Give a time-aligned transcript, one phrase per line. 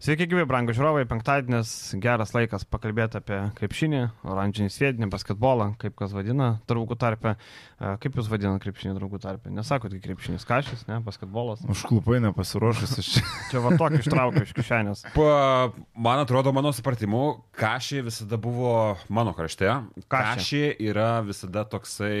[0.00, 6.14] Sveiki, gyvi, brangų žiūrovai, penktadienis, geras laikas pakalbėti apie krepšinį, oranžinį sviedinį, basketbolą, kaip kas
[6.16, 7.34] vadina, draugų tarpe.
[7.76, 9.52] Kaip jūs vadinate krepšinį draugų tarpe?
[9.52, 11.60] Nesakot, tai krepšinis kažkas, ne, basketbolas.
[11.68, 13.26] Užklupai nepasiruošęs iš čia.
[13.50, 15.04] čia va tokį ištraukiau iš kišenės.
[15.12, 15.28] Pa,
[15.92, 17.24] man atrodo, mano supratimu,
[17.60, 18.74] kažį visada buvo
[19.12, 19.68] mano krašte.
[20.08, 22.16] Kažį yra visada toksai,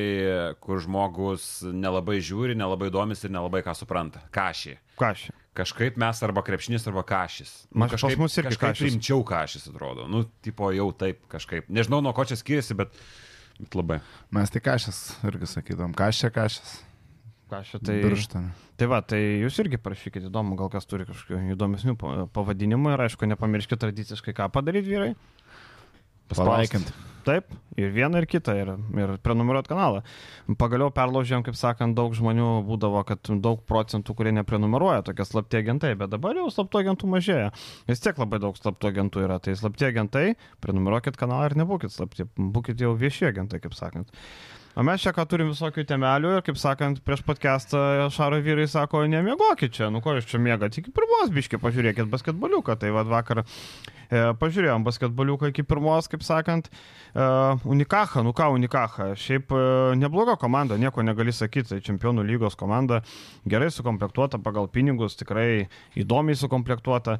[0.60, 4.28] kur žmogus nelabai žiūri, nelabai domisi ir nelabai ką supranta.
[4.36, 4.76] Kažį.
[5.00, 5.39] Kažį.
[5.58, 7.50] Kažkaip mes arba krepšinis, arba kažis.
[7.74, 8.86] Nu, kažkaip, kažkaip mus irgi kažkaip kažis.
[8.86, 10.06] rimčiau kažis atrodo.
[10.06, 11.66] Nu, tipo jau taip kažkaip.
[11.68, 12.94] Nežinau, nuo ko čia skiriasi, bet,
[13.58, 13.98] bet labai.
[14.30, 16.78] Mes tik kažkas irgi sakydavom, kažčia kažkas.
[17.50, 17.96] Kažį tai.
[18.04, 18.52] Birštonė.
[18.78, 23.02] Tai va, tai jūs irgi parašykite įdomu, gal kas turi kažkokių įdomesnių pa- pavadinimų ir
[23.08, 25.10] aišku, nepamirškite tradiciškai ką padaryti vyrai.
[26.34, 26.92] Palaikint.
[27.20, 30.00] Taip, ir vieną, ir kitą, ir, ir prenumeruot kanalą.
[30.60, 35.92] Pagaliau perlaužėm, kaip sakant, daug žmonių būdavo, kad daug procentų, kurie neprenumeruoja, tokie slapti agentai,
[36.00, 37.50] bet dabar jau slaptų agentų mažėja.
[37.90, 40.24] Vis tiek labai daug slaptų agentų yra, tai slapti agentai,
[40.64, 44.08] prenumeruokit kanalą ir nebūkit slapti, būkit jau vieši agentai, kaip sakant.
[44.78, 49.02] O mes čia ką turim visokių temelių ir, kaip sakant, prieš podcastą Šaro vyrai sako,
[49.10, 52.76] nemiegokit čia, nu ko jūs čia mėgat, iki pirmos biški pažiūrėkit basketboliuką.
[52.78, 53.46] Tai vad vakar e,
[54.38, 57.26] pažiūrėjom basketboliuką iki pirmos, kaip sakant, e,
[57.66, 59.66] Unikaha, nu ką Unikaha, šiaip e,
[59.98, 63.02] nebloga komanda, nieko negali sakyti, tai čempionų lygos komanda,
[63.50, 65.66] gerai sukomplektuota pagal pinigus, tikrai
[65.98, 67.18] įdomiai sukomplektuota.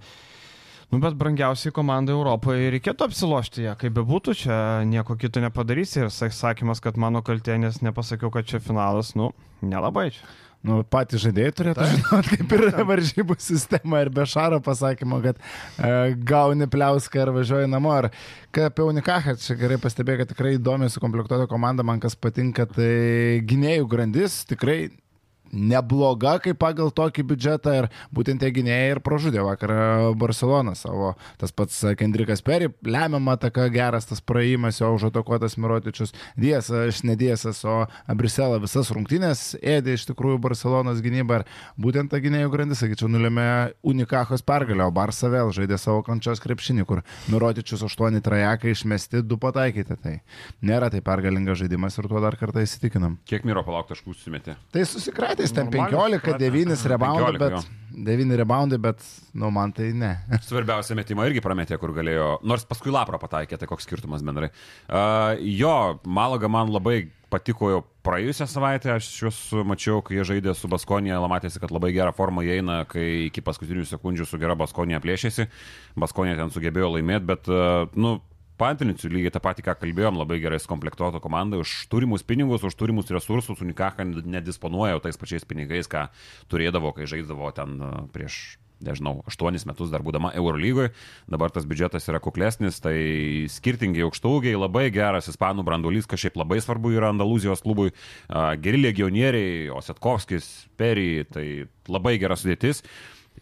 [0.91, 4.55] Nu, bet brangiausiai komandai Europoje reikėtų apsilošti ją, kaip bebūtų, čia
[4.91, 9.31] nieko kito nepadarysi ir sa- sakymas, kad mano kaltė, nes nepasakiau, kad čia finalas, nu,
[9.63, 10.25] nelabai čia.
[10.67, 15.93] Nu, patys žaidėjai turėtų žinoti, kaip yra varžybų sistema ir be šaro pasakymo, kad e,
[16.29, 17.95] gauni pliauską ir važiuoji namo.
[17.97, 18.11] Ar
[18.53, 23.41] ką apie Unikachą, čia gerai pastebėjau, kad tikrai įdomi sukomplektuota komanda, man kas patinka, tai
[23.49, 24.91] gynėjų grandis tikrai
[25.53, 29.73] nebloga, kaip pagal tokį biudžetą ir būtent tie gynėjai ir pražudė vakar
[30.19, 31.15] Barceloną savo.
[31.41, 37.62] Tas pats Kendrikas Peri, lemiamą taką geras tas praėjimas, jo užatakuotas Mirotičius, Diesas, ne Diesas,
[37.65, 37.84] o
[38.17, 41.47] Brisela visas rungtynės ėdė iš tikrųjų Barcelonos gynybą ir
[41.81, 43.47] būtent ta gynėjų grandis, sakyčiau, nulėmė
[43.87, 49.41] Unikachos pergalę, o Barça vėl žaidė savo kančios krepšinį, kur Mirotičius 8 trajekai išmesti, 2
[49.41, 49.99] pataikyti.
[50.00, 50.15] Tai
[50.67, 53.19] nėra tai pergalingas žaidimas ir tuo dar kartą įsitikinam.
[53.28, 54.56] Kiek miro palauk taškų susimetė?
[54.72, 54.84] Tai
[55.43, 56.81] susikratęs ten Normaliai 15, susikratė.
[56.81, 57.62] 9 reboundai, 15 bet jo.
[58.11, 60.12] 9 reboundai, bet, nu, man tai ne.
[60.49, 64.53] Svarbiausia metimą irgi prametė, kur galėjo, nors paskui Lapro pataikė, tai koks skirtumas bendrai.
[64.87, 65.75] Uh, jo,
[66.06, 71.21] Malaga man labai patiko jau praėjusią savaitę, aš juos mačiau, kai jie žaidė su Baskonija,
[71.31, 75.47] matėsi, kad labai gerą formą jie eina, kai iki paskutinių sekundžių su gera Baskonija plėšėsi,
[76.00, 78.19] Baskonija ten sugebėjo laimėti, bet, uh, nu,
[78.60, 83.09] Pantrinsiu lygiai tą patį, ką kalbėjom, labai gerai sukomplektuota komanda, už turimus pinigus, už turimus
[83.12, 86.10] resursus, Unikaha nedisponuoja tais pačiais pinigais, ką
[86.53, 90.93] turėdavo, kai žaisdavo ten uh, prieš nežinau, 8 metus dar būdama Eurolygoje,
[91.31, 92.97] dabar tas biudžetas yra kuklesnis, tai
[93.53, 97.93] skirtingi aukštaugiai, labai geras ispanų branduolys, kas šiaip labai svarbu yra Andalūzijos klubui,
[98.65, 100.49] geri legionieriai, Osetkovskis,
[100.81, 101.47] Perry, tai
[101.93, 102.81] labai gera sudėtis.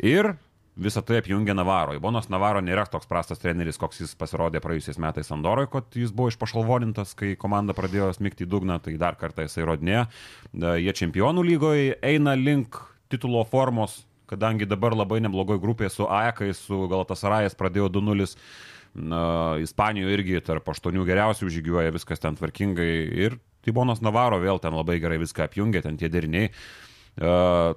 [0.03, 0.35] Ir
[0.79, 1.95] visą tai apjungia Navaro.
[1.99, 6.31] Ibonas Navaro nėra toks prastas treneris, koks jis pasirodė praėjusiais metais Andoroje, kad jis buvo
[6.33, 10.07] išpašalvonintas, kai komanda pradėjo smigti į dugną, tai dar kartą jisai rodinėjo.
[10.53, 12.79] Da, Jie čempionų lygoje eina link
[13.11, 18.31] titulo formos, kadangi dabar labai neblogoje grupėje su AEK, su Galatasarayas pradėjo 2-0.
[18.99, 19.21] Na,
[19.63, 22.93] Ispanijoje irgi tarp aštuonių geriausių žygiuoja, viskas ten tvarkingai.
[23.27, 26.49] Ir Tibonas Navaro vėl ten labai gerai viską apjungia, ten tie deriniai.
[27.19, 27.75] Uh,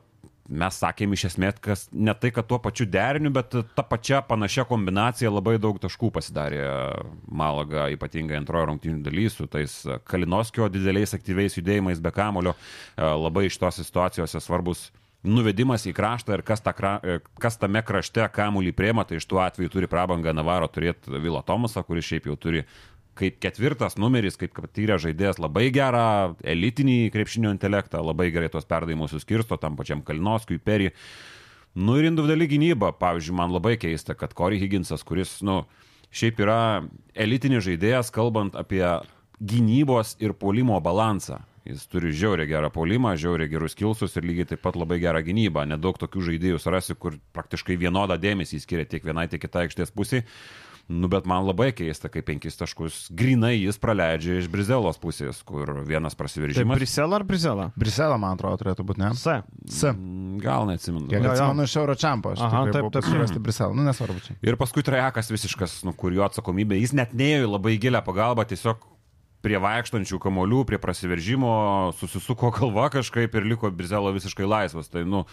[0.51, 4.65] mes sakėm iš esmės, kas ne tai, kad tuo pačiu deriniu, bet ta pačia panašia
[4.69, 6.63] kombinacija labai daug taškų pasidarė
[7.31, 12.55] Malaga, ypatingai antrojo rungtynių daly su tais Kalinoskio dideliais aktyviais judėjimais be kamulio.
[12.97, 14.89] Labai iš tos situacijose svarbus
[15.23, 19.41] nuvedimas į kraštą ir kas, ta, kra- kas tame krašte kamulį priema, tai iš tų
[19.45, 22.63] atvejų turi prabangą Navaro turėti Vilo Tomasą, kuris šiaip jau turi
[23.19, 29.13] kaip ketvirtas numeris, kaip patyrė žaidėjas, labai gerą elitinį krepšinio intelektą, labai gerai tuos perdavimus
[29.15, 30.91] suskirsto tam pačiam Kalinoskui, Perį.
[31.75, 35.61] Nu ir individuali gynyba, pavyzdžiui, man labai keista, kad Corey Higginsas, kuris, nu,
[36.11, 36.59] šiaip yra
[37.15, 38.83] elitinis žaidėjas, kalbant apie
[39.39, 41.39] gynybos ir polimo balansą.
[41.61, 45.67] Jis turi žiauriai gerą polimą, žiauriai gerus kilsus ir lygiai taip pat labai gerą gynybą.
[45.69, 50.25] Nedaug tokių žaidėjų surasi, kur praktiškai vienodą dėmesį skiria tiek vienai, tiek kitai aikštės pusiai.
[50.91, 55.69] Nu, bet man labai keista, kai penkis taškus grinai jis praleidžia iš Brizelos pusės, kur
[55.87, 56.75] vienas Tai prasiveržimas.
[56.79, 57.67] Brisela ar Brisela?
[57.79, 59.11] Brisela, man atrodo, turėtų būti, ne?
[59.15, 59.37] S.
[59.71, 59.85] S.
[59.93, 61.07] Mm, Gal neatsimenu.
[61.13, 61.21] Jo.
[61.31, 62.97] atsimenu iš Euro Čempo, aš Aha, taip, taip.
[62.97, 64.35] pasirasti Briselą, nu nesvarbu čia.
[64.43, 68.47] Ir paskui trajekas visiškas, nu, kur jo atsakomybė, jis net neėjo į labai gilę pagalbą,
[68.51, 68.83] tiesiog
[69.45, 71.53] prie vaikštančių kamolių, prie prasiveržimo
[72.01, 74.91] susisuko kalva kažkaip ir liko Brizelo visiškai laisvas.
[74.91, 75.23] Tai, nu,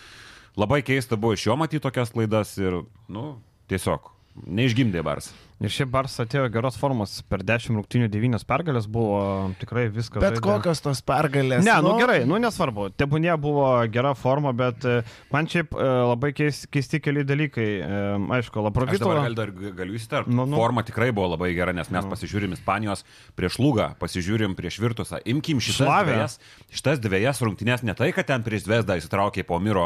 [0.57, 3.27] labai keista buvo iš jo matyti tokias klaidas ir, nu,
[3.69, 4.15] Tiesiog.
[4.49, 5.29] Neišgimdė Bars.
[5.59, 9.19] Ir šiaip Bars atėjo geros formos, per 10 rungtynių 9 pergalės buvo
[9.59, 10.21] tikrai viskas.
[10.23, 10.45] Bet žaidė.
[10.45, 11.65] kokios tos pergalės?
[11.67, 12.93] Ne, nu gerai, nu nesvarbu.
[12.95, 15.01] Tebūnė buvo gera forma, bet e,
[15.35, 17.67] man šiaip e, labai keis- keisti keli dalykai.
[17.83, 18.03] E,
[18.39, 19.25] Aišku, Aš dabar Laprovitola.
[19.27, 19.51] gal dar
[19.81, 20.31] galiu įsiterpti.
[20.31, 20.61] Nu, nu.
[20.61, 23.03] Forma tikrai buvo labai gera, nes mes pasižiūrim Ispanijos
[23.35, 25.19] prieš Lugą, pasižiūrim prieš Virtusą.
[25.27, 26.39] Imkim šitas dviejas,
[26.71, 29.85] šitas dviejas rungtynės ne tai, kad ten prieš Vesdą įsitraukė po Miro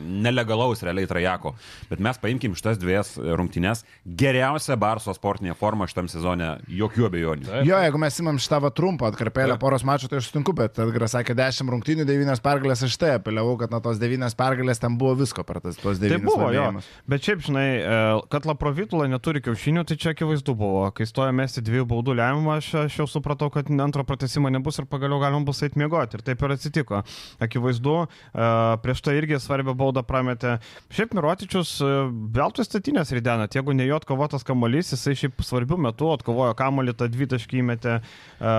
[0.00, 1.54] nelegalaus realiai trajako,
[1.92, 3.84] bet mes paimkim šitas dviejas rungtynės.
[4.06, 7.48] Geriausia Barso sportinė forma šitam sezone, jokių abejonių.
[7.66, 9.62] Jo, jeigu mes imam šitą va trumpą atkarpėlę Taip.
[9.64, 13.56] poros mačų, tai aš sutinku, bet Edgaras sakė 10 rungtynių, 9 pergalės, aš tai apeliavau,
[13.58, 16.62] kad nuo tos 9 pergalės ten buvo visko per tas tuos 9 Tai buvo jo.
[16.62, 16.90] laimėjimus.
[17.10, 17.96] Bet šiaip, žinai, e,
[18.30, 20.84] kad Laprovitola neturi kiaušinių, tai čia akivaizdu buvo.
[20.94, 24.86] Kai stojo mesti dviejų baudų lemiamą, aš, aš jau supratau, kad antro pratesimo nebus ir
[24.90, 26.20] pagaliau galima bus eiti miegoti.
[26.20, 27.02] Ir taip ir atsitiko.
[27.42, 28.48] Akivaizdu, e,
[28.84, 30.58] prieš tai irgi svarbią baudą prametė.
[30.94, 31.92] Šiaip Mirotičius e,
[32.38, 33.58] veltui statinės ridenat.
[33.58, 37.94] Jeigu ne jo atkovotas kamuolys, jisai šiaip svarbių metų atkovojo kamuolį, tą dvitaškį įmetė.
[38.00, 38.52] E,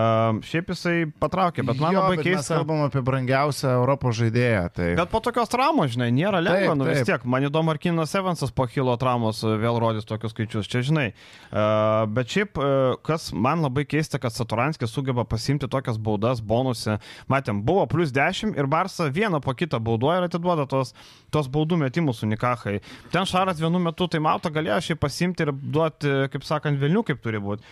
[0.50, 2.57] Šiaip jisai patraukė, bet man jo, labai bet Mes keista.
[2.60, 4.63] kalbam apie brangiausią Europos žaidėją.
[4.75, 4.88] Tai...
[5.00, 7.12] Bet po tokios traumos, žinai, nėra lengva, Taip, nu vis taip.
[7.12, 7.27] tiek.
[7.36, 11.07] Man įdomu, ar Kinas Evansas po kilo traumos e, vėl rodys tokius skaičius, čia žinai.
[11.51, 16.98] Uh, bet šiaip, uh, kas man labai keista, kad Saturanskis sugeba pasimti tokias baudas bonuse.
[17.31, 20.94] Matėm, buvo plus 10 ir Barsa vieną po kitą bauduoja ir atiduoda tos,
[21.33, 22.80] tos baudų metimus unikahai.
[23.13, 27.22] Ten Šaras vienu metu tai mato galėjo šiaip pasimti ir duoti, kaip sakant, Vilnių kaip
[27.24, 27.64] turi būti.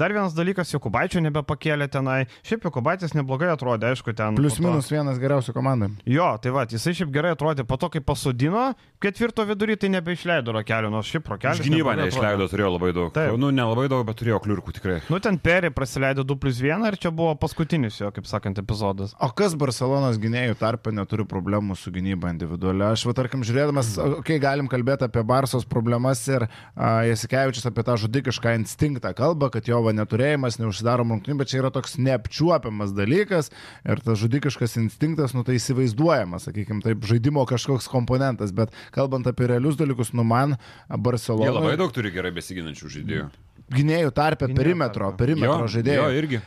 [0.00, 2.26] Dar vienas dalykas, Jokubaičio nebepakėlė tenai.
[2.46, 4.36] Šiaip Jokubaitis neblogai atrodė, aišku, ten.
[4.38, 5.90] Plius to- minus vienas geriausių komandų.
[6.06, 10.52] Jo, tai va, jisai šiaip gerai atrodė, po to, kai pasodino, ketvirto vidury tai nebeišleido
[10.52, 13.12] rokelio, nors šiaip gynybą neblogai neišleido, turėjo labai daug.
[13.14, 13.36] Taip.
[13.40, 14.98] Nu, nelabai daug, bet turėjo kliurkų tikrai.
[15.10, 19.14] Nu, ten Peri praleido 2 plus 1 ir čia buvo paskutinis jo, kaip sakant, epizodas.
[19.20, 22.92] O kas Barcelonos gynėjų tarpe neturi problemų su gynyba individualia?
[22.94, 23.94] Aš, va, tarkim, žiūrėdamas,
[24.26, 29.68] kai galim kalbėti apie Barsos problemas ir uh, Jasikevičius apie tą žudikišką instinktą kalba, kad
[29.68, 33.50] jo va neturėjimas neužsidaro rungtynių, bet čia yra toks neapčiuopiamas dalykas
[33.84, 39.50] ir tas žudikiškas instinktas, nu tai įsivaizduojamas, sakykime, taip, žaidimo kažkoks komponentas, bet kalbant apie
[39.50, 43.30] realius dalykus, nu man Jie Barcelona labai daug turi gerai besiginančių žaidėjų.
[43.70, 45.18] Gynėjų tarpe Gynėjų perimetro, tarpe.
[45.24, 46.00] perimetro žaidėjų.
[46.02, 46.40] Jo, irgi.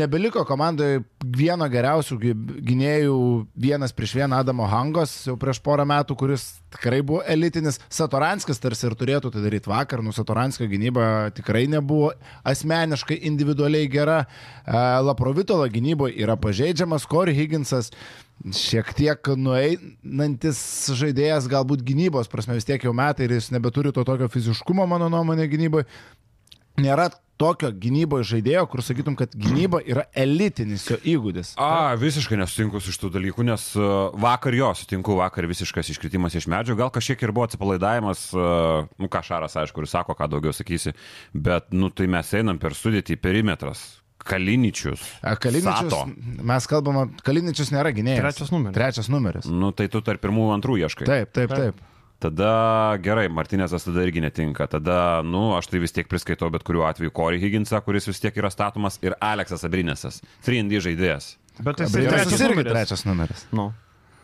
[0.00, 1.02] Nebeliko komandoje
[1.36, 2.36] vieno geriausių gy-
[2.70, 3.16] gynėjų
[3.54, 7.78] vienas prieš vieną Adamo Hangos jau prieš porą metų, kuris tikrai buvo elitinis.
[7.92, 12.12] Satoranskis tarsi ir turėtų tai daryti vakar, nu Satoranskio gynyba tikrai nebuvo
[12.48, 14.22] asmeniškai individualiai gera.
[15.04, 17.92] Laprovitolo gynyboje yra pažeidžiamas, Corey Higginsas
[18.54, 20.58] šiek tiek nueinantis
[20.94, 25.08] žaidėjas, galbūt gynybos prasme vis tiek jau metai ir jis nebeturi to tokio fiziškumo, mano
[25.10, 25.88] nuomonė, gynyboje
[26.80, 31.52] nėra tokio gynyboje žaidėjo, kur sakytum, kad gynyba yra elitinis jo įgūdis.
[31.62, 36.48] A, visiškai nesutinku su šitų dalykų, nes uh, vakar jo sutinku, vakar visiškas iškritimas iš
[36.50, 40.54] medžio, gal kažkiek ir buvo atsipalaidavimas, uh, nu ką Šaras aišku ir sako, ką daugiau
[40.56, 40.96] sakysi,
[41.34, 43.86] bet nu tai mes einam per sudėtį perimetras.
[44.18, 45.00] Kaliničius.
[45.22, 46.00] A, Kaliničius, Sato.
[46.50, 48.24] mes kalbame, Kaliničius nėra gynėjas.
[48.24, 48.74] Trečias numeris.
[48.74, 49.46] Trečias numeris.
[49.46, 51.06] Nu tai tu tarp pirmų antrų ieškai.
[51.06, 51.78] Taip, taip, taip.
[52.18, 54.66] Tada gerai, Martinėsas tada irgi netinka.
[54.70, 58.34] Tada, nu, aš tai vis tiek priskaitau bet kuriuo atveju Corey Higginsą, kuris vis tiek
[58.42, 60.18] yra statomas, ir Aleksas Abrinėsas.
[60.46, 61.36] 3D žaidėjas.
[61.60, 62.72] Bet Britas trečias irgi numeris.
[62.74, 63.44] trečias numeris.
[63.54, 63.70] Nu.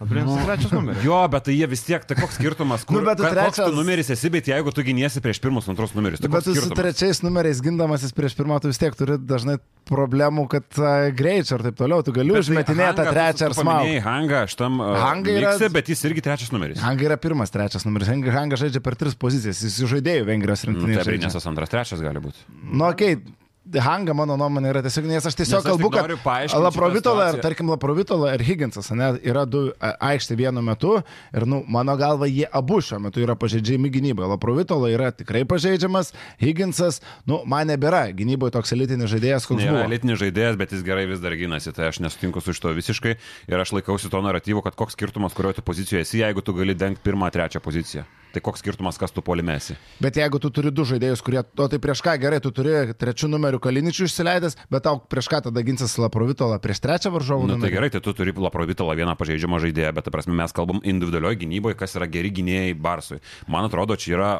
[0.03, 1.05] Abrinsas trečias numeris.
[1.07, 3.57] Jo, bet tai jie vis tiek, tai koks skirtumas, kur, Nu, bet tu ka- koks
[3.57, 6.51] trečias- tu numeris esi, bet jeigu tu giniesi prieš pirmus, antrus numerius, tai Bet koks
[6.51, 11.11] tu su trečiais numeriais gindamasis prieš pirmą, tu vis tiek turi dažnai problemų, kad uh,
[11.15, 14.01] greičio ir taip toliau, tu gali Bet tai užmetinėti tą trečią ar smaugą.
[14.03, 16.83] Hangą, šitam Hanga yra- Mikse, bet jis irgi trečias numeris.
[16.83, 18.09] Hanga yra pirmas, trečias numeris.
[18.09, 19.63] Hanga, Hanga žaidžia per tris pozicijas.
[19.63, 21.05] Jis žaidėjų Vengrijos Nu, rinktinėje.
[21.05, 21.31] tai žaidžia.
[21.31, 22.43] Abrinėsas antras, trečias gali būti.
[22.73, 23.15] Nu, okei.
[23.17, 23.33] Okay.
[23.65, 27.39] Hanga, mano nuomonė, yra tiesiog, nes aš tiesiog Nes aš kalbu, tik kad Laprovitola, ir,
[27.41, 32.45] tarkim, Laprovitola ir Higginsas, ne, yra du aikštė vienu metu ir, nu, mano galva, jie
[32.53, 34.29] abu šiuo metu yra pažeidžiami gynyboje.
[34.35, 39.87] Laprovitola yra tikrai pažeidžiamas, Higginsas, nu, man nebėra gynyboje toks elitinis žaidėjas, koks buvo.
[39.87, 43.17] elitinis žaidėjas, bet jis gerai vis dar gynasi, tai aš nesutinku su šito visiškai
[43.49, 46.77] ir aš laikausi to naratyvo, kad koks skirtumas, kurioje tu pozicijoje esi, jeigu tu gali
[46.77, 48.05] dengti pirmą, trečią poziciją.
[48.35, 49.77] Tai koks skirtumas, kas tu polimesi.
[50.03, 53.31] Bet jeigu tu turi du žaidėjus, kurie, o tai prieš ką gerai, tu turi trečių
[53.31, 57.63] numerių kaliničių išsileidęs, bet tau prieš ką tada ginsas Laprovitola prieš trečią varžovų Na nu,
[57.63, 61.79] tai gerai, tai tu turi Laprovitolą vieną pažeidžiamą žaidėją, bet, prasme, mes kalbam individualioje gynyboje,
[61.79, 63.21] kas yra geri gynėjai Barsui.
[63.47, 64.33] Man atrodo, čia yra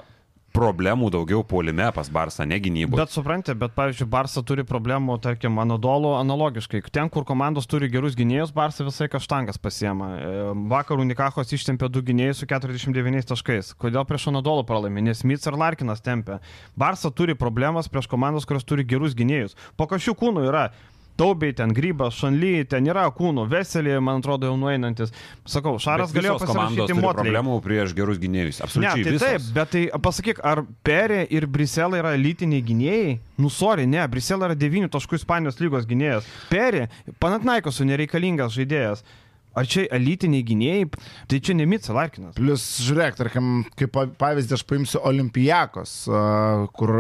[0.55, 3.01] problemų daugiau puolime pas Barsą, ne gynyboje.
[3.01, 6.83] Bet suprantate, bet pavyzdžiui, Barsa turi problemų, tarkim, Anadolo analogiškai.
[6.95, 10.11] Ten, kur komandos turi gerus gynėjus, Barsa visai kažtangas pasiema.
[10.15, 13.75] E, Vakar Unikachos ištempė du gynėjus su 49 taškais.
[13.81, 15.03] Kodėl prieš Anadolo pralaimė?
[15.09, 16.39] Nes Smits ir Larkinas tempė.
[16.79, 19.59] Barsa turi problemas prieš komandos, kurios turi gerus gynėjus.
[19.79, 20.69] Po kažkių kūnų yra
[21.17, 25.13] Taubiai, ten Grybas, Šanly, ten yra kūnų, Veselį, man atrodo, jau nueinantis.
[25.47, 27.05] Sakau, Šaras galėjo pasirašyti motlį.
[27.21, 28.59] problemų prieš gerus gynėjus.
[28.59, 29.05] Ne, Absoliučiai.
[29.05, 29.27] tai visos.
[29.29, 33.19] taip, bet tai pasakyk, ar Perė ir Briselė yra lytiniai gynėjai?
[33.39, 36.27] Nusori, ne, Briselė yra 9 taškų Ispanijos lygos gynėjas.
[36.51, 36.89] Perė,
[37.23, 39.05] Panatnaikosų nereikalingas žaidėjas.
[39.55, 40.89] Ar čia elitiniai gynėjai?
[41.31, 42.35] Tai čia ne Mitsa Larkinas.
[42.35, 45.93] Plus, žiūrėk, tarkim, kaip pa- pavyzdį aš paimsiu Olimpijakos,
[46.75, 46.91] kur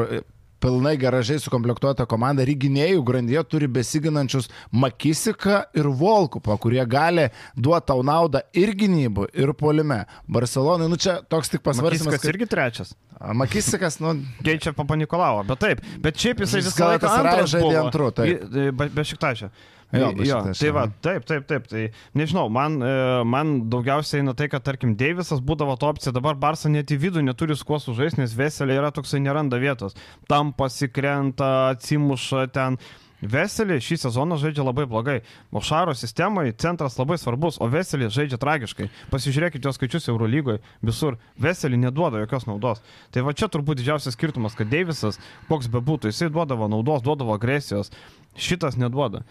[0.65, 7.91] pilnai garažiai sukomplektuota komanda ir gynėjų grandyje turi besiginančius Makisiką ir Volkupą, kurie gali duoti
[7.93, 10.05] tau naudą ir gynybų, ir polime.
[10.31, 12.15] Barcelonai, nu čia toks tik pasvarstymas.
[12.15, 12.95] Makiskas irgi trečias.
[13.35, 14.17] Makisikas, nu,
[14.47, 15.85] Keičia Papa Nikolavo, bet taip.
[16.03, 17.85] Bet šiaip jisai Jis visą laiką antras žaidė.
[18.25, 19.51] I- Be, be šiktačio.
[19.95, 21.69] Jo, Bešiktašė, tai va, taip, taip, taip.
[21.71, 21.85] Tai
[22.19, 22.97] nežinau, man, e,
[23.29, 27.25] man daugiausiai eina tai, kad, tarkim, Deivisas būdavo to opcija, dabar Barsa net į vidų
[27.27, 29.97] neturi su kuo sužaisti, nes Veselė yra toksai neranda vietos.
[30.31, 32.81] Tam pasikrenta, atsimuša ten.
[33.25, 35.17] Veselį šį sezoną žaidžia labai blogai.
[35.55, 38.91] Mošaro sistemai centras labai svarbus, o Veselį žaidžia tragiškai.
[39.13, 41.17] Pasižiūrėkite jo skaičius Eurolygoje, visur.
[41.41, 42.83] Veselį neduoda jokios naudos.
[43.15, 47.93] Tai va čia turbūt didžiausias skirtumas, kad Deivisas, koks bebūtų, jisai duodavo naudos, duodavo agresijos.
[48.35, 49.23] Šitas neduoda.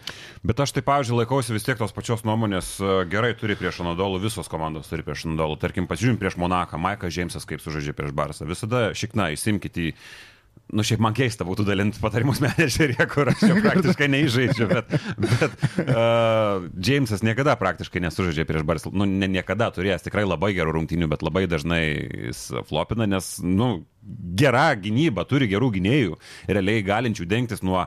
[0.46, 4.22] Bet aš tai, pavyzdžiui, laikausi vis tiek tos pačios nuomonės, e, gerai turi prieš Anadolų,
[4.24, 5.58] visos komandos turi prieš Anadolų.
[5.60, 8.48] Tarkim, pasižiūrim prieš Monaką, Maikas Džeimsas kaip sužaidžia prieš Barsą.
[8.48, 9.90] Visada šikna, įsimkite į...
[10.72, 15.58] Nu, šiaip man keista būtų dalinti patarimus menedžerėje, kur aš jau praktiškai neįžaidžiu, bet, bet
[15.82, 18.94] uh, Džeimsas niekada praktiškai nesužaidžia prieš Barsą.
[18.94, 21.82] Nu, ne niekada turėjęs tikrai labai gerų rungtynių, bet labai dažnai
[22.30, 23.84] jis flopina, nes, nu,
[24.40, 26.16] gera gynyba, turi gerų gynėjų,
[26.48, 27.84] realiai galinčių dengtis nuo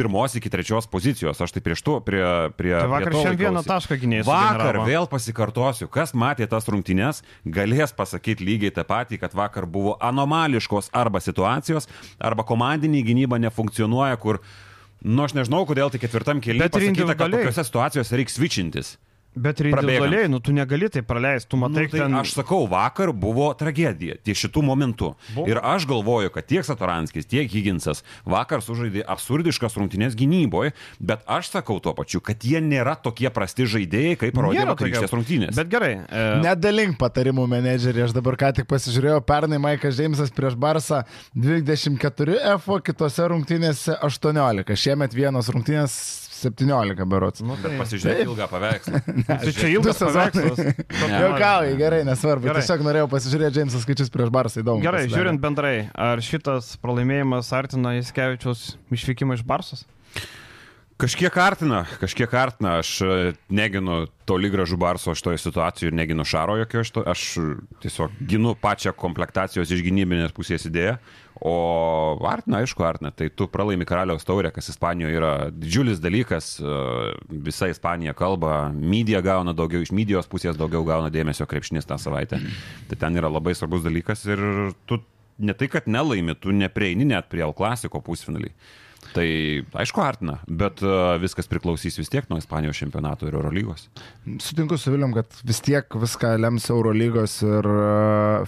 [0.00, 1.40] pirmos iki trečios pozicijos.
[1.40, 2.22] Aš tai prieš to, prie...
[2.56, 7.22] prie Tai vakar prie šiandien vieną tašką gynėjai Vakar vėl pasikartosiu, kas matė tas rungtynes,
[7.44, 14.16] galės pasakyti lygiai tą patį, kad vakar buvo anomališkos arba situacijos, arba komandinė gynyba nefunkcionuoja,
[14.22, 14.40] kur,
[15.04, 18.96] nu aš nežinau, kodėl tik ketvirtam kelyje pasakyta, kad tokiose situacijose reikia switchintis.
[19.34, 22.14] Bet ir individualiai, nu tu negali tai praleisti, tu matai, Nu, tai ten...
[22.18, 25.12] Aš sakau, vakar buvo tragedija ties šitų momentų.
[25.36, 25.44] Buvo.
[25.46, 31.52] Ir aš galvoju, kad tiek Satoranskis, tiek Higginsas vakar sužaidė absurdiškas rungtynės gynyboje, bet aš
[31.54, 35.60] sakau tuo pačiu, kad jie nėra tokie prasti žaidėjai, kaip parodė Nėra vakarykštės rungtynės.
[35.60, 35.92] Bet gerai.
[36.02, 41.04] E, Nedalink patarimų menedžerį, aš dabar ką tik pasižiūrėjau, pernai Maikas Džeimsas prieš Barsą
[41.38, 44.76] 24 F, o kitose rungtynėse 18.
[44.80, 45.94] Šiemet vienos rungtynės
[46.40, 47.44] 17 berots.
[47.44, 49.02] nu, tai, pasižiūrėk ilgą paveikslą.
[49.28, 50.60] tai čia ilgas paveikslas.
[51.24, 52.48] Jokauji, gerai, nesvarbu.
[52.48, 52.64] Gerai.
[52.64, 54.84] Tiesiog norėjau pasižiūrėti Džeimsas skaičius prieš Barsą įdomu.
[54.84, 55.16] Gerai, pasidarė.
[55.20, 59.86] žiūrint bendrai, ar šitas pralaimėjimas artina Įskevičiaus išvykimą iš Barsos?
[61.00, 62.74] Kažkiek artina, kažkiek artina.
[62.82, 66.82] Aš e, neginu toli gražu Barso šitoje situacijoje ir neginu Šaro jokio.
[66.84, 67.22] Aš, to, aš
[67.80, 70.98] tiesiog ginu pačią komplektacijos iš gynybinės pusės idėją.
[71.40, 73.10] O artina, aišku, artina.
[73.16, 76.50] Tai tu pralaimi karaliaus taurę, kas Ispanijoje yra didžiulis dalykas.
[76.60, 76.74] e,
[77.46, 82.42] Visa Ispanija kalba, medija gauna daugiau, iš medijos pusės daugiau gauna dėmesio krepšinis tą savaitę.
[82.90, 84.44] Tai ten yra labai svarbus dalykas ir
[84.84, 85.00] tu
[85.40, 88.52] ne tai, kad nelaimi, tu neprieini net prie L klasiko pusfinalį.
[89.14, 89.26] Tai
[89.82, 93.88] aišku, artina, bet uh, viskas priklausys vis tiek nuo Ispanijos čempionato ir Eurolygos.
[94.38, 97.86] Sutinku su Viliam, kad vis tiek viską lems Eurolygos ir e,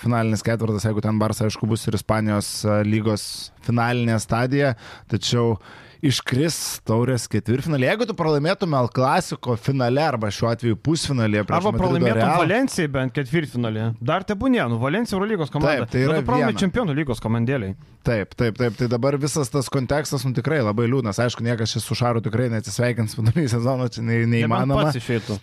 [0.02, 3.24] finalinis ketvirtas, jeigu ten Barsas, aišku, bus ir Ispanijos e, lygos
[3.66, 4.74] finalinė stadija,
[5.10, 5.56] tačiau
[6.02, 6.56] iškris
[6.86, 7.86] taurės ketvirtfinalį.
[7.86, 13.86] Jeigu tu pralaimėtum L klasiko finale arba šiuo atveju pusfinalį Arba pralaimėtum Valencijai bent ketvirtfinalį.
[14.02, 15.86] Dar tebūnė, nu Valencija Eurolygos komanda.
[15.86, 17.76] Taip, tai yra Nu, pralaimė čempionų lygos komandėliai.
[18.06, 18.76] Taip, taip, taip.
[18.78, 21.22] Tai dabar visas tas kontekstas, nu tikrai labai liūdnas.
[21.22, 24.90] Aišku, niekas čia su Šaru tikrai neatsisveikins vidury sezono, čia ne, neįmanoma.
[24.98, 25.38] išeitų.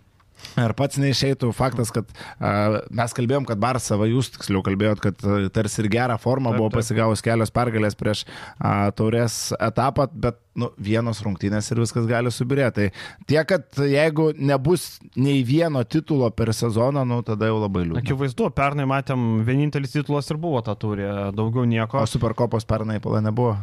[0.60, 5.24] Ar pats neišeitų faktas, kad a, mes kalbėjom, kad Barsą, va jūs tiksliau kalbėjot, kad
[5.24, 8.26] a, tarsi ir gerą formą Taip, buvo pasigavus kelios pergalės prieš
[8.58, 12.90] a, taurės etapą, bet nu, vienos rungtynės ir viskas gali subirėti.
[12.90, 18.04] Tai tiek, kad jeigu nebus nei vieno titulo per sezoną, nu tada jau labai liūdna.
[18.04, 22.02] Akivaizdu, pernai matėm, vienintelis titulas ir buvo ta turė, daugiau nieko.
[22.02, 23.58] O Superkopos pernai pala nebuvo.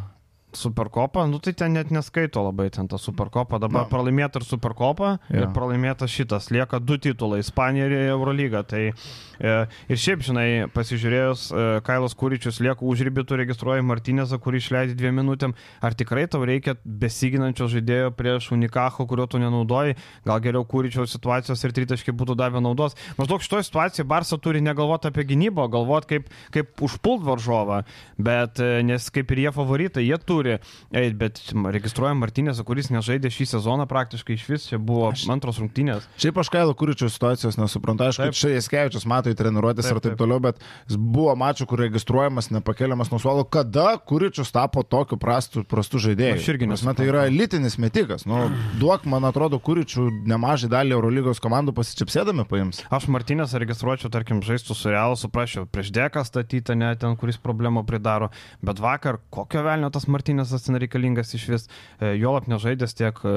[0.57, 3.59] Superkopa, nu tai ten net neskaito labai ten tą Superkopą.
[3.61, 3.89] Dabar no.
[3.91, 5.43] pralaimėta ir Superkopa, Jo.
[5.43, 6.49] ir pralaimėta šitas.
[6.53, 8.63] Lieka du titulai- Ispanija ir Eurolyga.
[8.67, 9.53] Tai e,
[9.89, 15.19] ir šiaip, žinai, pasižiūrėjus, e, Kailas Kūričius lieka užribį, tu registruoji Martinezą, kurį išleidai dviem
[15.21, 15.53] minutėm.
[15.81, 19.97] Ar tikrai tau reikia besiginančio žaidėjo prieš Unikacho, kurio tu nenaudoji?
[20.25, 22.97] Gal geriau Kūričiaus situacijos ir tritaškai būtų davę naudos?
[23.19, 27.83] Maždaug šitoje situacijoje Barsa turi negalvoti apie gynybą, galvoti kaip, kaip užpult varžovą.
[28.17, 31.39] Bet e, nes kaip ir jie favoritai, jie turi turi bet
[31.73, 35.25] registruojam Martinėsą, kuris nežaidė šį sezoną praktiškai iš vis, čia buvo aš...
[35.31, 36.07] antros rungtynės.
[36.21, 40.05] Šiaip aš Kailo Kuričių situacijos nesuprantu, aišku, kad čia Jaskevičius mato į treniruotės ir taip,
[40.07, 40.61] taip toliau, bet
[40.97, 46.39] buvo mačų, kur registruojamas, nepakeliamas nuo suolo, kada Kuričius tapo tokiu prastu, prastu žaidėju.
[46.39, 46.87] Aš irgi nesu.
[46.97, 48.25] Tai yra elitinis metikas.
[48.29, 48.47] Nu,
[48.81, 52.83] duok, man atrodo, Kuričių nemažai dalį Eurolygos komandų pasičiapsėdami paims.
[52.93, 57.83] Aš Martinės registruočiau, tarkim, žaistų su Realu, suprasčiau, prieš dėką statytą, net ten, kuris problemų
[57.87, 58.31] pridaro,
[58.65, 61.65] bet vakar kokio velnio tas Martinės ten reikalingas iš vis,
[62.01, 63.31] e, juolap nežaidęs tiek e,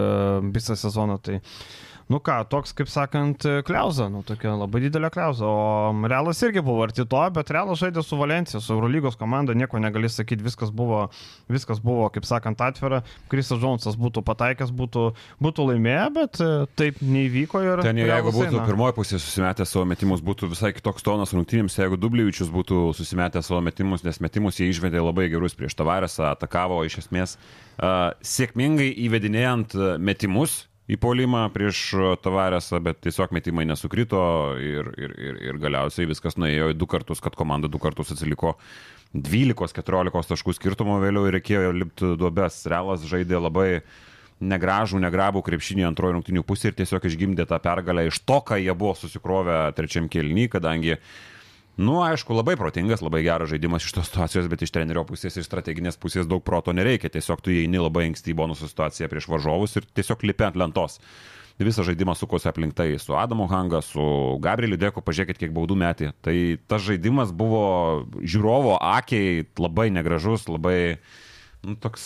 [0.51, 1.21] visą sezoną.
[1.23, 1.39] Tai
[2.11, 5.47] nu ką, toks, kaip sakant, kliauza, nu tokia labai didelė kliauza.
[5.47, 9.79] O Realas irgi buvo arti to, bet Realas žaidė su Valencija, su Eurolygos komanda, nieko
[9.79, 11.05] negali sakyti, viskas buvo,
[11.51, 13.03] viskas buvo, kaip sakant, atvira.
[13.31, 15.05] Krisas Džonsas būtų pataikęs, būtų,
[15.43, 16.51] būtų laimėję, bet e,
[16.81, 17.85] taip neįvyko ir...
[17.87, 18.67] Ten jau jeigu būtų eina.
[18.67, 23.63] pirmoji pusė susimetę savo metimus, būtų visai kitoks tonas rungtynėms, jeigu Dublievičius būtų susimetę savo
[23.65, 29.79] metimus, nes metimus jie išvedė labai gerus prieš Tavaresą, atakavo iš esmės uh, sėkmingai įvedinėjant
[30.03, 31.83] metimus į polimą prieš
[32.25, 34.21] Tavaresą, bet tiesiog metimai nesukrito
[34.59, 38.57] ir, ir, ir, ir galiausiai viskas nuėjo į du kartus, kad komanda du kartus atsiliko
[39.15, 42.63] 12-14 taškų skirtumo vėliau ir reikėjo lipti duobės.
[42.71, 43.71] Realas žaidė labai
[44.41, 48.73] negražų, negrabų krepšinį antrojo rungtinių pusė ir tiesiog išgimdė tą pergalę iš to, ką jie
[48.73, 51.11] buvo susikrovę trečiam kelny, kadangi uh,
[51.81, 55.47] Nu, aišku, labai protingas, labai geras žaidimas iš tos situacijos, bet iš trenerio pusės ir
[55.47, 57.09] strateginės pusės daug proto nereikia.
[57.15, 60.99] Tiesiog tu įeini labai anksti į bonusų situaciją prieš varžovus ir tiesiog lipi ant lentos.
[61.61, 64.03] Visą žaidimą sukosi aplink tai su Adamu Hanga, su
[64.45, 66.13] Gabrieliu Deku, pažiūrėkit, kiek baudų metė.
[66.25, 66.37] Tai
[66.69, 67.65] tas žaidimas buvo
[68.21, 70.99] žiūrovo akiai labai negražus, labai
[71.65, 72.05] nu, toks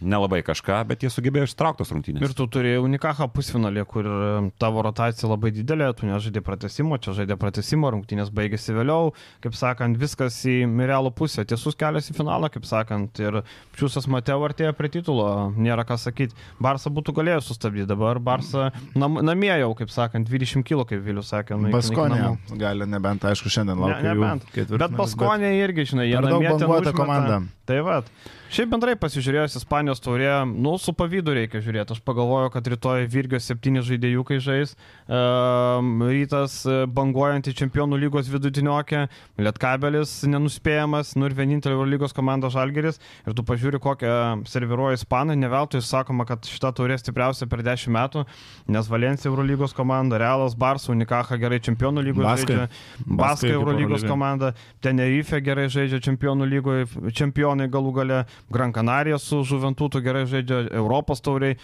[0.00, 2.22] nelabai kažką, bet jie sugebėjo ištrauktos rungtynės.
[2.22, 4.28] Ir tu turėjai Unikaha pusfinalį, kur e,
[4.62, 9.12] tavo rotacija labai didelė, tu nežaidė pratesimo, čia žaidė pratesimo, rungtynės baigėsi vėliau,
[9.44, 13.40] kaip sakant, viskas į Mirelo pusę, tiesus kelias į finalą, kaip sakant, ir
[13.78, 16.36] Čiūsas Mateo artėja prie titulo, nėra ką sakyti.
[16.62, 21.32] Barsa būtų galėjęs sustabdyti, dabar Barsa nam, namie jau, kaip sakant, 20 kg, kaip Vilius
[21.34, 21.58] sakė.
[21.58, 24.14] Nu, Baskonė gali, nebent, aišku, šiandien laukia.
[24.14, 24.74] Ne, nebent.
[24.78, 26.94] Bet Baskonė irgi, žinai, jie namie ten užmeta.
[26.96, 27.40] komanda.
[27.68, 28.06] Tai vad.
[28.48, 31.92] Šiaip bendrai pasižiūrėjus Ispanijos taurė, nu, su pavydu reikia žiūrėti.
[31.92, 34.70] Aš pagalvoju, kad rytoj Virgio septyni žaidėjų, kai žais.
[35.04, 39.02] Um, rytas e, banguojantį čempionų lygos vidutiniokė,
[39.44, 42.96] Lietkabelis nenuspėjamas, nu ir vienintelė lygos komanda Žalgeris.
[43.28, 44.16] Ir tu pažiūri, kokią
[44.48, 48.24] serviruoja Ispanai, ne veltui sakoma, kad šita taurė stipriausia per dešimt metų,
[48.72, 52.70] nes Valencija Eurolygos komanda, Realas, Barsa, Unikaha gerai čempionų lygoje žaidžia,
[53.04, 58.20] Baskai Eurolygos komanda, Tenerife gerai žaidžia čempionų lygoje, čempionai galų gale.
[58.54, 61.58] Gran Canaria su Žuventutu gerai žaidžia Europos tauriai.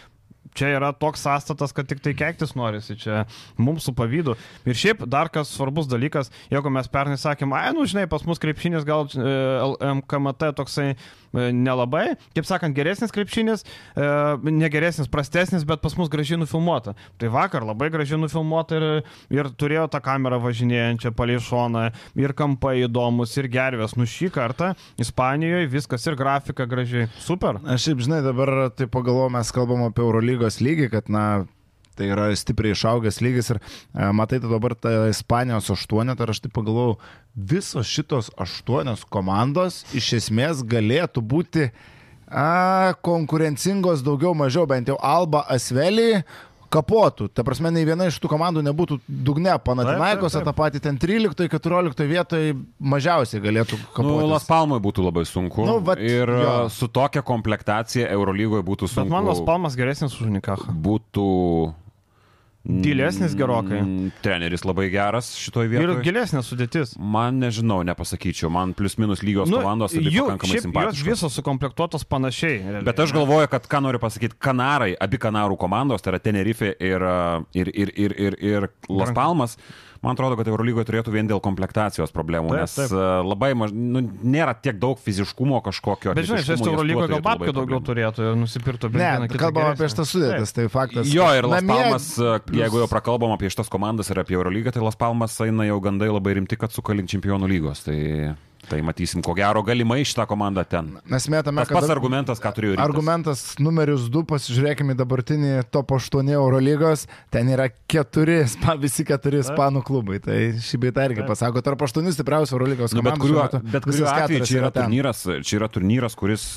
[0.55, 3.25] Čia yra toks sąstatas, kad tik tai keiktis norisi, čia
[3.59, 4.37] mums su pavydu.
[4.69, 8.43] Ir šiaip dar kas svarbus dalykas, jeigu mes pernai sakėm, ai, nu žinai, pas mus
[8.43, 9.35] krepšinis gal e,
[9.99, 10.93] MKMT toksai
[11.35, 13.65] E, nelabai, kaip sakant, geresnis krepšinis,
[13.99, 14.07] e,
[14.55, 16.95] negeresnis, prastesnis, bet pas mus gražiai nufilmuota.
[17.19, 18.87] Tai vakar labai gražiai nufilmuota ir,
[19.35, 21.89] ir turėjo tą kamerą važinėjančią palei šoną,
[22.23, 23.97] ir kampai įdomus, ir gervės.
[23.99, 27.09] Nu šį kartą Ispanijoje viskas ir grafika gražiai.
[27.25, 27.59] Super.
[27.67, 31.47] Aš šiaip žinai, dabar tai pagalvoju, mes kalbam apie Eurolygos lygį, kad na,
[31.95, 36.41] Tai yra stipriai išaugęs lygis ir e, matai, tai dabar ta Ispanijos aštuonetą ir aš
[36.43, 36.97] tai pagalvojau,
[37.39, 41.69] visos šitos aštuonios komandos iš esmės galėtų būti
[42.27, 46.25] a, konkurencingos daugiau mažiau, bent jau Alba Asvelį
[46.75, 47.29] kapotų.
[47.35, 49.55] Ta prasme, nei viena iš tų komandų nebūtų dugne.
[49.65, 54.09] Panatinaikos, tą patį ten 13-14 vietoje mažiausiai galėtų kapoti.
[54.11, 55.67] Nu, Las Palmai būtų labai sunku.
[55.69, 56.57] Nu, vat, ir jo.
[56.75, 59.09] su tokia komplektacija Eurolygoje būtų sunku.
[59.09, 60.75] Bet man Las Palmas geresnis už Unikachą.
[60.85, 61.29] Būtų
[62.65, 63.83] Gilesnis gerokai.
[63.83, 65.99] Mm, treneris labai geras šitoje vietoje.
[65.99, 66.95] Ir gilesnė sudėtis.
[66.97, 71.03] Man nežinau, nepasakyčiau, man plius minus lygios nu, komandos jų pakankamai simpatiškos.
[71.03, 72.63] Jos visos sukomplektuotos panašiai.
[72.63, 72.87] Realiai.
[72.89, 77.05] Bet aš galvoju, kad ką noriu pasakyti, Kanarai, abi Kanarų komandos, tai yra Tenerife ir,
[77.53, 79.59] ir, ir, ir, ir, ir Las Palmas.
[79.61, 82.93] Rank Man atrodo, kad Eurolygoje turėtų vien dėl komplektacijos problemų, taip, nes taip.
[82.93, 86.13] E, labai maž, nu, nėra tiek daug fiziškumo kažkokio.
[86.19, 89.29] Bet žinai, šis Eurolygoje gal babkių daugiau turėtų ir nusipirktų bent vieną.
[89.31, 91.09] Ne, kalbam apie šitas sudėtis, tai faktas.
[91.09, 92.61] Jo, ir Las Palmas, e, plus...
[92.61, 96.13] jeigu jau prakalbam apie šitas komandas ir apie Eurolygą, tai Las Palmas eina jau gandai
[96.13, 97.87] labai rimti, kad sukalint čempionų lygos.
[97.89, 97.97] Tai...
[98.69, 100.91] Tai matysim, ko gero galimai šitą komandą ten.
[101.11, 101.79] Mes mėtame, Tas kad...
[101.79, 102.73] Pats argumentas, ką turiu.
[102.81, 109.85] Argumentas numeris 2, pasižiūrėkime dabartinį top 8 Eurolygos, ten yra keturi, spa, visi keturi ispanų
[109.87, 110.21] klubai.
[110.25, 113.05] Tai šį beitą irgi pasako, tarp 8 stipriausių Eurolygos komandų.
[113.05, 116.49] Nu, bet kuriuo, bet kuriuo atveju čia yra, turnyras, čia yra turnyras, kuris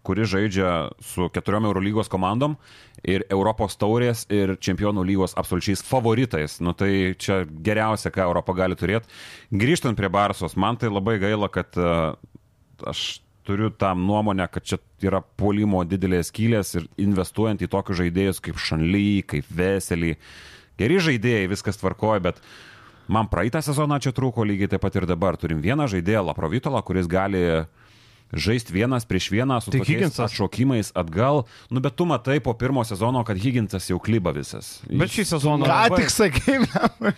[0.00, 2.56] uh, kuri žaidžia su keturiom Eurolygos komandom
[3.04, 6.58] ir Europos taurės ir čempionų lygos absoliučiais favoritais.
[6.64, 9.10] Nu tai čia geriausia, ką Europa gali turėti.
[9.52, 12.16] Grįžtant prie Barsos, man tai labai gaila, kad uh,
[12.86, 18.42] aš turiu tam nuomonę, kad čia yra polimo didelės skylės ir investuojant į tokius žaidėjus
[18.44, 20.14] kaip Šanly, kaip Veselį.
[20.80, 22.40] Geri žaidėjai, viskas tvarkoja, bet
[23.10, 25.36] man praeitą sezoną čia trūko lygiai taip pat ir dabar.
[25.40, 27.42] Turim vieną žaidėją Laprovitolą, kuris gali
[28.32, 30.30] žaisti vienas prieš vieną su Tai Higginsas.
[30.32, 31.44] atšokimais atgal.
[31.70, 34.80] Nu, bet tu matai po pirmo sezono, kad Higginsas jau kliba visas.
[34.88, 35.64] Bet šį sezoną.
[35.66, 36.58] Ką labai- tik sakei,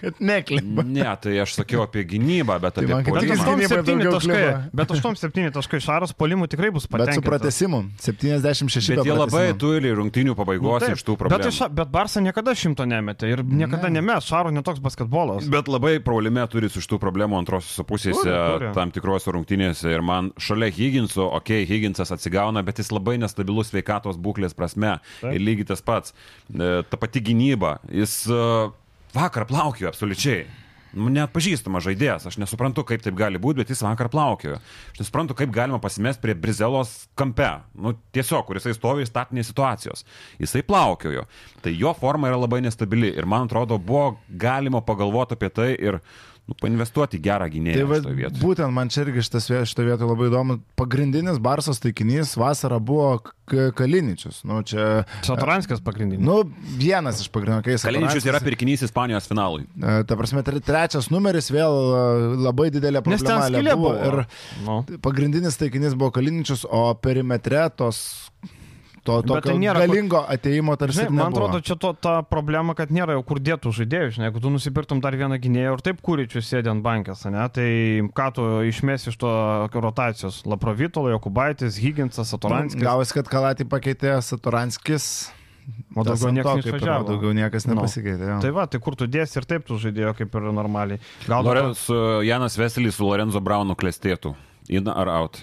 [0.00, 0.82] kad neklimba.
[0.84, 3.60] Ne, tai aš sakiau apie gynybą, bet Tai apie kaip Bet tik puolimą.
[3.60, 4.32] jis 8-7 daugiau taškai.
[4.32, 4.70] kliba.
[4.72, 7.28] Bet 8-7 taškai Šaras polimų tikrai bus Bet su patenkintas.
[7.28, 7.82] pratesimu.
[8.00, 10.96] 76 Bet be jie labai turi rungtinių pabaigos Nu, taip.
[10.96, 11.48] iš tų Bet, problemų.
[11.52, 14.00] iš, bet Barsa niekada šimto nemetė ir niekada Ne.
[14.00, 14.24] nemes.
[14.24, 15.48] Šaro netoks basketbolas.
[15.48, 19.90] Bet labai praulime turi su šitų problemų antrosios pusėse, tam tikrose rungtynėse.
[19.92, 20.70] Ir man šalia
[21.02, 24.98] Higginso, okei, okay, Higginsas atsigauna, bet jis labai nestabilus sveikatos būklės prasme.
[25.20, 25.34] Taip.
[25.34, 26.14] Ir lygiai tas pats.
[26.48, 27.80] E, Ta pati gynyba.
[27.90, 28.42] Jis e,
[29.14, 30.46] vakar plaukėjo absoliučiai.
[30.92, 34.58] Nu, Neatpažįstamas žaidėjas, aš nesuprantu, kaip taip gali būti, bet jis vakar plaukėjo.
[34.92, 37.48] Aš nesuprantu, kaip galima pasimesti prie Brizelos kampe.
[37.72, 40.04] Nu, tiesiog, kur jisai stovi statinės situacijos.
[40.42, 41.24] Jisai plaukiojo.
[41.64, 46.02] Tai jo forma yra labai nestabili ir man atrodo, buvo galima pagalvoti apie tai ir
[46.52, 47.86] nu, painvestuoti gerą Tai gynėją.
[47.88, 48.40] va, šitoj vietoj.
[48.42, 50.58] būtent man čia irgi šitas vie- šitoje vietoje labai įdomu.
[50.76, 53.20] Pagrindinis Barsos taikinys vasarą buvo
[53.52, 54.44] Kaliničius.
[54.48, 56.24] Nu, čia, Satoranskis pagrindinis.
[56.24, 56.42] nu,
[56.78, 59.66] vienas iš pagrindinių, Kaliničius yra pirkinys Ispanijos finalui.
[60.06, 63.92] Ta prasme, tre- trečias numeris vėl e, labai didelė Nes ten problema skylė buvo.
[63.92, 64.06] buvo.
[64.06, 64.26] Ir
[64.64, 64.98] Nu.
[65.02, 68.30] pagrindinis taikinys buvo Kaliničius, o perimetre tos
[69.02, 72.74] to tai tokio nėra kur- galingo ateimo tarsi Žinai, man atrodo, čia to, ta problema,
[72.78, 74.12] kad nėra jau kur dėtų žaidėjų.
[74.16, 77.68] Žinai, jeigu tu nusipirktum dar vieną gynėją ir taip kūryčius sėdė ant bankės, ne, tai
[78.14, 79.32] ką tu išmesi iš to
[79.74, 80.42] rotacijos?
[80.46, 82.82] Laprovitolo, Jokubaitis, Higginsas, Satoranskis.
[82.82, 85.30] Gavosi, kad Kalatį pakeitė Satoranskis.
[85.94, 86.78] O daugiau niekas to.
[87.06, 87.76] Daugiau niekas Nu.
[87.76, 88.26] nepasikeitė.
[88.34, 88.38] jo.
[88.42, 90.98] Tai va, tai kur tu dėsi ir taip tu žaidėjo kaip ir normaliai.
[91.28, 91.94] Gal Loren, su
[92.26, 94.34] Janas Veselis su Lorenzo Braunu klestėtų.
[94.70, 95.38] In ar out?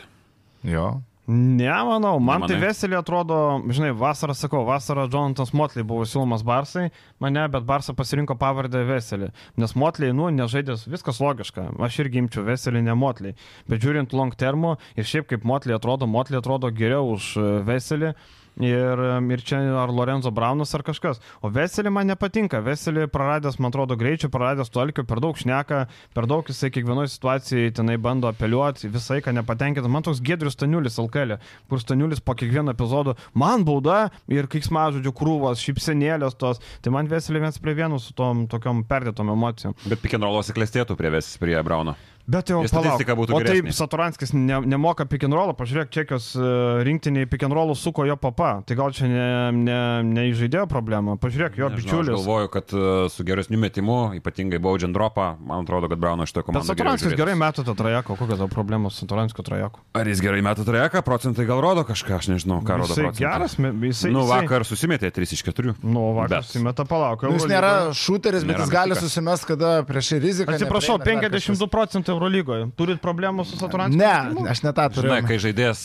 [0.63, 1.01] Jo.
[1.29, 2.71] Ne, manau, man tai Nemanai?
[2.71, 3.35] Veselį atrodo,
[3.69, 6.87] žinai, vasarą sakau, vasarą Jonathan Motley buvo siūlomas Barsai,
[7.21, 9.27] mane, bet Barsa pasirinko pavardę Veselį,
[9.61, 13.37] nes Motley, nu, nežaidęs, viskas logiška, aš irgi imčiau Veselį, ne Motley,
[13.69, 18.15] bet žiūrint long termo ir šiaip kaip Motley atrodo, Motley atrodo geriau už e, Veselį.
[18.59, 18.99] Ir,
[19.31, 21.21] ir čia ar Lorenzo Braunas ar kažkas.
[21.39, 22.59] O Veselį man nepatinka.
[22.63, 27.77] Veselį praradęs, man atrodo, greičių, praradęs tolkių, per daug šneka, per daug jisai kiekvienoje situacijoje
[27.79, 29.87] tenai bando apeliuoti, visai ką nepatenkinta.
[29.87, 31.39] Man toks Gedrius Staniulis Alkelė,
[31.71, 36.59] kur Staniulis po kiekvieno epizodo, man bauda ir kiksmažodžių krūvos, šypsenėlės tos.
[36.83, 39.79] Tai man Veselį viens prie vieno su tom tokiom perdėtom emocijom.
[39.87, 41.95] Bet pikenrolos klestėtų prie Veselis, prie Brauno.
[42.29, 43.23] Bet jau statistika palauk.
[43.25, 43.69] būtų O taip.
[43.73, 48.15] Saturanskis ne, nemoka pick and roll, pažiūrėk, čekios e, rinktiniai pick and roll suko jo
[48.21, 48.61] papa.
[48.69, 51.15] Tai gal čia ne, ne, ne įžaidėjo problema.
[51.17, 52.13] Pažiūrėk, jo Nežinau, aš bičiulis.
[52.13, 56.49] galvoju, kad e, su geresniu metimu, ypatingai baudžiant dropą, man atrodo, kad Brauno šitą Bet
[56.51, 56.61] komandą.
[56.67, 57.21] geriau Saturanskis žiūrėtųsi.
[57.23, 59.81] gerai meta tą trajeką, kokios tau problemos su Saturanskio trajeku?
[59.97, 63.25] Ar jis gerai meta trejeką, procentai gal rodo kažką, aš nežinau, ką rodo Jisai procentai.
[63.25, 64.11] geras, jisai.
[64.13, 65.73] Nu, jisai- vakar susimetė 3 iš 4.
[65.81, 66.45] Nu, vakar Bet.
[66.51, 67.23] susimeta palauk.
[67.25, 70.53] Nu, jis nėra šuteris, bet Nėra jis gali susimest, kada prieš riziką.
[70.53, 72.67] Atsiprašau, neprieina ar dar 52 procentai Eurolygoje.
[72.77, 73.55] Turit problemų su.
[73.59, 73.97] Saturanskiu?
[74.03, 75.09] Ne, aš ne tą turiu.
[75.09, 75.81] Žinai, kai žaidėjas...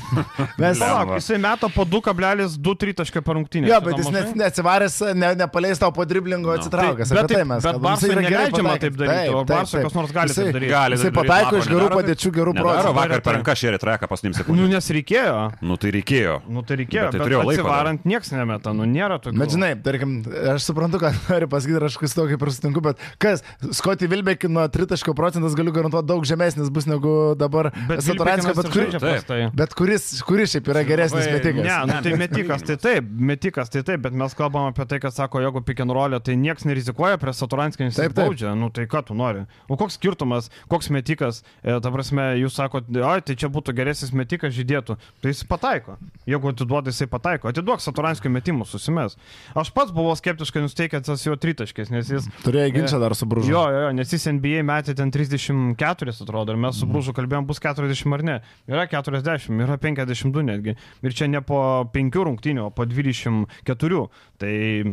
[0.60, 3.68] Mes, Palauk, jisai meta po 2,2 taškai per rungtynę.
[3.68, 6.56] jo, bet jis net neatsivaręs, ne, nepaleis tau po driblingo No.
[6.56, 7.08] atsitraukęs.
[7.10, 8.80] Tai- bet tai taip- mes bet Jisai yra pataikęs.
[8.80, 10.70] taip daryti, o Barsui kas nors gali Jisai- taip daryti.
[10.70, 12.94] Gali Jisai pataiko iš gerų padėčių, gerų procentų.
[12.96, 14.68] vakar per ranką šėrė trejeką pasnim Nu, sekundžių.
[14.68, 15.36] nes reikėjo.
[15.62, 16.34] Nu, tai reikėjo.
[16.48, 19.38] Nu, tai reikėjo, Bet tai bet, turėjo bet laiko atsivarant nieks nemeta, nu, nėra tokių.
[19.38, 20.12] Bet žinai, tarkim,
[20.54, 24.48] aš suprantu, ką nori pasakyti aš su to kaip ir sutinku, bet kas, Skoti Vilbekį
[24.50, 29.00] nuo tritaško procentas galiu garantuoti daug žemesnis bus negu dabar bet Saturanskio, bet, kur, žaidžia
[29.00, 29.10] Taip.
[29.10, 29.40] prastai.
[29.56, 31.62] bet kuris, kuris šiaip yra geresnis metikas.
[31.66, 35.14] Ne, nu, tai metikas, tai taip, metikas, tai taip, bet mes kalbam apie tai, kad
[35.16, 35.62] sako, jeigu
[35.96, 38.28] roll, tai niekas nerizikuoja prie Saturanskio, nes jis Taip, taip.
[38.28, 39.44] baudžia, nu tai ką tu nori.
[39.68, 44.12] O koks skirtumas, koks metikas, e, ta prasme, jūs sakote, oi, tai čia būtų geresnis
[44.16, 45.96] metikas žydėtų, tai jis pataiko.
[46.28, 47.50] Jeigu atiduoda, jisai pataiko.
[47.52, 49.16] Atiduok Saturanskio metimus, susimes.
[49.56, 52.28] Aš pats buvau skeptiškai nusteikęs tas jo tritaškis, nes jis...
[52.44, 53.50] Turėjo ginčą dar su Bružu.
[53.52, 55.12] Jo, jo, jo, nes jis NBA metė ten
[55.46, 58.36] 34, atrodo, ir mes su Brūžu kalbėjom, bus 40 ar ne.
[58.70, 60.76] Yra 40, yra 52 netgi.
[61.06, 61.60] Ir čia ne po
[61.94, 64.02] 5 rungtynių, o po 24.
[64.42, 64.52] Tai,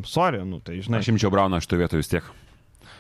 [0.10, 1.02] sorry, nu, tai žinai.
[1.04, 2.32] Aš imčiau Brauną šitoje vietoje vis tiek.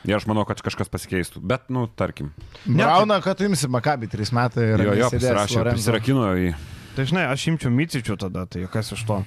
[0.04, 1.40] Ir aš manau, kad kažkas pasikeistų.
[1.48, 2.34] Bet, nu, tarkim.
[2.68, 5.64] Brauna, kad tu imsi Makabį 3 metai ir Jo, jo, Lorenzo.
[5.70, 6.52] prisirakino į...
[6.98, 9.22] Tai žinai, aš imčiau Micičių tada, tai kas iš to?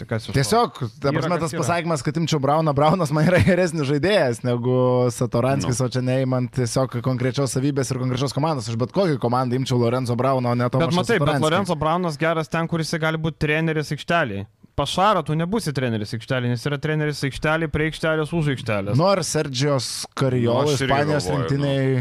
[0.00, 3.84] Tai kas iš Tiesiog, ta prasme, tas pasakymas, kad imčiau Brauną, Braunas man yra geresnis
[3.90, 4.76] žaidėjas negu
[5.12, 5.86] Satoranskis, Nu.
[5.86, 8.70] o čia neįmant tiesiog konkrečios savybės ir konkrečios komandos.
[8.72, 10.80] Aš bet kokią komandą imčiau Lorenzo Brauną, o ne to?
[10.80, 14.46] Bet matai, bet Lorenzo Braunas geras ten, kur jis gali būti treneris aikšteliai.
[14.78, 18.98] Pašarą tu nebūsi treneris aikštelė, nes yra treneris aikštelė prie aikštelės už aikštelės.
[19.00, 21.98] Nors Sergijos Kariolo Nu, Ispanijos rinktiniai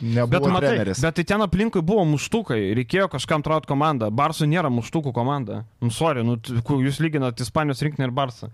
[0.00, 1.00] nebuvo Bet, matai, treneris.
[1.04, 4.10] bet tai ten aplinkui buvo muštukai, reikėjo kažkam traut komandą.
[4.14, 5.62] Barsų nėra muštukų komanda.
[5.82, 8.50] Nu, sorry, nu, jūs lyginat Ispanijos rinkinį ir Barsą.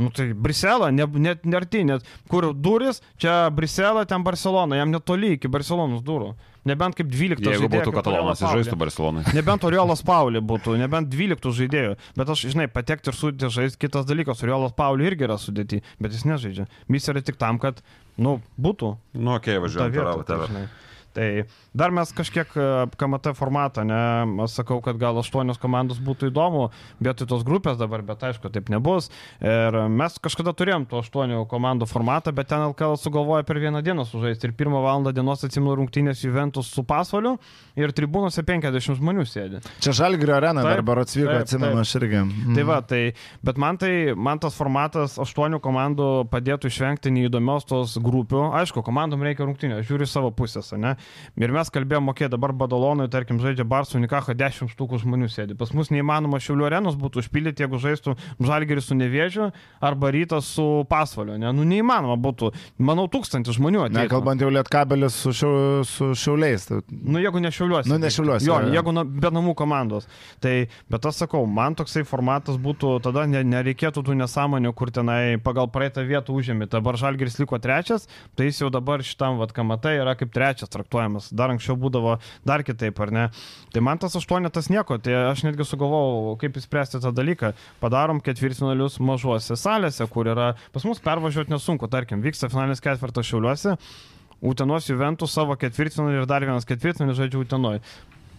[0.00, 5.34] Nu tai Briselą, ne, net nerti, net kur duris, čia Briselą, ten Barcelona, jam netoli
[5.36, 6.32] iki Barcelonos durų.
[6.68, 8.76] Nebent kaip 12 Jeigu žaidėjo, būtų katalonas, jis žaistų.
[8.80, 9.22] Barcelonai.
[9.38, 11.94] Nebent Oriolas Pauli būtų, nebent 12 žaidėjų.
[12.20, 14.44] Bet aš, žinai, patekti ir sudėti žaisti kitas dalykas.
[14.44, 16.68] Oriolas Pauli irgi yra sudėti, bet jis nežaidžia.
[16.92, 17.80] Jis yra tik tam, kad,
[18.20, 20.66] nu, būtų Nu, okei, okay, toliau tai, tave.
[21.16, 21.28] Tai
[21.74, 22.66] dar mes kažkiek e,
[22.98, 26.68] KMT formatą, ne, sakau, kad gal aštuonios komandos būtų įdomu,
[27.02, 29.10] vietoj tos grupės dabar, bet aišku, taip nebus.
[29.42, 34.06] Ir mes kažkada turėjom tų aštuonių komandų formatą, bet ten LKL sugalvoja per vieną dieną
[34.06, 34.50] sužaisti.
[34.50, 37.36] Ir pirmą valandą dienos atsimenu rungtynės Juventus su pasvaliu
[37.78, 39.62] ir tribūnose 50 žmonių sėdi.
[39.82, 42.22] Čia Žalgirio arena Taip, dar berots vyko, taip, atsimenu, aš irgi.
[42.22, 42.54] Mm.
[42.58, 43.02] Tai va, tai,
[43.46, 48.46] bet man, tai, man tas formatas aštuonių komandų padėtų išvengti neįdomios tos grupių.
[48.60, 50.96] Aišku, komandom reikia rungtynės, žiūri savo pusės, ne?
[51.40, 55.56] Ir mes kalbėjome, okei, okay, dabar Badalonui, tarkim, žaidžia Barsų Nikacho 10 štukų žmonių sėdi.
[55.58, 60.66] Pas mus neįmanoma Šiaulių arenos būtų užpildyti, jeigu žaistų Žalgeris su Nevėžiu arba Rytas su
[60.90, 61.52] Pasvaliu, ne?
[61.56, 62.52] Nu, neįmanoma būtų.
[62.82, 64.00] Manau, tūkstantis žmonių ateitų.
[64.04, 66.66] Nekalbant jau lietkabelis su, šiau, su šiauliais.
[66.68, 67.88] Tai, Nu, jeigu ne šiauliuosi.
[67.90, 68.72] Nu, ne Šiauliuose, Jo, jo.
[68.74, 70.06] jeigu na, be namų komandos.
[70.42, 70.54] Tai,
[70.90, 75.70] bet aš sakau, man toksai formatas būtų, tada ne, nereikėtų tų nesąmonių, kur tenai pagal
[75.72, 76.68] praeitą vietą užėmė.
[76.70, 80.89] Dabar Žalgiris liko trečias, tai jis jau dabar šitam, vad, kamatai yra kaip trečias traktuojamas.
[81.36, 83.24] Dar anksčiau būdavo dar kitaip, ar ne?
[83.74, 87.52] Tai man tas aštuonetas nieko, tai aš netgi sugalvojau, kaip įspręsti tą dalyką.
[87.82, 93.76] Padarom ketvirtfinalius mažuose salėse, kur yra, pas mus pervažiuoti nesunku, tarkim, vyksta finalinis ketvirtas šiauliuose.
[94.40, 97.82] Utenos Juventus savo ketvirtfinalį ir dar vienas ketvirtfinalį žaidžia Utenoj.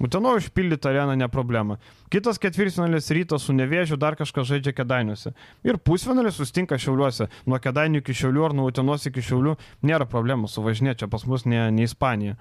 [0.01, 1.77] Utenoje užpildyti areną ne problema.
[2.09, 5.33] Kitas ketvirtfinalis rytas su nevėžiu dar kažką žaidžia kedainiuose.
[5.67, 7.29] Ir pusfinalis sustinka šiauliuose.
[7.45, 11.45] Nuo kedainių iki šiaulių ar nuo utenos iki šiaulių nėra problemų suvažinėti čia pas mus
[11.45, 12.39] ne, ne Ispanija.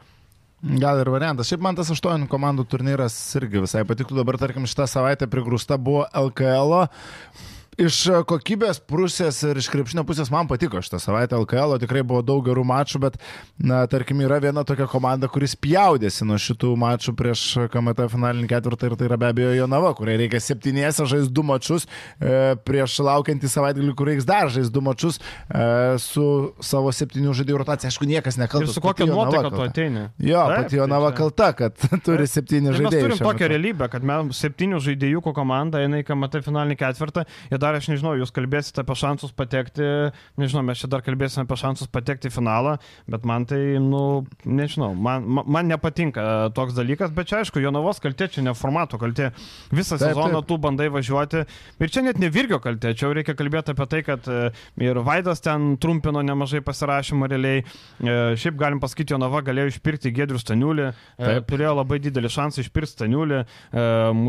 [0.61, 1.49] gal ir variantas.
[1.49, 4.19] Šiaip man tas aštuonių komandų turnyras irgi visai patiktų.
[4.19, 6.77] Dabar, tarkim, šitą savaitę prigrūsta buvo LKL.
[6.77, 6.89] -o.
[7.81, 7.97] Iš
[8.29, 12.61] kokybės pusės ir iš krepšinio pusės man patiko šitą savaitę LKL, tikrai buvo daug gerų
[12.69, 13.15] mačų, bet,
[13.57, 18.91] na, tarkim, yra viena tokia komanda, kuris pjaudėsi nuo šitų mačų prieš KMT finalinį ketvirtą
[18.91, 21.87] ir tai yra be abejo Jonava, kuriai reikia septyniese žaisti du mačus
[22.21, 25.17] e, prieš laukiantį savaitgalį, kur reiks dar žaisti du mačus
[25.49, 26.27] e, su
[26.61, 27.89] savo septynių žaidėjų rotacija.
[27.95, 28.77] Aišku, niekas Ir nekaltas.
[28.77, 30.05] su kokia nuotaika tu ateini?
[30.21, 33.03] Jo, Taip, pati tai Jonava čia- kalta, kad turi Tai mes žaidėjai.
[33.09, 37.59] turim šiuo tokią realybę, kad mes septynių žaidėjų komanda eina į KMT finalinį ketvirtą ir
[37.59, 39.87] dar aš nežinau, jūs kalbėsite apie šansus patekti,
[40.41, 42.77] nežinau, mes čia dar kalbėsime apie šansus patekti į finalą,
[43.11, 48.03] bet man tai, nu, nežinau, man, man, nepatinka e, toks dalykas, bet čia aišku, Jonavos
[48.03, 49.31] kaltė, čia ne formato kaltė.
[49.71, 50.49] Visą Taip, sezoną taip.
[50.51, 54.03] tu bandai važiuoti ir čia net ne Virgio kaltė, čia jau reikia kalbėti apie tai,
[54.07, 54.51] kad e,
[54.83, 57.63] ir Vaidas ten trumpino nemažai pasirašymą realiai.
[57.63, 61.47] E, Šiaip galim pasakyti, Jonava galėjo išpirkti Gedrių Staniulį, Taip.
[61.51, 63.43] turėjo labai didelį šansą išpirkti Staniulį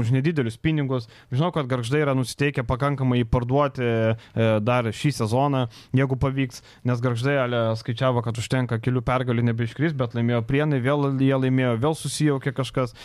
[0.02, 1.08] už nedidelius pinigus.
[1.32, 5.66] Žinau, kad garždai yra nusiteikę pakankamai jį parduoti e, dar šį sezoną,
[5.98, 7.40] jeigu pavyks, nes garždai
[7.80, 12.96] skaičiavo, kad užtenka kelių pergalių nebeiškris, bet laimėjo prienai, vėl jie laimėjo, vėl susijaukė kažkas.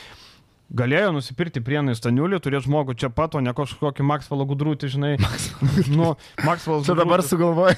[0.77, 5.13] Galėjo nusipirkti prienai Staniulį, turėti žmogų čia pat, o ne kažkokį Maxwell gudrūtį, žinai.
[5.99, 7.77] nu, Maxwell Čia dabar sugalvoji.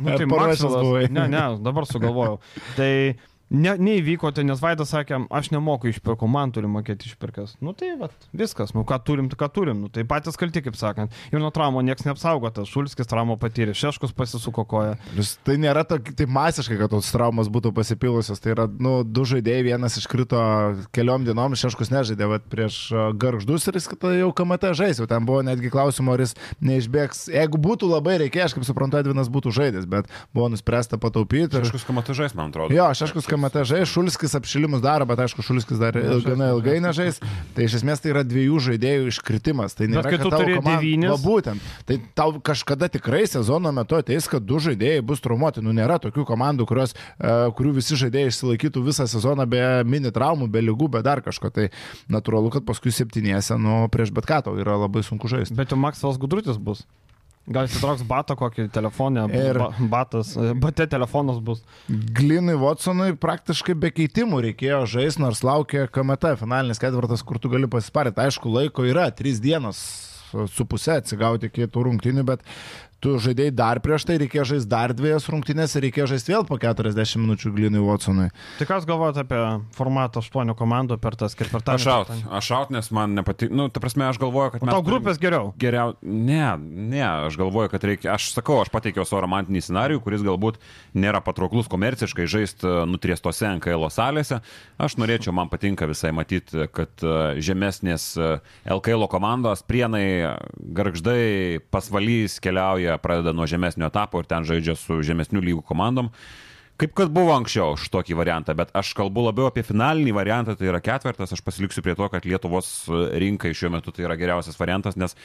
[0.00, 0.26] Nu, tai
[0.74, 1.06] buvai?
[1.06, 2.40] Ne, ne, dabar sugalvojau.
[2.78, 2.90] Tai
[3.50, 7.54] ne, neįvyko, tai nes Vaidas sakė, aš nemoku išpirkų, man turi mokėti išpirkas.
[7.62, 10.74] Nu tai vat, viskas, nu ką turim, tai ką turim, nu tai patys kalti, kaip
[10.78, 11.14] sakant.
[11.30, 14.96] Ir nuo traumų niekas neapsaugotas, Šulskis traumą patyrė, Šeškus pasisuko koją.
[15.14, 18.40] Vis- Tai nėra tok- taip masiškai, kad tos traumas būtų pasipilusios.
[18.42, 20.40] Tai yra, nu, du žaidėjai, vienas iškrito
[20.92, 24.98] keliom dienom, šeškus nežaidė, bet prieš garždus ir jis jau KMT žais.
[24.98, 27.28] Jau ten buvo netgi klausimo, ar jis neišbėgs.
[27.30, 31.54] Jeigu būtų labai reikėję, aš kaip suprantu, Edvinas būtų žaidęs, bet buvo nuspręsta pataupyti.
[31.54, 31.62] Ir...
[31.68, 32.74] Kažkas kamatu žais, man atrodo.
[32.74, 37.20] Jo, šeškus KMT žais, Šulskis apšilimus daro, bet aišku, Šulskis dar Nežais, gana ilgai nežais.
[37.54, 39.74] Tai iš esmės tai yra dviejų žaidėjų iškritimas.
[39.76, 41.60] Tai nėra, kai kad tu turi komanda- devynis- Va, būtent.
[41.86, 45.62] Tai tau kažkada tikrai sezono metu ateis, kad du žaidėjai bus traumuoti.
[45.62, 50.48] Nu, nėra tokių komandų, kurios, uh, kurių visi žaidėjai išsilaikytų visą sezoną be mini traumų,
[50.50, 51.52] be lygų, be dar kažko.
[51.52, 51.70] Tai
[52.10, 55.54] natūralu, kad paskui septyniese, nu, prieš bet ką tau yra labai sunku žaisti.
[55.56, 56.84] Bet jau Maxwellas gudrutis bus.
[57.46, 61.60] Gal įsitrauks batą kokį telefoną, Ir- ba, batas, e, bate telefonas bus.
[61.88, 67.68] Glinui Watsonui praktiškai be keitimų reikėjo žaisti, nors laukia KMT finalinis ketvirtas, kur tu gali
[67.70, 68.18] pasisparyti.
[68.18, 69.78] Aišku, laiko yra, trys dienos
[70.50, 72.42] su pusė atsigauti iki tų rungtinių, bet
[73.02, 76.58] tu žaidėjai dar prieš tai, reikėjo žaisti dar dviejas rungtynės ir reikėjo žaisti vėl po
[76.60, 78.28] 40 minučių Glinui Watsonui.
[78.58, 79.40] Tai kas galvojate apie
[79.76, 81.82] formatą 8 komandų per tas ketvirtąjį?
[81.82, 84.84] Aš out, aš out, nes man nepatiko, nu, ta prasme, aš galvoju, kad O tau
[84.86, 85.52] grupės geriau.
[85.60, 90.24] Geriau, ne, ne, aš galvoju, kad reikia, aš sakau, aš pateikiau savo romantinį scenarių, kuris
[90.26, 90.60] galbūt
[90.96, 94.40] nėra patrauklus komerciškai žaisti nutriestose NKL salėse.
[94.80, 98.32] Aš norėčiau, man patinka visai matyti, kad e, žemesnės e,
[98.72, 100.06] LKL komandos, prienai,
[100.76, 106.12] garždai, pasvalys keliauja, pradeda nuo žemesnio etapo ir ten žaidžia su žemesnių lygų komandom.
[106.76, 110.68] Kaip kad buvo anksčiau už tokį variantą, bet aš kalbu labiau apie finalinį variantą, tai
[110.68, 112.68] yra ketvirtas, aš pasiliksiu prie to, kad Lietuvos
[113.16, 115.16] rinkai šiuo metu tai yra geriausias variantas, nes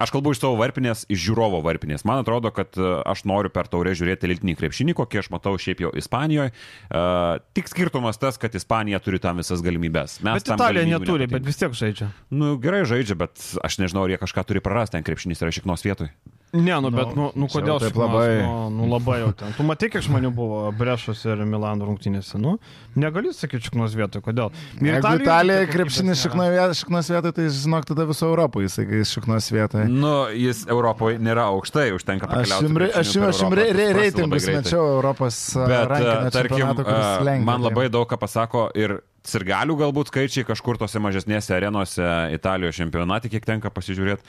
[0.00, 2.04] aš kalbu iš savo varpinės, iš žiūrovo varpinės.
[2.08, 5.82] Man atrodo, kad e, aš noriu per taurę žiūrėti elitinį krepšinį, kokį aš matau šiaip
[5.84, 6.52] jau Ispanijoje.
[6.88, 10.18] Uh, tik skirtumas tas, kad Ispanija turi tam visas galimybės.
[10.24, 11.38] Mes Bet Italija neturi, nepatinka.
[11.38, 12.10] bet vis tiek žaidžia.
[12.32, 15.84] Nu, gerai žaidžia, bet aš nežinau, ar jie kažką turi prarasti, ten krepšinis yra šiknos
[15.84, 16.12] vietoj.
[16.56, 19.52] Ne, nu, bet, nu, nu čia kodėl taip labai- Nu, nu, labai jau ten.
[19.56, 22.38] Tu matai, kiek žmonių buvo Brešos ir Milano rungtynėse.
[22.40, 22.56] Nu,
[22.96, 24.50] negali sakyti šiknos vietoj, kodėl.
[24.80, 29.02] Ir Jeigu Italija kokybės krepšinis šiknos vietoj, šiknos vietoj, tai žinok, tada viso Europoje jisai
[29.12, 29.88] šiknos vietoje.
[29.92, 32.92] Nu, jis Europoje nėra aukštai, užtenka pakeliauti.
[32.96, 34.62] aš jums, re, reitingus mečiau.
[34.62, 37.44] mečiau Europos Bet, rankinio tarkim, čempionato, kuris lenkia.
[37.44, 43.30] man labai daug ką pasako ir sirgalių galbūt skaičiai kažkur tose mažesnėse arenose Italijos čempionate,
[43.32, 44.24] kiek tenka pasižiūrėti.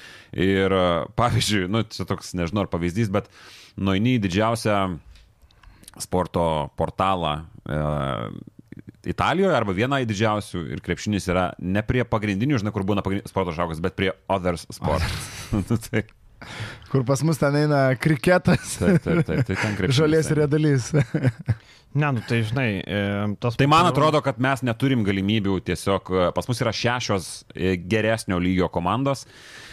[0.47, 0.75] Ir
[1.17, 3.29] pavyzdžiui, nu, čia toks, nežinau, ar pavyzdys, bet
[3.77, 4.77] nueini į didžiausią
[6.01, 6.45] sporto
[6.77, 7.33] portalą
[7.65, 7.79] e,
[9.07, 13.55] Italijoje arba vieną į didžiausių ir krepšinis yra ne prie pagrindinių, žinai, kur būna sporto
[13.55, 15.05] šakas, bet prie others sport.
[15.55, 16.03] Nu, tai,
[16.91, 19.97] Kur pas mus ten eina kriketas, taip, taip, taip, tai ten krepšinis.
[19.97, 20.91] žolės ir redalys.
[21.97, 22.99] Ne, nu tai žinai, e,
[23.41, 23.55] tas...
[23.57, 28.37] Tai man atrodo, kad mes neturim galimybių tiesiog, e, pas mus yra šešios e, geresnio
[28.43, 29.25] lygio komandos,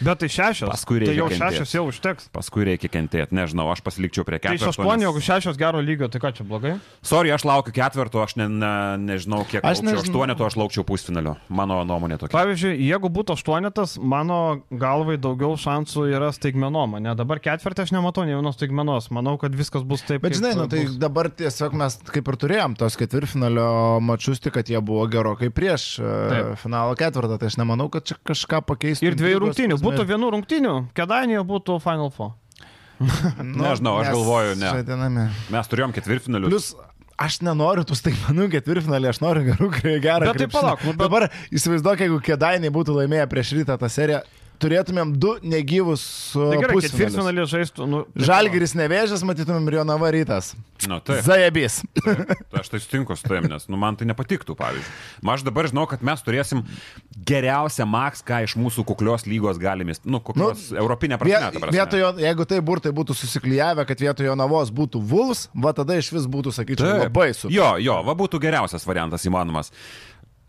[0.03, 0.67] Bet tai šešios.
[0.73, 1.53] Paskui Tai reikia jau kentėt.
[1.55, 2.25] šešios jau užteks.
[2.35, 4.73] paskui reikia kentėti, nežinau, aš pasilikčiau prie Tai iš ketvirto.
[4.81, 6.73] aštuonių, jeigu šešios gero lygio, tai ką čia blogai?
[7.05, 8.71] Sorry, aš laukiu ketvirto, aš ne, ne,
[9.05, 9.85] nežinau, kiek Aš aš laukčiau.
[9.93, 10.03] nežinau.
[10.09, 11.35] Aštuoneto aš laukčiau pusfinalio.
[11.47, 12.33] Mano nuomonė tokia.
[12.35, 14.39] Pavyzdžiui, jeigu būtų aštuonetas, mano
[14.71, 17.15] galvai daugiau šansų yra staigmenom, ne?
[17.15, 19.07] Dabar ketvirtį aš nematau nei vienos staigmenos.
[19.15, 20.25] Manau, kad viskas bus taip.
[20.27, 20.97] Bet žinai, nu, tai bus.
[20.99, 23.67] dabar tiesiog mes kaip ir turėjom tos ketvirtfinalio
[24.03, 26.49] mačius, tik kad jie buvo gerokai prieš e, Taip.
[26.63, 29.05] finalo ketvirtą, tai aš nemanau, kad čia kažką pakeistų.
[29.11, 29.77] Ir dviejų prasme.
[29.83, 30.73] Būtų vienų rungtynių.
[30.97, 32.33] Kedainėje būtų Final Four.
[33.43, 34.69] Nu, Nežinau, aš galvoju, ne.
[34.71, 35.23] žaidiname.
[35.51, 36.47] Mes turėjom ketvirtfinalius.
[36.53, 36.69] Plus,
[37.19, 39.67] aš nenoriu tų staigmenų ketvirtfinalį, aš noriu gerų,
[40.03, 40.29] gerą.
[40.29, 40.53] Bet tai krepšinį.
[40.55, 41.27] palauk, nu, bet- Dabar
[41.59, 44.21] įsivaizduok, jeigu kėdainiai būtų laimėję prieš rytą tą seriją,
[44.61, 46.03] turėtumėm du negyvus
[46.35, 47.49] Tai gerai, pusfinalius.
[47.53, 47.87] žaistų.
[47.89, 50.53] Nu, Žalgiris nevėžas, matytumėm ir Jonava rytas.
[50.89, 51.23] Nu, taip.
[51.25, 51.79] Zajabys.
[52.03, 54.95] Taip, aš tai sutinku su tavim, nes nu, man tai nepatiktų, pavyzdžiui.
[55.25, 56.65] Ma, aš dabar žinau, kad mes turėsim
[57.25, 61.61] geriausią maks, ką iš mūsų kuklios lygos galime, nu, kuklios nu, europinė Vie, prasme.
[61.63, 61.75] prasme.
[61.77, 66.27] vietojo, jeigu tai burtai būtų susiklyjavę, kad vietoje Jonavos būtų Vulfs, va tada iš vis
[66.29, 67.05] būtų, sakyčiau, Taip.
[67.07, 67.49] labai su.
[67.53, 69.71] Jo, jo, va būtų geriausias variantas įmanomas.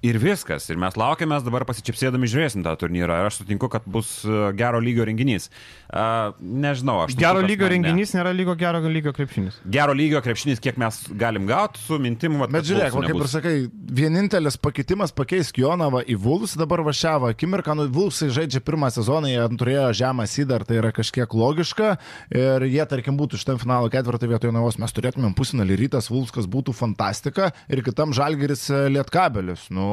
[0.07, 0.69] Ir viskas.
[0.71, 3.21] Ir mes laukiamės, dabar pasičiapsėdami žiūrėsim tą turnyrą.
[3.23, 5.49] Ir aš sutinku, kad bus e, gero lygio renginys.
[5.87, 7.15] Uh, nežinau, aš.
[7.19, 7.91] Gero lygio man ne.
[7.93, 9.61] renginys nėra lygo gero lygio krepšinis.
[9.71, 12.41] Gero lygio krepšinis, kiek mes galim gauti su mintim.
[12.43, 13.55] vat, Bet kad žiūrėk, kaip ir sakai,
[14.01, 19.47] vienintelis pakeitimas pakeisk Jonavą į Vulfs, dabar važiavo akimirką, nu Vulfsai žaidžia pirmą sezoną, jie
[19.63, 21.93] turėjo žemą sydą, ar tai yra kažkiek logiška
[22.35, 26.75] ir jie, tarkim, būtų šitam finalo ketvirtą vietoje Jonavos, mes turėtumėm pusinalį rytas, Vulfskas būtų
[26.77, 29.69] fantastika ir kitam žalgeris e, lietkabelis.
[29.75, 29.87] Nu,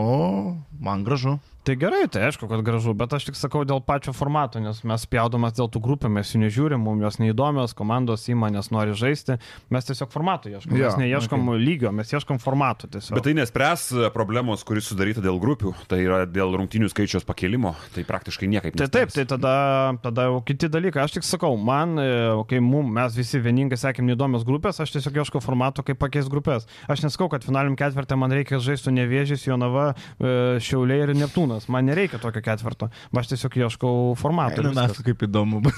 [0.79, 1.39] man gražu.
[1.63, 5.05] Tai gerai, tai aišku, kad gražu, bet aš tik sakau dėl pačio formato, nes mes
[5.05, 9.37] spjaudomas dėl tų grupių, mes jų nežiūrim, mums jos neįdomios, komandos įmonės nori žaisti,
[9.71, 11.61] mes tiesiog formato ieškom, Jo, mes neieškom okay.
[11.63, 13.15] lygio, mes ieškom formato tiesiog.
[13.15, 17.71] Bet tai nespręs e, problemos, kuris sudaryta dėl grupių, tai yra dėl rungtinių skaičiaus pakelimo,
[17.95, 19.55] tai praktiškai niekaip Tai taip, tai tada,
[20.03, 21.05] tada jau kiti dalykai.
[21.05, 22.09] Aš tik sakau, man, e,
[22.51, 26.67] kai mum, mes visi vieningai sakėm neįdomios grupės, aš tiesiog ieškau formato, kaip pakeis grupės.
[26.91, 31.52] Aš nesakau, kad finaliniam ketvirtį man reikia žaisti Nevėžys, Jonava, e, Šiauliai ir Neptūnas.
[31.71, 32.89] Man nereikia tokio ketvirto.
[33.15, 34.61] Aš tiesiog ieškau formato.
[34.61, 35.01] ir viskas.
[35.05, 35.63] kaip įdomu.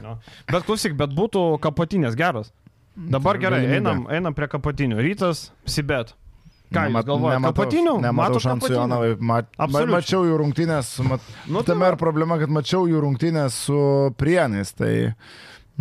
[0.00, 0.14] Nu.
[0.48, 2.48] Bet klausyk, bet būtų kapotinės geros.
[2.96, 4.96] Dabar Tai gerai, einam, einam prie kapotinių.
[5.04, 6.14] Rytas, Sibet.
[6.70, 7.36] Ką Nemat- galvojate?
[7.40, 7.94] nematau- Kapotinių?
[8.04, 8.70] Nematau šansų?
[8.72, 9.10] Jonavai.
[9.18, 10.90] Mat, ma, mačiau jų rungtynės.
[11.04, 13.78] Mat, Nu, nu, tai tame ir problema, kad mačiau jų rungtynės su
[14.16, 14.70] prienais.
[14.78, 15.14] Tai,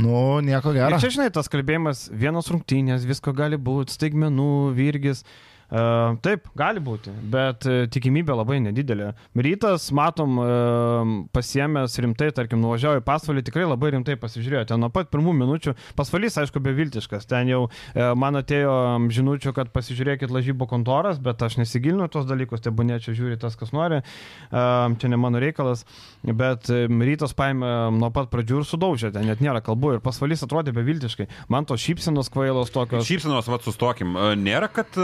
[0.01, 0.99] nu, nieko Ir gero.
[0.99, 5.23] čia, žinai, tas kalbėjimas, vienos rungtynės, visko gali būti, staigmenų, virgis.
[5.69, 9.12] Uh, taip, gali būti, bet uh, tikimybė labai nedidelė.
[9.38, 14.63] Rytas, matom, uh, pasiemęs rimtai, tarkim, nuvažiavo į pasvalį, tikrai labai rimtai pasižiūrėjo.
[14.71, 17.27] Ten nuo pat pirmų minučių, pasvalys, aišku, beviltiškas.
[17.29, 17.62] Ten jau
[17.93, 18.73] man atėjo
[19.13, 23.73] žinučių, kad pasižiūrėkit lažybų kontoras, bet aš nesigilinu tos dalykus, te bunėčiau žiūri tas, kas
[23.75, 24.01] nori.
[24.49, 25.86] Čia ne mano reikalas,
[26.23, 30.73] bet rytas paėmė nuo pat pradžių ir sudaužė, ten net nėra kalbų ir pasvalys atrodė
[30.75, 31.29] beviltiškai.
[31.53, 33.08] Man tos šypsenos kvailos tokios.
[33.10, 34.15] Šypsenos, vad, sustokim.
[34.17, 34.97] E, Nėra, kad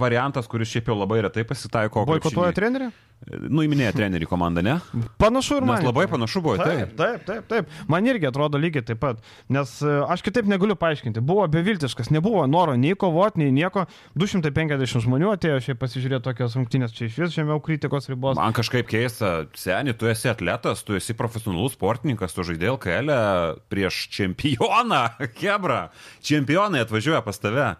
[0.00, 2.04] variantas, kuris šiaip jau labai retai pasitaiko.
[2.08, 2.92] Boikotuoja trenerį?
[3.24, 4.74] Nuiminėja trenerį komandą, ne?
[5.22, 5.78] Panašu ir man.
[5.78, 7.22] Nes labai panašu buvo, Taip, taip.
[7.24, 7.70] taip, taip.
[7.88, 9.22] Man irgi atrodo lygiai taip pat.
[9.54, 11.22] Nes e, aš kitaip negaliu paaiškinti.
[11.24, 13.86] Buvo beviltiškas, nebuvo noro nei kovoti, nei nieko.
[14.20, 18.36] 250 žmonių atėjo šiaip pasižiūrėti tokios rungtynės čia iš vis žemiau kritikos ribos.
[18.36, 23.16] Man kažkaip keista, seni, tu esi atletas, tu esi profesionalus sportininkas, tu žaidėjai LKL
[23.72, 25.04] prieš čempioną,
[25.40, 25.86] Hebra.
[26.20, 27.72] Čempionai atvažiuoja pas tave.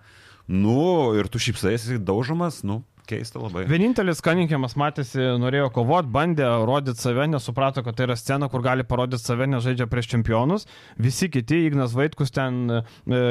[0.47, 3.65] Nu, ir tu šypsaisi daužomas, nu, keista labai.
[3.69, 8.85] Vienintelis Kaninkiamas matėsi, norėjo kovoti, bandė rodyti save, nesuprato, kad tai yra scena, kur gali
[8.87, 10.67] parodyti save, nežaidžia prieš čempionus.
[11.01, 12.83] Visi kiti, Ignas Vaitkus ten, e,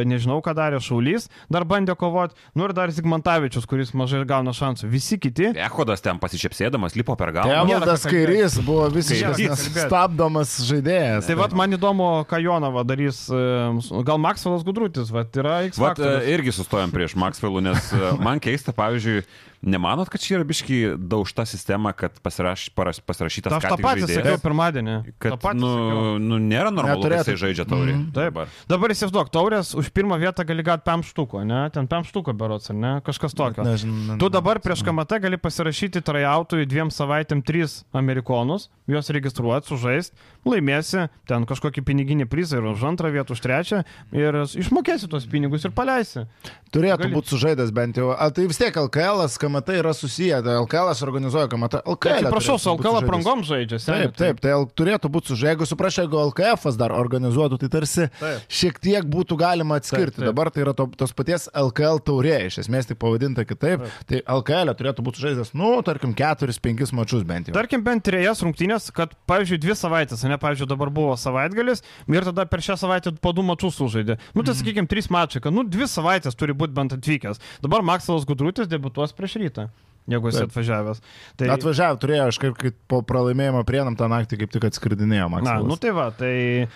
[0.07, 2.37] nežinau, ką darė Šaulys, dar bandė kovoti.
[2.57, 4.89] Nu ir dar Zigmantavičius, kuris mažai gauna šansų.
[4.91, 5.51] Visi kiti.
[5.57, 7.63] Ehodas ten pasičiapsėdamas, lipo per galvą.
[8.07, 8.27] kalbėt.
[8.27, 9.65] Kairys buvo visiškas Kairys.
[9.75, 11.27] nestabdomas žaidėjas.
[11.29, 13.25] Tai vad man įdomu, ką Jonava darys.
[13.31, 15.79] e, Gal Maksvelas Gudrutis, vad yra X.
[15.81, 17.89] Vat e, irgi sustojom prieš Maxwellų, nes
[18.23, 19.23] man keista, pavyzdžiui,
[19.63, 24.03] nemanot, kad čia yra biški daužta sistema, kad pasiraš, paras, pasirašytas Ta Aš tą patį
[24.03, 24.95] žaidėjas, sakiau pirmadienį.
[25.17, 26.17] Kad, patį nu, sakiau.
[26.23, 27.95] nu, nėra normalu, kad jisai žaidžia taurį.
[27.95, 28.05] Mhm.
[28.15, 28.33] Taip.
[28.33, 28.53] Dabar.
[28.69, 31.61] Dabar įsivaizduok, taurės už pirmą vietą gali gauti pem štuko, ne?
[31.75, 32.95] Ten pem štuko berots, ne?
[33.05, 33.65] Kažkas tokio.
[33.67, 34.17] Nežinau.
[34.19, 41.07] Tu dabar prieš KMT gali pasirašyti trajautui dviem savaitėm tris amerikonus, juos registruoti, sužaisti, laimėsi
[41.29, 45.71] ten kažkokį piniginį prizą ir už antrą vietą, už trečią ir išmokėsi tos pinigus ir
[45.75, 46.25] paleisi.
[46.73, 48.11] Turėtų Gali- būti sužaidęs bent jau.
[48.17, 50.41] A, tai vis tiek LKL, KMT yra susiję.
[50.43, 51.73] Tai LKL organizuoja KMT.
[51.85, 52.09] LKL.
[52.23, 53.79] Atsiprašau, su LKL aprangom žaidžia.
[53.85, 55.53] Taip, taip, tai L- turėtų būti sužaidęs.
[55.53, 58.45] Jeigu suprašai, jeigu LKF dar organizuotų, tai tarsi Taip.
[58.49, 60.15] šiek tiek būtų galima atskirti.
[60.17, 60.29] Taip, taip.
[60.31, 63.83] Dabar tai yra to, tos paties LKL taurė, iš esmės tik pavadinta kitaip.
[64.09, 67.55] Tai LKL turėtų būti sužaidęs, nu, tarkim, 4-5 mačius bent jau.
[67.57, 72.45] Tarkim, bent trejas rungtynės, kad, pavyzdžiui, dvi savaitės, ne, pavyzdžiui, dabar buvo savaitgalis ir tada
[72.49, 74.17] per šią savaitę po du mačius sužaidė.
[74.33, 77.41] Nu, tai sakykime, trys mačiai, kad, nu, dvi savaitės turi būti bent atvykęs.
[77.63, 79.67] Dabar Maksalas Gudrutis debutuos prieš rytą,
[80.11, 80.49] jeigu Taip.
[80.49, 81.03] atvažiavęs.
[81.39, 85.35] Tai, Atvažiavo, turėjo, aš kaip, kaip po pralaimėjimo prienam tą naktį kaip tik atskridinėjo Na,
[85.37, 85.67] Maksas.
[85.69, 86.33] nu tai va, tai
[86.65, 86.67] e,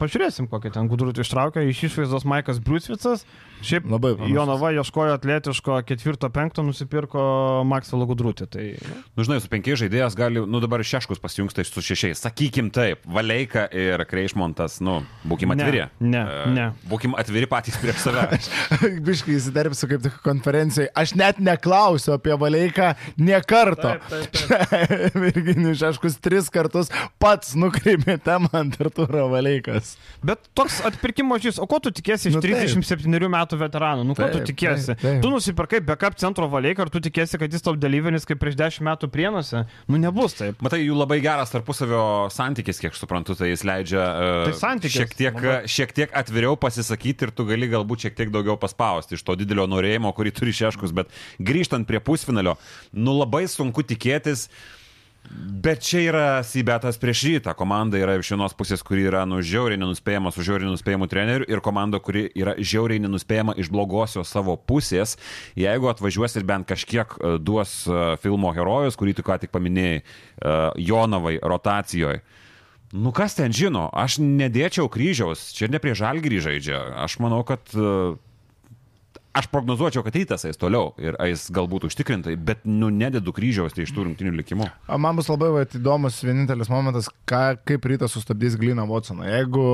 [0.00, 1.66] pažiūrėsim, kokią ten gudrutį ištraukia.
[1.68, 3.26] Iš išvaizdos Maikas Briusvicas.
[3.64, 4.34] Šiaip Labai panašus.
[4.36, 7.20] Jonava ieškojo atletiško ketvirto, penkto, nusipirko
[7.66, 8.46] Maksvelo gudrutį.
[8.52, 12.20] Tai, nu, Nu, žinai, su penkiais žaidėjas gali, nu dabar šeškus pasijungs tai su šešiais.
[12.26, 15.84] Sakykim taip, Valeika ir Kreišmontas, nu, būkim Ne, atviri.
[16.00, 16.66] ne, E, ne.
[16.90, 18.26] Būkim atviri patys prieš save.
[19.06, 20.90] Biškai įsiderpsiu kaip tik konferencijoje.
[20.94, 23.94] Aš net neklausiu apie Valeiką nie karto.
[24.10, 26.88] Taip, taip, Virginijus Šeškus tris kartus
[27.22, 29.94] pats nukreipė temą ant Arturo Valeikas.
[30.26, 32.56] Bet toks atpirkimo žys, o ko tu tikėsi iš Nu, taip.
[32.66, 34.02] 37 metų veteranų?
[34.08, 34.96] Nu, ko tu Taip, tikėsi?
[34.96, 35.20] taip, taip.
[35.22, 38.82] Tu nusipirkai backup centro valeiką, ar tu tikėsi, kad jis tau dalyvinis kaip prieš 10
[38.88, 39.62] metų prienuose?
[39.86, 40.58] Nu, nebus taip.
[40.66, 42.02] Matai, jų labai geras tarpusavio
[42.34, 45.70] santykis, kiek suprantu, tai jis leidžia uh, Tai santykis, šiek, tiek, labai.
[45.70, 49.68] šiek tiek atviriau pasisakyti ir tu gali galbūt šiek tiek daugiau paspausti iš to didelio
[49.70, 52.56] norėjimo, kurį turi šeškus, bet grįžtant prie pusfinalio,
[52.96, 54.48] nu labai sunku tikėtis.
[55.30, 57.54] Bet čia yra Sybetas prieš rytą.
[57.58, 61.62] Komanda yra iš vienos pusės, kuri yra nu žiauriai nenuspėjama su žiauriai nenuspėjamu treneriu ir
[61.64, 65.16] komanda, kuri yra žiauriai nenuspėjama iš blogosios savo pusės.
[65.58, 70.02] Jeigu atvažiuos ir bent kažkiek e, duos e, filmo herojus, kurį tu ką tik paminėjai,
[70.02, 70.56] e,
[70.86, 72.22] Jonovai rotacijoje.
[72.94, 76.78] Nu kas ten žino, aš nedėčiau kryžiaus, čia ne prie žalgrį žaidžia.
[77.02, 77.66] Aš manau, kad
[79.36, 83.84] aš prognozuočiau, kad rytas eis toliau ir eis galbūt užtikrintai, bet nu nededu kryžiaus tai
[83.84, 84.68] iš tų rungtinių likimų.
[85.02, 89.26] Man bus labai vat, įdomus vienintelis momentas, ką, kaip rytas sustabdys Gliną Watsoną.
[89.28, 89.66] Jeigu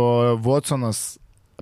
[0.42, 1.02] Watsonas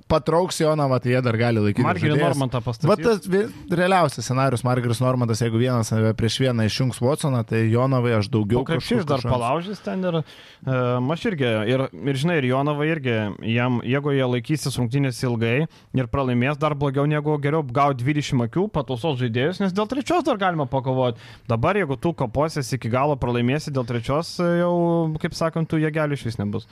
[0.09, 1.85] patrauks Jonavą, tai jie dar gali laikyti.
[1.85, 2.27] Margerį žaidėjais.
[2.29, 3.03] Normantą Va pastatyti.
[3.05, 8.29] tas realiausias scenarius, Margeris Normantas, jeigu vienas e, prieš vieną išjungs Watsoną, tai Jonavai aš
[8.33, 12.87] daugiau Po krepšiais dar palaužys ten ir uh, aš irgi, ir, ir žinai, ir Jonava
[12.89, 13.17] irgi,
[13.53, 18.67] jam, jeigu jie laikysis rungtynės ilgai ir pralaimės dar blogiau negu geriau gauti 20 akių,
[18.73, 21.21] patausos žaidėjus, nes dėl trečios dar galima pakovoti.
[21.49, 24.73] Dabar, jeigu tu kaposies iki galo pralaimėsi dėl trečios, jau,
[25.21, 26.67] kaip sakant, tų jėgelių iš vis nebus.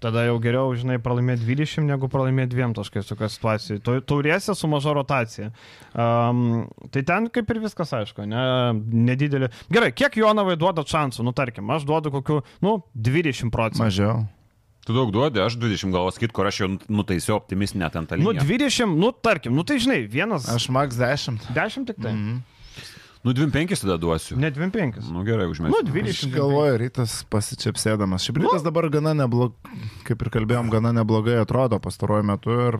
[0.00, 3.78] Tada jau geriau, žinai, pralaimėti 20 negu pralaimėti dviem taškais tokia situacija.
[3.80, 5.46] Tu- Taurėsi su maža rotacija.
[5.96, 8.42] Um, tai ten kaip ir viskas aišku, ne,
[9.06, 9.48] nedidelė.
[9.72, 11.24] Gerai, kiek Jonavai duoda šansų?
[11.24, 13.86] Nu, tarkim, aš duodu kokiu, nu, 20 procentų.
[13.86, 14.26] Mažiau.
[14.86, 18.30] Tu daug duodi, aš 20 galvos kit, kur aš jau nutaisiau optimistinę ten tą Nu,
[18.36, 18.44] liniją.
[18.46, 20.44] 20, nu, tarkim, nu, tai žinai, vienas.
[20.52, 20.68] Aš...
[20.68, 21.40] Max 10.
[21.56, 22.12] 10 tik tai.
[22.12, 22.20] Mm.
[22.36, 22.44] Mhm.
[23.24, 24.36] Nu, 25 tada duosiu.
[24.38, 25.08] Ne 25.
[25.10, 25.72] Nu, gerai, užmėsiu.
[25.72, 26.32] Nu, Aš 20.
[26.34, 28.26] galvoju, rytas pasičiapsėdamas.
[28.26, 32.78] Šiaip rytas dabar gana neblogai, kaip ir kalbėjom, gana neblogai atrodo pastaruoju metu ir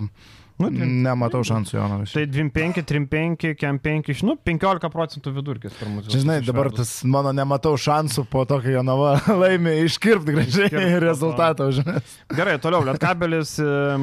[0.56, 1.96] Nu, tai- nematau šansų Jono.
[2.08, 6.14] Tai 25, 35, kem 5, nu 15 procentų vidurkis per mūsų.
[6.14, 11.66] Žinai, dabar tas mano nematau šansų po to, kai Jonava laimė iškirpti gražiai Iškirpt rezultatą
[11.68, 12.14] užmės.
[12.32, 13.52] Gerai, toliau, Lietkabelis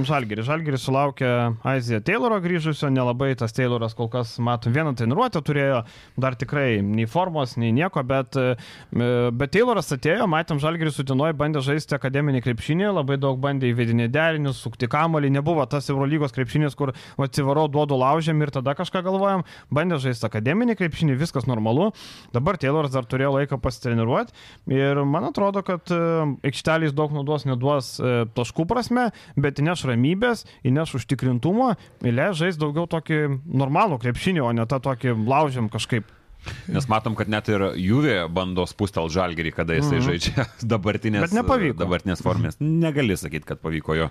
[0.05, 0.45] Žalgeris.
[0.45, 1.31] Žalgeris sulaukė
[1.73, 5.81] Aizija Tayloro grįžusio, nelabai tas Tayloras kol kas, matom, vieną treniruotę turėjo,
[6.21, 8.37] dar tikrai nei formos, nei nieko, bet,
[8.93, 14.61] bet Tayloras atėjo, matėm, Žalgeris sutinoje bandė žaisti akademinį krepšinį, labai daug bandė įvedinį derinius,
[14.61, 19.99] sukti kamolį, nebuvo tas Eurolygos krepšinis, kur atsivarau, duodu laužiam ir tada kažką galvojam, bandė
[20.03, 21.91] žaisti akademinį krepšinį, viskas normalu.
[22.35, 24.35] Dabar Tayloras dar turėjo laiką pasitreniruoti
[24.73, 25.99] ir man atrodo, kad e,
[26.49, 31.73] aikštelės daug naudos neduos e, taškų prasme, bet įneš ramybės, įneš užtikrintumo,
[32.03, 36.11] įleis žais daugiau tokį normalų krepšinį, o ne tą tokį laužiam kažkaip.
[36.67, 40.05] Nes matom, kad net ir Juvė bando spustel žalgerį, kada jisai Mhm.
[40.07, 41.29] žaidžia dabartinės,
[41.83, 42.57] dabartinės formės.
[42.59, 44.09] Negali sakyti, kad pavyko jo.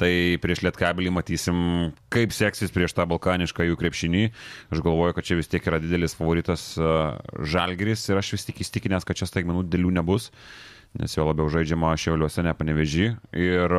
[0.00, 0.10] Tai
[0.42, 4.24] prieš Lietkabelį matysim, kaip seksis prieš tą balkanišką jų krepšinį.
[4.74, 8.62] Aš galvoju, kad čia vis tiek yra didelis favoritas uh, žalgeris ir aš vis tik
[8.64, 10.30] įstikinęs, kad čia staigmenų dėlių nebus.
[10.94, 13.06] Nes jo labiau žaidžiama šiauliuose, ne panevežį.
[13.34, 13.72] Ir,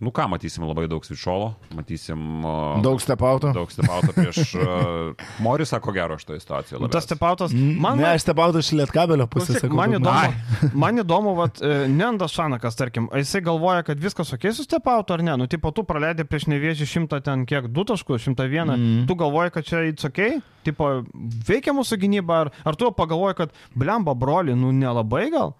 [0.00, 2.46] nu ką, matysim labai daug svičolo, matysim
[2.80, 3.50] Daug stepautų.
[3.52, 4.54] daug stepauto prieš
[5.44, 6.80] Morisą, ko gero, šitoje situacijoje.
[6.80, 9.58] Nu, Tas stepautas, Man, man, ne, aš stebautų iš lietkabelio pusės.
[9.58, 14.32] Klausyk, sakau, man įdomu, man įdomu, vat, e, Nendas Šanakas, tarkim, jisai galvoja, kad viskas
[14.32, 17.84] ok su stepautu ar ne, nu, tipo, tu praleidai prieš nevėžį šimtą ten kiek, du
[17.84, 19.04] taškus, šimtą vieną, mm.
[19.10, 20.88] tu galvoji, kad čia it's ok, tipo,
[21.50, 25.52] veikia mūsų gynyba, ar, ar tu pagalvoji, kad blemba broli, nu, nelabai gal?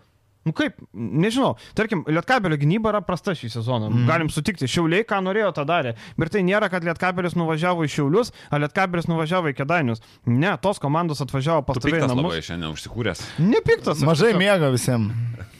[0.46, 3.88] Nu kaip, nežinau, tarkim, Lietkabelio gynyba yra prasta šį sezoną.
[3.90, 4.04] Mm.
[4.06, 5.96] Galim sutikti, Šiauliai ką norėjo, tą darė.
[6.20, 10.04] Bet tai nėra, kad Lietkabelis nuvažiavo į Šiaulius, ar Lietkabelis nuvažiavo į Kedainius.
[10.30, 12.30] Ne, tos komandos atvažiavo Tu pastoviai į namus.
[12.30, 13.24] labai šiandien užsikūręs.
[13.42, 14.06] Nepiktas.
[14.06, 15.10] Mažai mėgo visiems.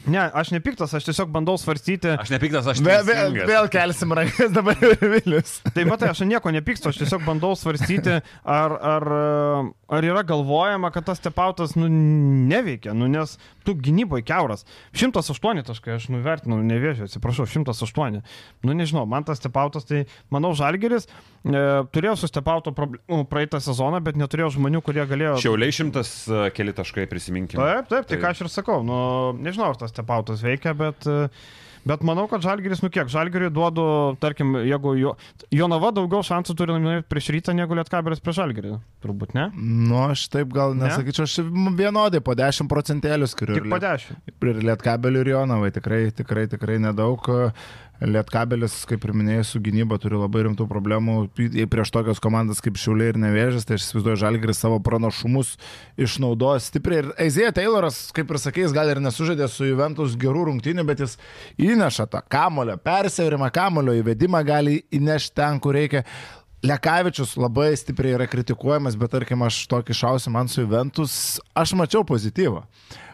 [0.07, 2.13] Ne, aš nepiktas, aš tiesiog bandau svarstyti.
[2.15, 3.49] Aš nepiktas, aš Vėl, vėl, teisingas.
[3.49, 4.77] vėl kelsim rankas dabar
[5.13, 5.57] Vilius.
[5.75, 9.07] Tai matai, aš nieko nepykstu, aš tiesiog bandau svarstyti, ar, ar,
[9.99, 13.35] ar yra galvojama, kad tas stepautas nu, neveikia, nu, nes
[13.67, 14.63] tu gynyboje keuras.
[14.95, 18.21] 108 taškai, aš nuvertinau, nevėžiu, atsiprašau, 108.
[18.63, 21.09] Nu nežinau, man tas stepautas, tai manau, Žalgeris
[21.93, 25.37] turėjo su stepauto problemų praeitą sezoną, bet neturėjo žmonių, kurie galėjo...
[25.43, 27.61] Šiauliai šimtas uh, keli taškai prisiminkime.
[27.61, 28.97] Taip, taip, tai ką aš ir sakau, nu,
[29.43, 31.29] nežinau, ar tas stepautas veikia, bet, e,
[31.87, 33.85] bet manau, kad Žalgiris, nu kiek, Žalgiriui duodu,
[34.23, 35.13] tarkim, jeigu jo,
[35.55, 38.75] Jonava daugiau šansų turi laimėti prieš rytą negu Lietkabelis prieš Žalgirį,
[39.05, 39.47] turbūt ne?
[39.55, 40.89] Nu, aš taip gal Ne?
[40.89, 41.39] nesakyčiau, aš
[41.79, 43.59] vienodai po 10 procentėlius skiriu.
[43.61, 44.19] Tik po 10.
[44.51, 47.31] Ir Lietkabelių ir Jonavai tikrai, tikrai, tikrai nedaug.
[47.97, 51.15] Lietkabelis, kaip ir minėjai, su gynyba turi labai rimtų problemų
[51.71, 55.55] prieš tokias komandas kaip Šiauliai ir Nevėžas, tai aš įsivaizduoju, Žalgiris savo pranašumus
[55.97, 57.01] išnaudos stipriai.
[57.01, 61.17] Ir Aizėja Tayloras, kaip ir sakėjai, gal ir nesužaidė su Juventus gerų rungtynių, bet jis
[61.57, 66.05] įneša tą kamulio, persivrimą kamulio įvedimą gali įnešti ten, kur reikia.
[66.65, 72.01] Lekavičius labai stipriai yra kritikuojamas, bet tarkim aš tokį šausiu man su Juventus, aš mačiau
[72.05, 72.63] pozityvą.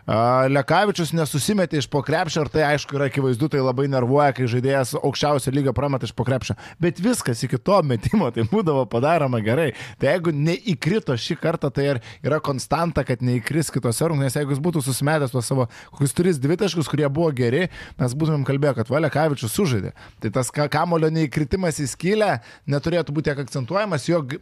[0.04, 4.98] Lekavičius nesusimetė iš po krepšio ir tai aišku yra akivaizdu, tai labai nervuoja, kai žaidėjas
[5.00, 6.58] aukščiausio lygio prameta iš po krepšio.
[6.84, 9.70] Bet viskas iki to metimo tai būdavo padaroma gerai.
[10.02, 14.42] Tai jeigu neįkrito šį kartą, tai ir yra konstanta, kad neįkris kitose rungtynėse.
[14.44, 18.82] Jeigu jis būtų susimetęs tuos savo kokius tris dvitaškus, kurie buvo geri, mes būtumėm kalbėję,
[18.82, 19.94] kad Valekavičius sužaidė.
[20.20, 22.34] Tai tas ka- kamulio neįkritimas į skylę
[22.68, 24.36] neturėtų būti tiek akcentuojamas, jog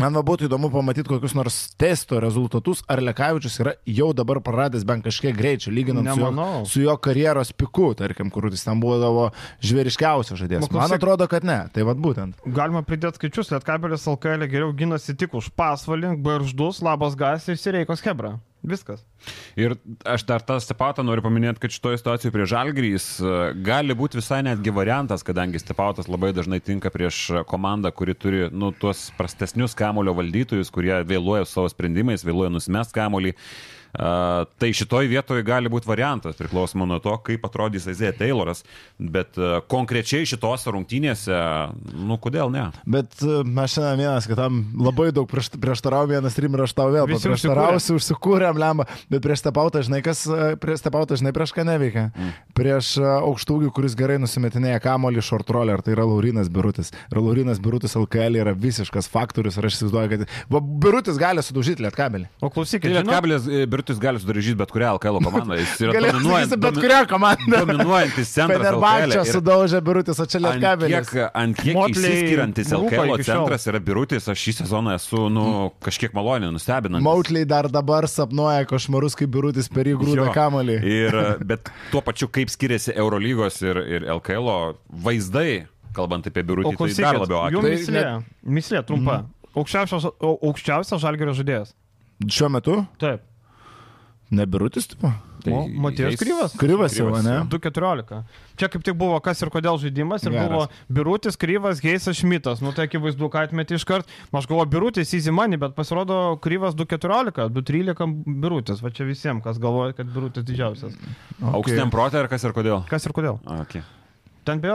[0.00, 4.86] Man va būtų įdomu pamatyti kokius nors testo rezultatus, ar Lekavičius yra jau dabar praradęs
[4.88, 6.64] bent kažkiek greičio, lyginant su jo, Nemanau.
[6.66, 9.28] su jo karjeros piku, tarkim, kur jis ten būdavo
[9.64, 10.70] žvėriškiausias žaidėjas.
[10.72, 11.60] Man atrodo, kad ne.
[11.74, 12.40] Tai vad būtent.
[12.48, 18.04] Galima pridėti skaičius, Lietkabelis LKL geriau gynasi tik už pasvalį, barždus, labas gas ir sireikos
[18.06, 18.38] hebra.
[18.60, 19.00] Viskas.
[19.56, 23.06] Ir aš dar tą stepatą noriu paminėti, kad šitoje situacijoje prie Žalgrys
[23.64, 28.72] gali būti visai netgi variantas, kadangi stepautas labai dažnai tinka prieš komandą, kuri turi nu,
[28.76, 33.32] tuos prastesnius kamulio valdytojus, kurie vėluoja savo sprendimais, vėluoja nusimest kamulį.
[33.32, 38.62] Uh, tai šitoj vietoje gali būti variantas, priklausomai nuo to, kaip atrodys Aizėja Tayloras,
[38.98, 39.38] bet
[39.70, 41.36] konkrečiai šitose rungtynėse,
[41.96, 42.66] nu kodėl ne?
[42.88, 46.88] Bet e, mes šiandien vienas kitam labai daug prieš, prieštarauju, vienas trim ir aš tau
[46.92, 51.66] vėl prieštarausiu, užsikūrėm lemą, bet prieš stepautą, žinai, kas e, prieš stepautą, žinai, prieš ką
[51.68, 52.08] neveikia.
[52.10, 52.32] Mm.
[52.56, 56.92] Prieš e, aukštūgį, kuris gerai nusimetinėja kamolį šortrolę, ar tai yra Laurinas Birutis.
[57.10, 61.86] Ir Laurinas Birutis LKL yra visiškas faktorius ir aš įsivaizduoju, kad va, Birutis gali sudaužyti
[61.86, 62.30] lietkabelį.
[62.40, 63.12] O klausykit, Tai žinot,
[63.80, 65.56] Birutis gali sudaryti bet kurią LKL komandą.
[65.56, 67.60] Jis yra Galėtų dominuojant, sakyti bet kurią komandą.
[67.64, 69.14] dominuojantis centras.
[69.16, 71.08] Ir sudaužė birutis, o čia Ant lietkabelis.
[71.10, 75.46] kiek, ant kiek Motley išsiskiriantis LKL centras yra Birutis, aš šį sezoną esu nu,
[75.80, 77.04] kažkiek maloniai nustebinantis.
[77.06, 80.76] Mautliai dar dabar sapnuoja košmarus, kaip birutis per jį grūda kamalį.
[80.84, 81.18] Ir,
[81.50, 84.76] bet tuo pačiu, kaip skiriasi Eurolygos ir, ir LKL
[85.08, 85.64] vaizdai,
[85.96, 87.64] kalbant apie Birutį, tai dar labiau aktualu.
[87.64, 88.04] Tai mislė,
[88.44, 89.22] mislė trumpa.
[89.56, 91.72] Aukščiausias, o- aukščiausias žalgerio žaidėjas.
[92.28, 92.76] Šiuo metu?
[93.00, 93.24] Taip.
[94.30, 95.10] Ne birutis, tipo?
[95.40, 96.52] Tai O, Matijas jais- Kryvas?
[96.60, 97.32] Kryvas jau, ne?
[97.40, 97.44] jo.
[97.58, 98.24] 2.14.
[98.60, 100.48] Čia kaip tik buvo kas ir kodėl žaidimas ir Geras.
[100.50, 102.60] buvo Birutis, Kryvas, Geisas, Šmitas.
[102.60, 104.08] Nu tai akivaizdu, ką atmeti iš karto.
[104.36, 108.82] Aš galvoju, Birutis money, bet pasirodo Kryvas 2.14, 2.13 Birutis.
[108.84, 110.92] Va čia visiems, kas galvoja, kad Birutis didžiausias.
[111.40, 111.54] Okay.
[111.56, 112.84] Aukštiem protė ir kas ir kodėl?
[112.90, 113.40] Kas ir kodėl?
[113.64, 113.82] Okay.
[114.44, 114.72] Ten beje,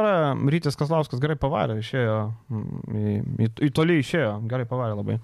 [0.53, 2.17] Rytis Kaslauskas gerai pavarė, išėjo,
[2.53, 3.13] mm, į,
[3.47, 5.15] į, į tolį išėjo, gerai pavarė labai.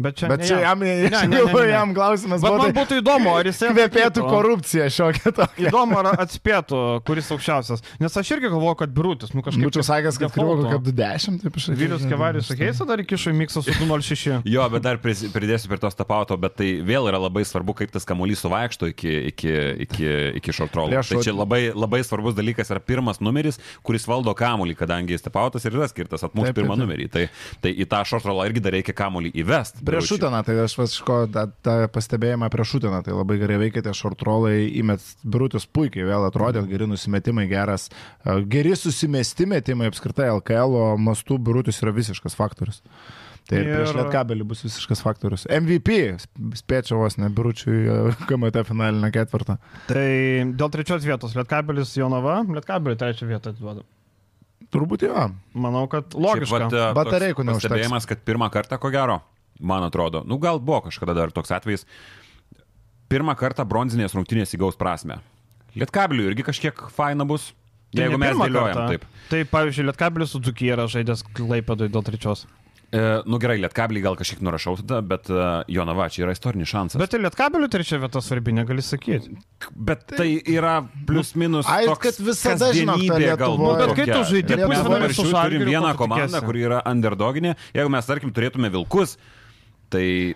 [0.00, 1.66] Bet čia, Bet ne čia jam, Ne, ne, ne, ne.
[1.68, 5.68] jam klausimas Bet buvo, man būtų įdomu, ar jis kvepėtų korupcija šiokia tokia.
[5.68, 7.84] Įdomu, ar atspėtų, kuris aukščiausias.
[8.00, 9.66] Nes aš irgi galvoju, kad Birutis, nu kažkaip.
[9.68, 10.66] Būčiau sakęs, kad defaulto.
[10.66, 14.40] kokia 20, taip iš Vilius Kevaris su Keisa dar įkišo į miksą su 206.
[14.54, 18.06] Jo, bet dar pridėsiu prie tos tapauto, bet tai vėl yra labai svarbu, kaip tas
[18.08, 19.52] kamuolys suvaikšto iki, iki,
[19.86, 20.08] iki,
[20.40, 21.02] iki šortrolo.
[21.06, 25.66] Tai čia labai, labai svarbus dalykas yra pirmas numeris, kuris valdo kamuolį, kadangi jis tapautas
[25.68, 26.84] ir yra skirtas atmušti pirmą taip.
[26.84, 27.08] numerį.
[27.12, 27.26] Tai,
[27.62, 29.84] tai į tą šortrolą irgi dar reikia kamuolį įvesti.
[29.90, 33.94] Prieš šutiną, tai aš vas ko tą, tą pastebėjimą prieš šutiną, tai labai gerai veikėte,
[33.96, 37.88] šortrolai įmet birutis puikiai vėl atrodė, geri nusimetimai, geras,
[38.24, 42.82] e, geri susimesti metimai apskritai LKL mastų birutis yra visiškas faktorius.
[43.50, 45.46] Tai ir, ir prieš Lietkabelį bus visiškas faktorius.
[45.50, 45.96] MVP,
[46.60, 47.80] spėčiau vos ne biručiui
[48.28, 49.56] KMT finalinę ketvirtą.
[49.88, 50.10] Tai
[50.54, 53.82] dėl trečios vietos Lietkabelis Jonava, Lietkabelį trečią vietą atiduoda.
[54.70, 55.26] Turbūt jo.
[55.58, 56.54] Manau, kad Šiaip logiška.
[56.54, 57.72] vat, e, Batareikų neužteks.
[57.72, 59.18] Pastebėjimas, kad pirmą kartą, ko gero,
[59.60, 61.86] man atrodo, nu gal buvo kažkada dar toks atvejis,
[63.10, 65.20] pirmą kartą bronzinės rungtynės įgaus prasme.
[65.78, 67.52] Lietkabiliui irgi kažkiek faina bus,
[67.90, 68.88] Tai jeigu mes dėliojam kartą.
[68.92, 69.04] taip.
[69.30, 72.44] Tai pavyzdžiui, Lietkabelis su Dzukyje yra žaidęs Klaipėdui dėl trečios.
[72.90, 76.98] E, nu gerai, Lietkabilii gal kažkiek nurašau tada, bet uh, Jonava čia yra istorinis šansas.
[77.02, 79.34] Bet ir Lietkabelių trečia vieta svarbi, negali sakyti.
[79.74, 81.66] bet tai yra plius minus.
[81.70, 84.22] Ai, toks kad visada, Lietuvoj- galbūt bet kai tu
[84.58, 84.82] Ir mes
[85.46, 87.54] turim vieną komandą, kuri yra underdoginė.
[87.74, 89.16] Jeigu mes, tarkim, turėtume vilkus,
[89.90, 90.34] tai,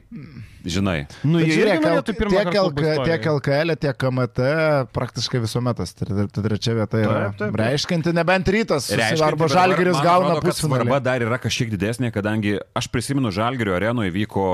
[0.67, 3.27] žinai, Nu, Bet žiūrėk, tiek, LK, tiek.
[3.31, 4.47] LKL, tiek KMT
[4.95, 7.59] praktiškai visuomet tas tre- ta trečia vieta yra Taip, taip, taip.
[7.61, 11.01] reiškinti, nebent rytas Reiškia, arba bet žalgeris gauna pusfinalį.
[11.05, 14.47] dar yra kažkiek didesnė, kadangi aš prisimenu Žalgerio arenoje vyko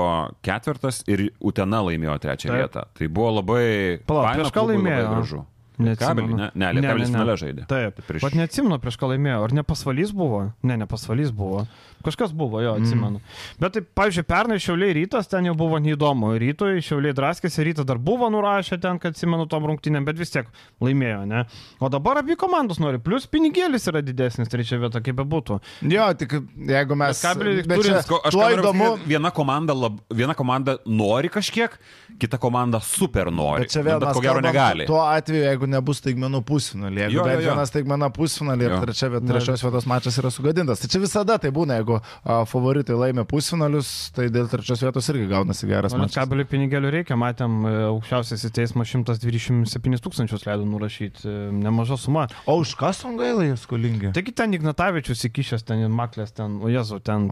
[0.43, 2.59] ketvirtas ir Utena laimėjo trečią Taip.
[2.61, 2.85] vietą.
[2.97, 3.99] Tai buvo labai...
[4.05, 5.09] Palauk, prieš ką laimėjo?
[5.15, 5.45] gražu.
[5.81, 6.37] Neatsimenu.
[6.37, 6.47] Lietkabelis, ne?
[6.61, 7.63] Ne, Lietkabelis finale žaidė.
[7.65, 8.21] Taip, Tai prieš-.
[8.21, 9.37] Pat neatsimenu, prieš ką laimėjo.
[9.47, 10.41] Ar ne pasvalys buvo?
[10.61, 11.63] Ne, ne pasvalys buvo.
[12.05, 13.19] Kažkas buvo, jo, atsimenu.
[13.21, 13.57] Mm.
[13.61, 16.33] Bet, tai, pavyzdžiui, pernai Šiauliai rytas ten jau buvo neįdomu.
[16.41, 20.49] Rytoj Šiauliai draskėsi, rytas dar buvo nurašę ten, kad atsimenu tom rungtynėm, bet vis tiek
[20.81, 21.43] laimėjo, ne?
[21.81, 25.59] O dabar abi komandos nori, plus pinigėlis yra didesnis trečia vieta, kaip bebūtų.
[25.91, 26.37] Jo, tik
[26.71, 27.21] jeigu mes...
[27.21, 31.73] Lietkabelis bet čia Ko- Aš noriu įdomu, viena komanda, lab, viena komanda nori kažkiek,
[32.21, 33.65] kita komanda super nori.
[33.65, 34.85] Bet čia vėl bet mes ko gero negali.
[34.89, 37.51] Tuo atveju, jeigu nebus staigmenų pusfinalį, jeigu Jo, jo, jo, bent jo.
[37.51, 40.81] vienas staigmena pusfinalį ir trečia, trečios vietos mačas yra sugadintas.
[40.83, 45.27] Tai čia visada tai būna, jeigu a, favoritai laimė pusfinalius, tai dėl trečios vietos irgi
[45.31, 46.17] gaunasi geras mačas.
[46.21, 52.27] Kabelių pinigėlių reikia, matėm, e, aukščiausiasis teismas 127 tūkstančius leido nurašyti, e, nemaža suma.
[52.49, 54.11] O už ką songailai jie skolingi?
[54.15, 57.27] Taigi ten Ignatavičius įkišęs, ten Maklės, ten, o Jezu, ten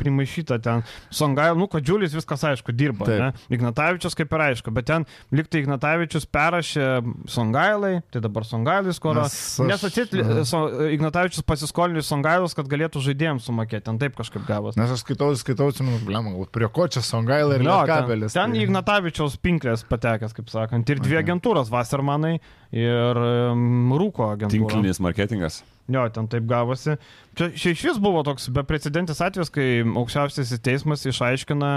[0.00, 3.06] primaišyta, ten Songail, nu, kad Džiulis viskas aišku, dirba.
[3.08, 3.20] Taip.
[3.20, 3.56] Ne?
[3.56, 6.86] Ignatavičius kaip ir aišku, bet ten liktai Ignatavičius perrašė
[7.30, 9.22] Songailai, tai dabar Songailis skoro.
[9.26, 10.14] Nes aš- Nes atsit,
[10.48, 10.62] so,
[10.92, 14.76] Ignatavičius pasiskolino Songailus, kad galėtų žaidėjams sumokėti, ten taip kažkaip gavos.
[14.76, 18.56] Nes aš skaitau, skaitau, atsimenu, blem, galbūt prie ko čia songailai ir Jo, ten, ten
[18.56, 22.40] į Ignatavičiaus pinklės patekęs, kaip sakant, ir dvi agentūros, Wassermanai
[22.72, 24.68] ir um, Rūko agentūra.
[24.72, 25.62] Tinklinis marketingas.
[25.90, 26.96] Jo, ten taip gavosi.
[27.36, 31.72] Čia čia iš vis buvo toks beprecedentis atvejis, kai aukščiausiasis teismas išaiškina,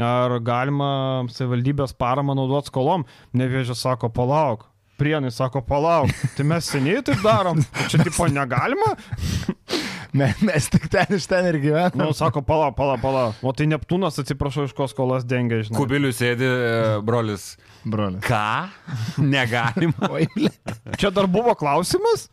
[0.00, 0.90] ar galima
[1.30, 3.06] savivaldybės paramą naudoti skolom.
[3.36, 4.69] Nevėžė sako, palauk.
[5.00, 6.12] Prienai sako, palauk.
[6.36, 7.62] Tai mes seniai taip darom.
[7.88, 8.92] Čia tipo negalima.
[10.12, 12.00] Me, mes tik ten iš ten ir gyvename.
[12.00, 13.38] Nu, sako, palauk, palauk, palauk.
[13.46, 15.78] O tai Neptūnas, atsiprašau, iš ko skolas dengia, žinai.
[15.78, 17.52] Kubilius sėdi, e, brolis.
[17.86, 18.18] Broli.
[18.26, 18.68] Ką?
[19.22, 20.10] Negalima.
[21.00, 22.26] Čia dar buvo klausimas?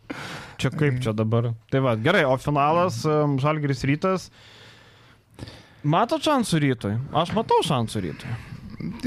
[0.57, 1.51] Čia kaip čia dabar?
[1.69, 4.31] Tai va, gerai, o finalas um, Žalgiris rytas.
[5.85, 6.95] Mato šansų rytoj?
[7.21, 8.56] Aš matau šansų rytoj.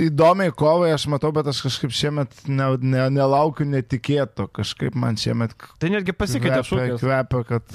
[0.03, 5.53] Įdomiai kovai aš matau, bet aš kažkaip šiemet ne, ne, nelaukiu netikėto, kažkaip man šiemet
[5.79, 6.97] Tai netgi pasikeitė šūkis.
[7.03, 7.75] kvepia, kad...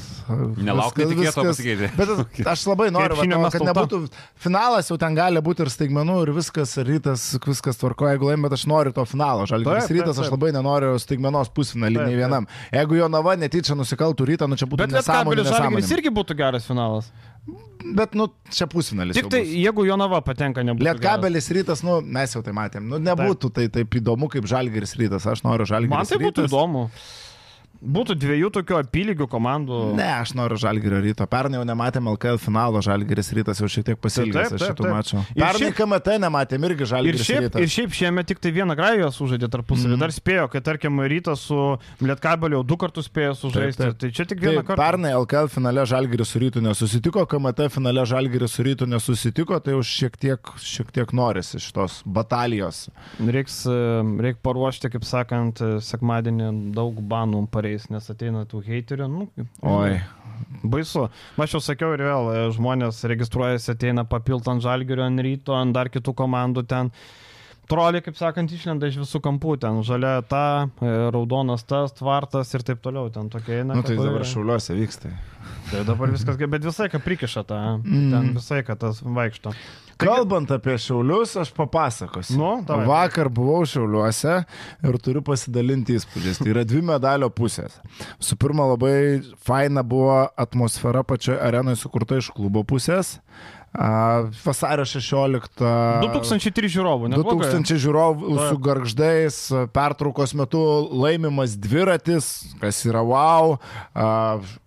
[0.59, 1.89] Nelauk viskas- netikėto viskas- pasikeitė.
[1.95, 3.99] Bet aš labai noriu, va, to, kad nebūtų
[4.47, 8.43] finalas, jau ten gali būti ir staigmenų, ir viskas, ir rytas, viskas tvarkoja, jeigu laim,
[8.47, 9.47] bet aš noriu to finalo.
[9.49, 12.49] Žalgiris rytas, aš labai nenoriu staigmenos pusfinalį nei vienam.
[12.75, 15.39] Jeigu jo nava netyčia nusikaltų rytą, nu čia būtų Bet nesąmonė.
[15.39, 15.95] Lietkabelis Žalgiris nesąmonė.
[15.99, 17.07] irgi būtų geras finalas.
[17.95, 19.13] Bet, nu, čia pusfinalis.
[19.17, 20.87] Tik tai, jeigu Jonava patenka, nebūtų.
[20.87, 22.87] Lietkabelis rytas, nu, mes jau tai matėm.
[22.89, 25.27] Nu, nebūtų tai taip įdomu kaip Žalgiris rytas.
[25.29, 26.49] Aš noriu Žalgiris Man tai būtų rytas.
[26.49, 26.87] įdomu.
[27.85, 29.79] Būtų dviejų tokių apylygių komandų.
[29.97, 31.25] Ne, aš noriu Žalgirio ryto.
[31.29, 34.93] Pernai jau nematėm LKL finalo, Žalgiris rytas jau šiek tiek pasilgęs Taip, taip, šitų taip.
[34.95, 35.19] mačų.
[35.35, 37.61] Ir Pernai šiaip- KMT nematėm irgi Ir Žalgiris šiaip, rytas.
[37.61, 39.93] ir šiaip šiemet tik tai vieną grajų sužaidė tarpusavį.
[39.95, 39.99] Mm.
[40.01, 41.59] Dar spėjo, kad tarkim rytas su
[42.01, 43.77] Lietkabeliu jau du kartus spėjo sužaisti.
[43.83, 43.99] Taip, taip.
[44.01, 44.77] Tai čia tik vieną kartą.
[44.81, 49.83] pernai LKL finale Žalgiris su rytu nesusitiko, KMT finale Žalgiris su rytu nesusitiko, tai jau
[49.85, 52.89] šiek tiek, šiek tiek norisi šitos batalijos.
[53.21, 59.07] Reiks, e, reik paruošti, kaip sakant, e, sekmadienį daug banų pareis, nes ateina tų heiterių.
[59.09, 59.27] Nu,
[59.61, 59.99] Oi.
[60.63, 61.09] Baisu.
[61.37, 65.73] Aš jau sakiau ir vėl, e, žmonės registruojasi, ateina papilt ant žalgerio, ant ryto, ant
[65.73, 66.91] dar kitų komandų ten.
[67.69, 72.65] Troliai, kaip sakant, išlenda iš visų kampų, ten žalia ta, e, raudonas tas, tvartas ir
[72.67, 73.73] taip toliau, ten tokie eina.
[73.73, 75.13] Na, nu, tai kad- dabar šiauliuose vyksta.
[75.71, 78.05] Tai dabar viskas, gerai, bet visai ką prikiša tą, mm.
[78.13, 79.53] ten visai ką tas vaikšto.
[79.97, 82.35] Kalbant apie šiaulius, aš papasakosiu.
[82.39, 82.85] Nu, davai.
[82.89, 84.41] Vakar buvau šiauliuose
[84.83, 86.41] ir turiu pasidalinti įspūdžiais.
[86.41, 87.77] Tai yra dvi medalio pusės.
[88.19, 93.15] Su pirma, labai faina buvo atmosfera pačioje arenoje sukurta iš klubo pusės.
[93.75, 95.59] Vasario 16.
[96.05, 97.19] 2003 žiūrovų, ne?
[97.19, 99.37] 2000 žiūrovų su garždais,
[99.75, 100.61] pertraukos metu
[100.95, 102.29] laimimas dviratis,
[102.61, 103.57] kas yra wow,
[103.93, 104.07] a,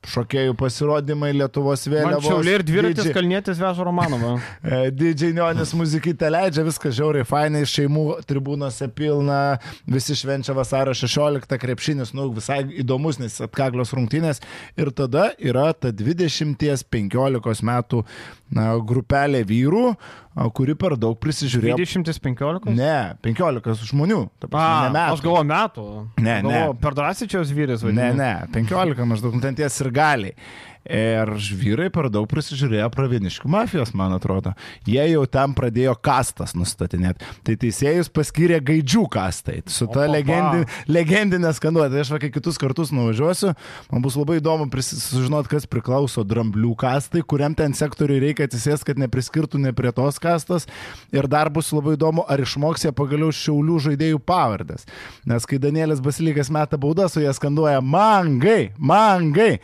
[0.09, 2.27] šokėjų pasirodymai Lietuvos vėliavos.
[2.29, 4.37] šiaulė ir dviratis didžiai- kalnėtis veža Romanovą.
[4.69, 11.55] E, Didžiai Nionis muzikytę leidžia, viskas žiauriai fainai, šeimų tribūnose pilna, visi švenčia vasario 16,
[11.63, 14.43] krepšinis, nu, visai įdomus, nes atkaklios rungtynės.
[14.77, 18.03] Ir tada yra ta 20-15 metų
[18.55, 19.83] na, grupelė vyrų,
[20.57, 21.77] kuri per daug prisižiūrėjo.
[21.81, 22.71] 2015?
[22.79, 24.21] Ne, 15 žmonių.
[24.47, 25.87] Prasme, A, ne aš galvoju metų.
[26.23, 26.81] Ne, galvoju, ne.
[26.83, 28.19] Per drąsičios vyris Ne, vadinasi.
[28.19, 30.33] ne, 15 maždaug, nu, ten ties ir gali.
[30.89, 34.55] Ir vyrai per daug prisižiūrėjo pravieniškų mafijos, man atrodo.
[34.89, 37.27] Jie jau ten pradėjo kastas nustatinėti.
[37.45, 39.59] Tai teisėjus paskyrė gaidžių kastai.
[39.69, 41.93] Su ta legendi, legendinė skanduotė.
[41.93, 43.53] Tai aš va, kai kitus kartus nuvažiuosiu,
[43.93, 49.01] man bus labai įdomu sužinoti, kas priklauso dramblių kastai, kuriam ten sektoriui reikia atsisės, kad
[49.03, 50.65] nepriskirtų ne prie tos kastos.
[51.13, 54.89] Ir dar bus labai įdomu, ar išmoks jie pagaliau šiaulių žaidėjų pavardės.
[55.29, 59.59] Nes kai Danielis Basilykas meta baudas, su jie skanduoja mangai, mangai.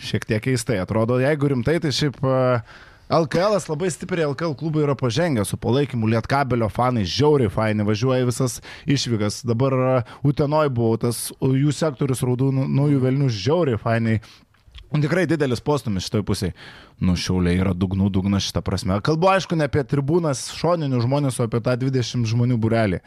[0.00, 2.16] Šiek tiek keistai atrodo, jeigu rimtai, tai šiaip
[3.10, 8.24] LKL -as labai stipriai LKL klubai yra pažengę su palaikymu Lietkabelio fanai, žiauriai faini, važiuoja
[8.24, 9.42] visas išvykas.
[9.44, 14.20] Dabar a, Utenoj buvo tas jų sektorius raudonų naujų velnių žiauriai fainai.
[14.90, 16.54] Tikrai didelis postumis šitoj pusėje.
[16.98, 18.96] Nu, šiauliai yra dugnų dugnas šitą prasme.
[19.06, 22.98] Kalbu, aišku, ne apie tribūnas šoninių žmonės, o apie tą 20 žmonių burelį.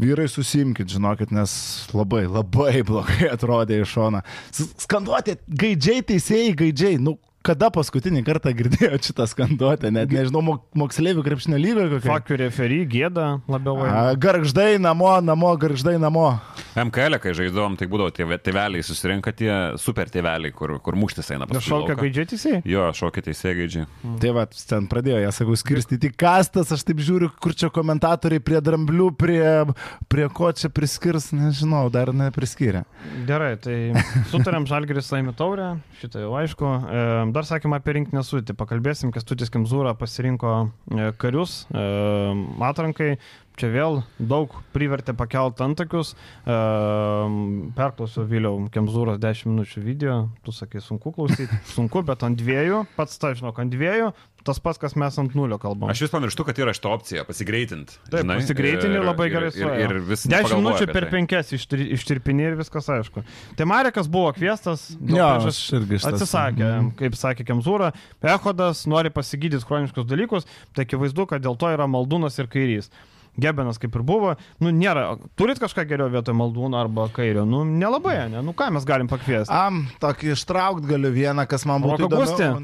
[0.00, 1.52] Vyrai susimkit, žinokit, nes
[1.92, 4.24] labai, labai blogai atrodė iš šona.
[4.48, 6.96] S- Skanduotė, gaidžiai, teisėjai, gaidžiai.
[7.04, 12.10] Nu, kada paskutinį kartą girdėjau šitą skanduotę, net nežinau, mok, moksleivių krepšinio lygio kokia.
[12.10, 13.78] Fakių referį gėda labiau.
[13.86, 16.28] A, Garždai namo, namo, garždai namo.
[16.76, 21.54] MKL, kai žaidžiavom, tai būdavo tėveliai, susirinka tie super tėveliai, kur, kur muštis eina Nes
[21.54, 21.64] paskui.
[21.64, 23.86] į šaukia gaidžiai Jo, šokia teisėjai gaidžiai.
[24.20, 28.60] Tai va, ten pradėjo, jie sakau, skirstyti kastas, aš taip žiūriu, kur čia komentatoriai prie
[28.64, 29.40] dramblių, prie,
[30.12, 32.84] prie ko čia priskirs, nežinau, dar nepriskiria.
[33.28, 33.78] Gerai, tai
[34.32, 35.72] sutarėm Žalgeris laimi taurę,
[36.02, 36.66] šitą jau aišku.
[36.66, 41.82] E, Dar sakėm apie rinkinę sudėtį, pakalbėsim, kas Tutis Kemzūra pasirinko e, karius e,
[42.64, 43.10] atrankai.
[43.56, 46.10] Čia vėl daug privertė pakelt antakius.
[46.44, 46.56] E,
[47.76, 50.16] perklausiau vėliau Kemzūros 10 minučių video.
[50.44, 51.56] Tu sakai, sunku klausyti.
[51.76, 54.10] Sunku, bet ant dviejų, pats ta žinok, ant dviejų.
[54.46, 55.88] Tas pats, kas mes ant nulio kalbam.
[55.90, 57.96] Aš vis pamirštu, kad yra šita opcija- pasigreitinti.
[58.12, 59.58] Taip, pasigreitini labai gerai su.
[59.64, 59.80] suėjo.
[59.82, 61.10] Ir, ir vis 10 pagalvoju minučių per tai.
[61.16, 63.24] 5 ištri, ištirpini ir viskas aišku.
[63.58, 64.86] Tai Marekas buvo šitas-
[66.12, 66.92] atsisakė, Mhm.
[67.00, 67.90] kaip sakė Kemzūra,
[68.22, 70.46] Ehodas nori pasigydyti chroniškus dalykus,
[70.76, 72.90] tai akivaizdu, kad dėl to yra Maldūnas ir Kairys.
[73.40, 78.16] Gebenas kaip ir buvo, nu nėra, turit kažką geriau vietoj Maldūno arba Kairio, nu nelabai,
[78.32, 79.52] ne, nu ką mes galim pakviesti.
[79.52, 82.60] Am, tokį ištraukti galiu vieną, kas man būtų Roko įdomiau.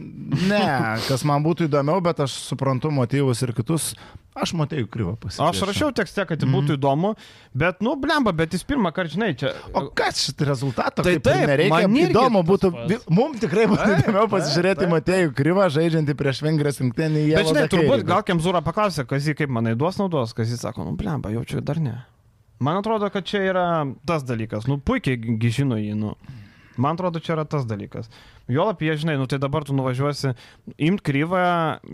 [0.48, 0.64] Ne,
[1.08, 3.92] kas man būtų įdomiau, bet aš suprantu motyvus ir kitus.
[4.32, 5.44] Aš matėjau kryvą pasiekti.
[5.44, 6.54] Aš rašiau tekste, kad mm.
[6.56, 7.10] būtų įdomu,
[7.52, 9.50] bet, nu, blemba, bet jis pirmą kartą, žinai, čia...
[9.76, 11.04] O kas šitą rezultatą?
[11.04, 11.72] Tai taip, nereikia.
[11.74, 13.04] man Įdomu būtų, pats.
[13.12, 14.88] mums tikrai būtų įdomiau pasižiūrėti.
[14.92, 17.26] Matėjų kryvą žaidžiantį prieš Vengrijos rinktinį.
[17.34, 20.88] Bet, žinai, turbūt gal Kemzūra paklausė, kas jį kaip manai duos naudos, kas jis sako,
[20.88, 21.98] nu, blemba, jaučiu dar ne.
[22.62, 23.66] Man atrodo, kad čia yra
[24.08, 25.20] tas dalykas, nu, puikiai
[25.52, 26.16] žino jį, nu.
[26.80, 28.08] Man atrodo, čia yra tas dalykas.
[28.50, 30.32] Juolap, jie žinai, nu tai dabar tu nuvažiuosi,
[30.82, 31.42] imt kryvą,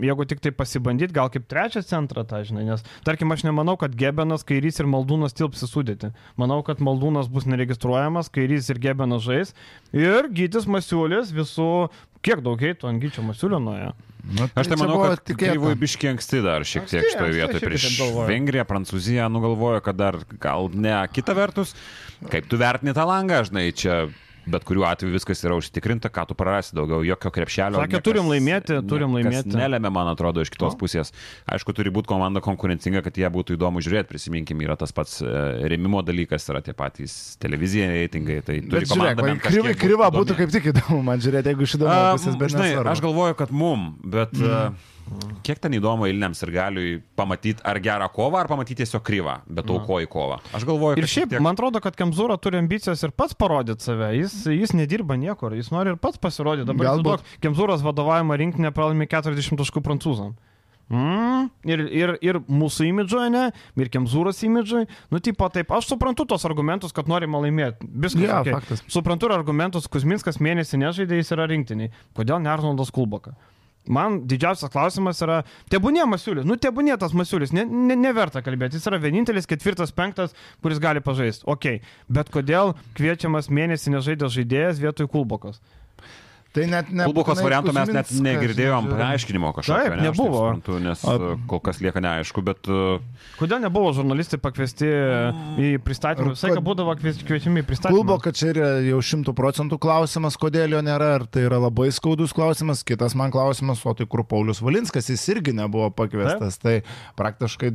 [0.01, 3.95] jeigu tik tai pasibandyti, gal kaip trečią centrą tą, žinai, nes, tarkim, aš nemanau, kad
[3.99, 6.11] Gebenas, Kairys ir Maldūnas tilps į sudėtį.
[6.41, 9.55] Manau, kad Maldūnas bus neregistruojamas, Kairys ir Gebenas žais
[9.95, 11.89] ir Gytis Masiulis visų,
[12.25, 13.93] kiek daug heitų ant Gyčio Masiulio nuėjo.
[14.29, 17.61] Nu, Aš tai manau, kad Kryvui biški anksti dar šiek tiek šitoje vietoje.
[17.63, 17.85] Prieš.
[18.27, 20.97] Vengriją, Prancūziją nugalvojo, kad dar gal ne.
[21.15, 21.71] Kita vertus,
[22.29, 24.01] kaip tu vertini tą langą, žinai, čia
[24.51, 27.81] bet kuriuo atveju viskas yra užtikrinta, ką tu prarasi daugiau, jokio krepšelio.
[27.83, 29.53] Sakė, turim laimėti, turim laimėti.
[29.55, 30.79] Nelėmė, man atrodo, iš kitos O.
[30.79, 31.13] pusės.
[31.49, 34.09] Aišku, turi būti komanda konkurencinga, kad jie būtų įdomu žiūrėti.
[34.09, 35.33] Prisiminkim, yra tas pats e,
[35.71, 38.41] remimo dalykas, yra tie patys televizija reitingai.
[38.45, 40.23] Tai turi Bet žiūrėk, bent kryva, kryva įdomi.
[40.23, 42.93] būtų kaip tik įdomu man žiūrėti, jeigu iš įdomu pusės, bet žinai, nesvarbu.
[42.93, 44.79] aš galvoju, kad mum, bet mm.
[45.45, 46.89] Kiek ten įdomu eiliniam ir galiui
[47.19, 50.39] pamatyti ar gerą kovą, ar pamatyti tiesiog kryvą, bet aukoji kovą.
[50.55, 51.43] Aš galvoju, Ir šiaip, tiek...
[51.43, 54.11] man atrodo, kad Kemzūra turi ambicijas ir pats parodyti save.
[54.17, 56.67] Jis, jis nedirba niekur, jis nori ir pats pasirodyti.
[56.69, 57.25] Dabar Galbūt.
[57.43, 60.37] Kemzūros vadovavimą rinkinį pralaimė 40 taškų prancūzam.
[60.89, 63.43] Mm, ir, ir, ir mūsų imidžui, ne,
[63.77, 64.87] ir Kemzūros imidžui.
[65.13, 67.85] Nu, tipo, taip, aš suprantu tos argumentus, kad norima laimėti.
[67.85, 68.23] Viskas.
[68.25, 68.55] Jo, okay.
[68.57, 68.81] faktas.
[68.89, 71.93] Suprantu ir argumentus, Kuzminskas mėnesį nežaidė, jis yra rinktiniai.
[72.17, 73.35] Kodėl ne Arnoldas Kulboka?
[73.87, 75.39] Man didžiausias klausimas yra,
[75.71, 80.35] tebūnė Masiulis, nu tebūnė tas Masiulis, ne, ne, neverta kalbėti, jis yra vienintelis ketvirtas, penktas,
[80.61, 81.47] kuris gali pažaisti.
[81.49, 81.79] Ok,
[82.11, 85.61] bet kodėl kviečiamas mėnesį nežaidęs žaidėjas vietoj Kulbokos?
[86.55, 87.05] Tai net ne.
[87.09, 89.83] Kulbukos variantų mes net negirdėjom paaiškinimo kažkokio.
[89.85, 90.39] Taip, ne, nebuvo.
[90.41, 92.97] suprantu, nes O- uh, kol kas lieka neaišku, bet uh,
[93.39, 94.87] Kodėl nebuvo žurnalistai pakviesti
[95.59, 96.31] į pristatymą?
[96.31, 97.93] Ar Visai, kad būdavo kviečiami į pristatymą.
[97.93, 101.89] Klubo, kad čia yra jau šimtų procentų klausimas, kodėl jo nėra, ir tai yra labai
[101.95, 102.83] skaudus klausimas.
[102.87, 106.59] Kitas man klausimas, o tai kur Paulius Valinskas, jis irgi nebuvo pakviestas.
[106.59, 106.67] Taip.
[106.69, 107.71] Tai praktiškai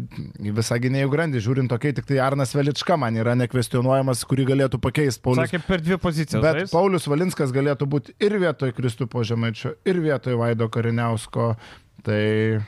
[0.55, 5.22] visą gynėjų grandį, žiūrint tokiai, tik tai Arnas Velička man yra nekvestionuojamas, kurį galėtų pakeisti
[5.25, 5.49] Paulius.
[5.49, 6.43] Sakė, per dvi pozicijas.
[6.45, 6.75] Bet žais.
[6.75, 11.57] Paulius Valinskas galėtų būti ir vietoj Kristupo Žemaičio, ir vietoj Vaido Kariniausko.
[12.05, 12.62] Tai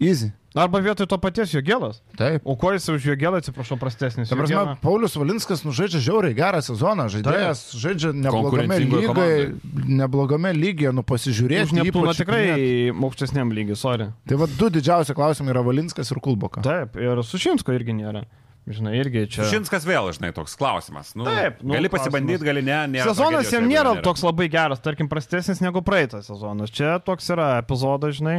[0.00, 0.32] easy.
[0.54, 2.00] Arba vietoj to paties Jogėlas.
[2.18, 2.42] Taip.
[2.42, 4.26] O kuo jis už Jogėlą, atsiprašau, prastesnis?
[4.28, 9.54] Ta prasme, Jogėlą- Paulius Valinskas nužaidžia žiauriai gerą sezoną, žaidėjas žaidžia neblogame lygoje,
[9.86, 11.84] neblogame lygyje, nu pasižiūrėti.
[11.86, 13.06] Ypač tikrai Neptūną.
[13.06, 14.08] aukštesniam lygiui, sorry.
[14.26, 16.62] Tai va du didžiausi klausimai yra Valinskas ir Kulboka.
[16.66, 18.24] Taip, ir Sušinsko irgi nėra.
[18.70, 19.46] Žinai, irgi čia.
[19.50, 21.10] Šinskas vėl, žinai, toks klausimas.
[21.18, 22.76] Nu, Taip, nu, gali pasibandyti, gali ne.
[22.92, 26.70] nėra Sezonas jam nėra jo toks labai geras, tarkim, prastesnis negu praeitas sezonas.
[26.74, 28.36] Čia toks yra epizodas, žinai,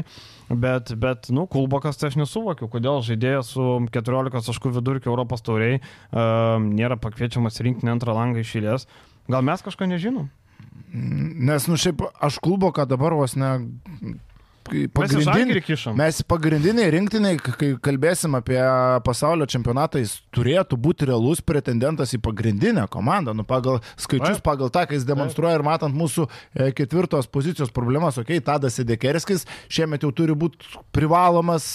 [0.47, 5.82] bet, bet nu, Kulbokas tai aš nesuvokiu, kodėl žaidėjas su 14 taškų vidurkiu Europos tauriai
[5.82, 8.88] uh, nėra pakviečiamas rinkti antrą langą išėlės.
[9.32, 10.32] Gal mes kažko nežinom?
[10.91, 13.55] Nes, nu šiaip, aš Kulboką dabar vos ne...
[15.66, 15.95] Kišam.
[15.97, 18.59] mes pagrindiniai rinktiniai, kai kalbėsim apie
[19.05, 23.34] pasaulio čempionatą, jis turėtų būti realus pretendentas į pagrindinę komandą.
[23.38, 24.45] Nu, pagal skaičius, Taip.
[24.45, 28.78] pagal tą, ką jis demonstruoja ir matant mūsų e, ketvirtos pozicijos problemas, okei, okay, Tadas
[28.80, 31.66] Sedekerskis šiemet jau turi būti privalomas,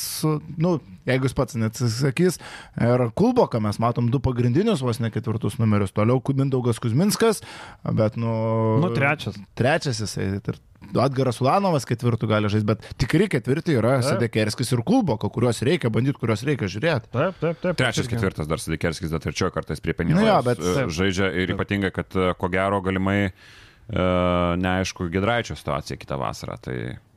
[0.56, 0.76] nu,
[1.08, 2.40] jeigu jis pats neatsisakys.
[2.82, 5.94] Ir Kulboką mes matom du pagrindinius, vos ne ketvirtus numerius.
[5.96, 7.40] Toliau Mindaugas Kuzminskas,
[7.96, 8.32] bet, nu...
[8.82, 9.38] Nu, trečias.
[9.56, 10.40] Trečias jisai.
[10.94, 14.08] Atgaras Ulanovas ketvirtų gali žaisti, bet tikri ketvirti yra Taip.
[14.14, 17.10] Sedekerskis ir Kulboko, kuriuos reikia bandyti, kuriuos reikia žiūrėti.
[17.14, 17.78] Taip, taip, taip.
[17.80, 20.16] Trečias, ketvirtas dar Sidikerskis, dar trečiojo kartais prie penkių.
[20.18, 20.92] Nu jo, bet- Taip.
[20.94, 23.32] žaidžia ir ypatingai, kad e, ko gero galimai e,
[24.62, 26.58] neaišku Gedraičio situacija kitą vasarą.
[26.62, 26.76] Tai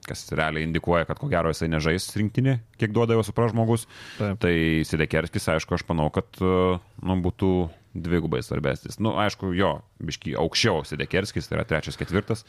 [0.09, 3.85] kas realiai indikuoja, kad ko gero jisai nežais rinktinį, kiek duoda jau supra žmogus.
[4.17, 4.39] Taip.
[4.41, 4.53] Tai
[4.89, 6.53] Sidekerskis, aišku, aš manau, kad e,
[7.05, 7.51] nu, būtų
[7.95, 8.99] dvigubai svarbesnis.
[9.01, 12.43] Nu, aišku, jo, biški aukščiau Sidekerskis, tai yra trečias, ketvirtas.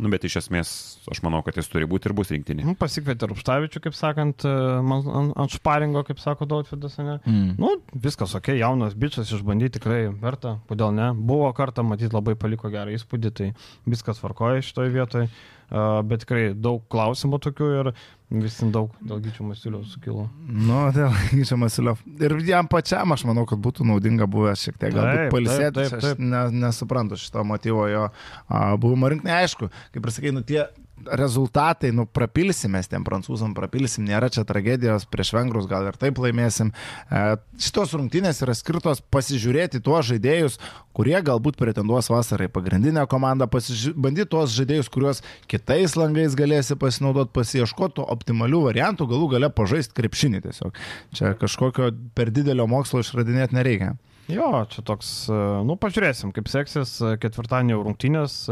[0.00, 0.70] Nu, bet iš esmės
[1.12, 2.64] aš manau, kad jis turi būti ir bus rinktinį.
[2.66, 7.18] Nu, Pasikvietė Rupštavičių, kaip sakant, e, man- ant, ant šparingo, kaip sako Dautvidas, ne?
[7.28, 7.54] Mm.
[7.60, 11.10] Nu, viskas ok, jaunas bičias, išbandyti tikrai verta, kodėl ne.
[11.14, 13.50] Buvo kartą, matyt, labai paliko gerą įspūdį, tai
[13.86, 15.28] viskas varkoja šitoje vietoje,
[15.70, 17.92] bet tikrai daug klausimų tokių ir
[18.30, 20.28] vis ten daug dėl gyčių masiulio sukilo.
[20.46, 21.96] Nu, dėl Gyčio Masilio.
[22.22, 25.86] Ir jam pačiam aš manau, kad būtų naudinga buvęs šiek tiek galbūt palisėti.
[25.98, 29.32] Aš ne, nesuprantu šito motyvo jo a, buvimo rinkti.
[29.34, 30.68] Aišku, kaip ir sakai, nu tie
[31.06, 36.18] rezultatai, nu, prapilsim mes tiem prancūzam, prapilsim, nėra čia tragedijos, prieš vengrus gal ir taip
[36.20, 36.72] laimėsim.
[37.08, 37.22] E,
[37.60, 40.58] šitos rungtynės yra skirtos pasižiūrėti tuos žaidėjus,
[40.96, 43.94] kurie galbūt pretenduos vasarai pagrindinę komandą, pasiži...
[43.96, 50.44] bandyti tuos žaidėjus, kuriuos kitais langais galėsi pasinaudoti, pasieškoti optimalių variantų, galų gale pažaisti krepšinį
[50.48, 50.78] tiesiog.
[51.16, 53.96] Čia kažkokio per didelio mokslo išradinėti nereikia.
[54.30, 58.44] Jo, čia toks, e, nu pažiūrėsim, kaip seksis e, ketvirtadienio rungtynės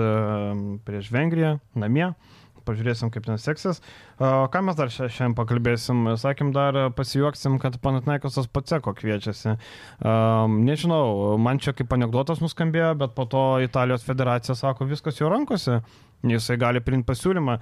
[0.87, 2.09] prieš Vengriją namie.
[2.69, 3.81] Pažiūrėsim, kaip ten seksis.
[4.21, 6.05] Ką mes dar šiandien pakalbėsim?
[6.21, 9.57] Sakym, dar pasijuoksim, kad Panatnaikosas Paceko kviečiasi.
[10.55, 15.81] Nežinau, man čia kaip anegdotas nuskambėjo, bet po to Italijos federacija sako, viskas jo rankose.
[16.29, 17.57] Jisai gali priimti pasiūlymą.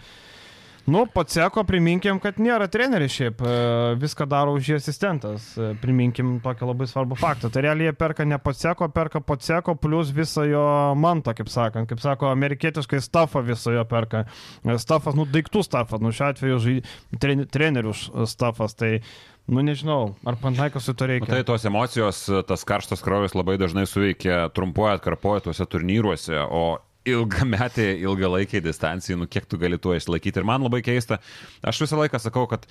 [0.86, 3.54] Nu, Paceko priminkim, kad nėra treneris šiaip, e,
[3.98, 5.48] viską daro už jį asistentas.
[5.58, 7.50] E, priminkim tokį labai svarbų faktą.
[7.50, 11.90] Tai realiai jie perka ne Paceko, perka Paceko plus visą jo mantą, kaip sakant.
[11.90, 14.28] Kaip sako, amerikietiškai stafą visą jo perka.
[14.62, 16.76] E, stafas, nu, daiktų stafas, nu, šiuo atveju žai,
[17.18, 17.96] trenerių
[18.30, 18.78] stafas.
[18.78, 19.00] Tai
[19.46, 21.28] Nu nežinau, ar Pantaikosui to reikia.
[21.30, 27.88] Tai tos emocijos, tas karštas kraujas labai dažnai suveikia trumpuoju atkarpoju tuose turnyruose, o ilgametė,
[28.02, 30.42] ilgalaikiai distancijai, nu kiek tu gali tuo išlaikyti.
[30.42, 31.20] Ir man labai keista,
[31.64, 32.66] aš visą laiką sakau, kad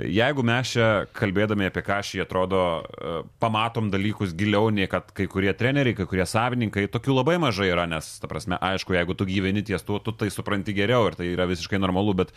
[0.00, 5.28] jeigu mes čia kalbėdami apie ką šį atrodo, e, pamatom dalykus giliau nei kad kai
[5.30, 9.28] kurie treneriai, kai kurie savininkai, tokių labai mažai yra, nes, ta prasme, aišku, jeigu tu
[9.28, 12.34] gyveni ties tuo, tu tai supranti geriau ir tai yra visiškai normalu, bet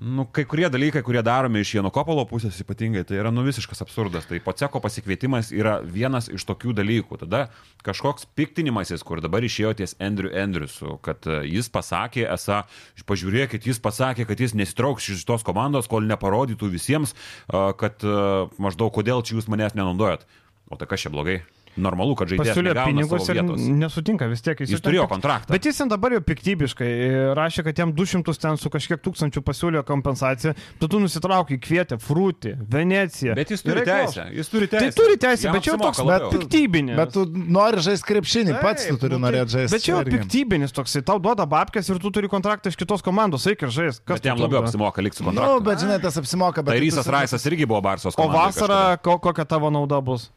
[0.00, 3.84] Nu, kai kurie dalykai, kurie daromi iš Jano Kopolo pusės ypatingai, tai yra nu visiškas
[3.84, 4.24] absurdas.
[4.26, 7.20] Tai Poceko pasikvietimas yra vienas iš tokių dalykų.
[7.20, 7.42] Tada
[7.84, 12.62] kažkoks piktinimasis, kur dabar išėjo ties Andrew Andrewsu, kad e, jis pasakė, esą,
[13.06, 17.12] pažiūrėkit, jis pasakė, kad jis nesitrauks iš tos komandos, kol neparodytų visiems,
[17.52, 18.20] kad e,
[18.58, 20.24] maždaug kodėl čia jūs manęs nenaudojat.
[20.72, 21.42] O tai kas čia blogai?
[21.76, 23.40] Normalu, kad žaidėjas pasiūlė pinigus ir
[23.80, 24.58] nesutinka vis tiek.
[24.60, 25.54] Jis, jis turėjo kontraktą.
[25.54, 26.90] Bet jis ten dabar jau piktybiškai
[27.38, 32.54] rašė, kad jam 200 ten su kažkiek tūkstančių pasiūlė kompensaciją, tu tu nusitraukai, kvietė, Frūti,
[32.72, 33.36] Veneciją.
[33.38, 34.26] Bet jis turi teisę.
[34.36, 34.90] Jis turi teisę.
[34.90, 36.98] Tai turi teisę, jam bet čia jau toks bet, piktybinis.
[36.98, 39.76] Bet tu nori žaisti krepšinį, pats tu turi nu, norėti tai- žaisti.
[39.76, 43.46] Bet čia jau piktybinis toksai, tau duoda babkės ir tu turi kontraktą iš kitos komandos,
[43.48, 44.04] eik ir žaisti.
[44.04, 45.48] Kas bet jam labiau apsimoka likti su kontraktu?
[45.48, 46.64] Na, nu, bet žinai, tas apsimoka.
[46.66, 48.56] Tai Rysas Raisas irgi buvo Barsos komandos.
[48.56, 50.30] O vasarą kokia tavo nauda bus?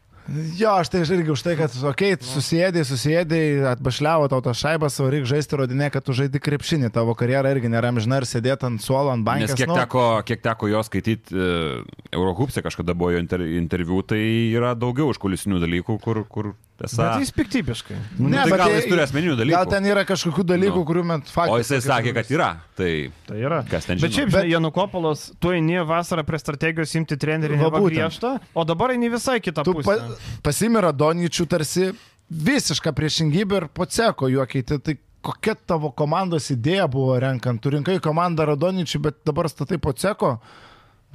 [0.57, 3.41] Jo, aš tai irgi už tai, kad, okei, okay, susėdai, susėdai,
[3.75, 7.69] atbašliavo tau tą šaibą, savo reikia žaisti rodinė, kad tu žaidži krepšinį, tavo karjera irgi
[7.69, 9.53] nėra amžina ir sėdėti ant suolo, ant bankės.
[9.53, 9.77] Nes kiek, nu...
[9.77, 15.13] teko, kiek teko jo skaityti, uh, Eurohupse kažkada buvo jo inter, interviu, tai yra daugiau
[15.13, 17.05] užkulisinių dalykų, kur, kur Esą...
[17.05, 17.97] Bet jis piktybiškai.
[18.19, 19.55] Nu, ne, tai gal jis turi asmeninių dalykų.
[19.55, 20.87] Gal ten yra kažkokių dalykų, nu.
[20.89, 21.53] kurių met faktiškai.
[21.55, 22.49] O jisai sakė, kad yra.
[22.75, 22.89] Tai,
[23.29, 23.61] tai yra.
[23.69, 24.03] Kas ten žino.
[24.03, 29.07] Bet šiaip, žinai, Janukopolas, tu eini vasarą prie strategijos imti trenerių griežtą, o dabar eini
[29.13, 29.95] visai kitą tu pusę.
[29.95, 30.14] Pa,
[30.45, 31.89] pasimira Donyčių tarsi
[32.29, 34.79] visišką priešingybę ir poceko juokėti.
[34.81, 34.95] Tai
[35.25, 37.61] kokia tavo komandos idėja buvo renkant?
[37.61, 40.37] Tu rinkai komandą Radonyčių, bet dabar statai poceko.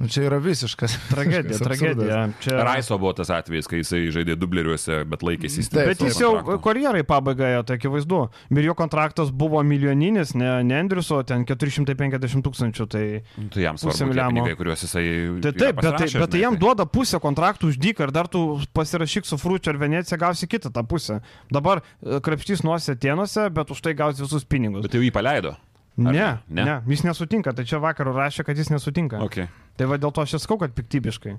[0.01, 0.95] Nu, čia yra visiškas.
[1.13, 2.19] Tragedija, tragedija.
[2.41, 2.55] Čia...
[2.65, 5.91] Raiso buvo tas atvejis, kai jisai žaidė dubleriuose, bet laikėsi įsteigti.
[5.91, 8.23] Bet jis jau karjerai pabaigoje, tai akivaizdu.
[8.55, 12.89] Ir jo kontraktas buvo milijoninis, ne, ne Andriuso, ten 450 tūkstančių.
[12.91, 13.05] Tai,
[13.37, 15.05] nu, tai jam svarbu pinigai, kuriuos jisai...
[15.45, 18.45] Tai taip, bet, tai, bet tai jam duoda pusę kontraktų už dyką ir dar tu
[18.73, 21.21] pasirašyk su Frūčiu ar Venecija, gausi kitą tą pusę.
[21.53, 24.87] Dabar e, krapštys nuose tienuose, bet už tai gausi visus pinigus.
[24.87, 25.59] Bet jau jį paleido.
[25.97, 26.11] Ne,
[26.47, 29.19] ne, ne, jis nesutinka, tai čia vakar rašė, kad jis nesutinka.
[29.27, 29.49] Okay.
[29.81, 31.31] Tai va dėl to aš sakau, kad piktybiškai.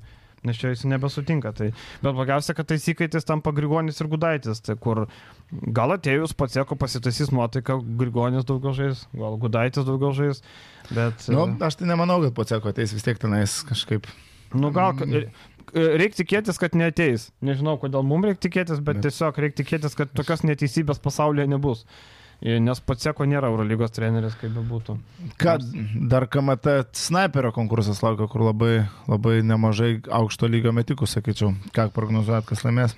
[0.42, 1.52] Nes čia jis nebesutinka.
[1.54, 1.68] Tai,
[2.02, 4.58] bet blogiausia, kad taisyklaitis tampa Grigonis ir Gudaitis.
[4.66, 5.04] Tai kur
[5.70, 10.42] gal atėjus patsieko pasitaisys nuotaiką, Grigonis daugiau žais, gal Gudaitis daugiau žais.
[10.90, 11.28] Bet...
[11.30, 14.10] Nu, aš tai nemanau, kad patsieko ateis vis tiek tenais kažkaip.
[14.58, 14.98] Nu gal...
[15.72, 17.28] Reikia tikėtis, kad neteis.
[17.46, 21.86] Nežinau, kodėl mums reikia tikėtis, bet, bet tiesiog reikia tikėtis, kad tokios neteisybės pasaulyje nebus.
[22.42, 24.96] Nes Patseko nėra Eurolygos treneris, kaip bebūtų.
[25.38, 25.56] Ką
[26.10, 28.72] dar KMT sniperio konkursas laukia, kur labai,
[29.06, 31.52] labai nemažai aukšto lygio metikų, sakyčiau.
[31.76, 32.96] Ką prognozuojat, kas laimės?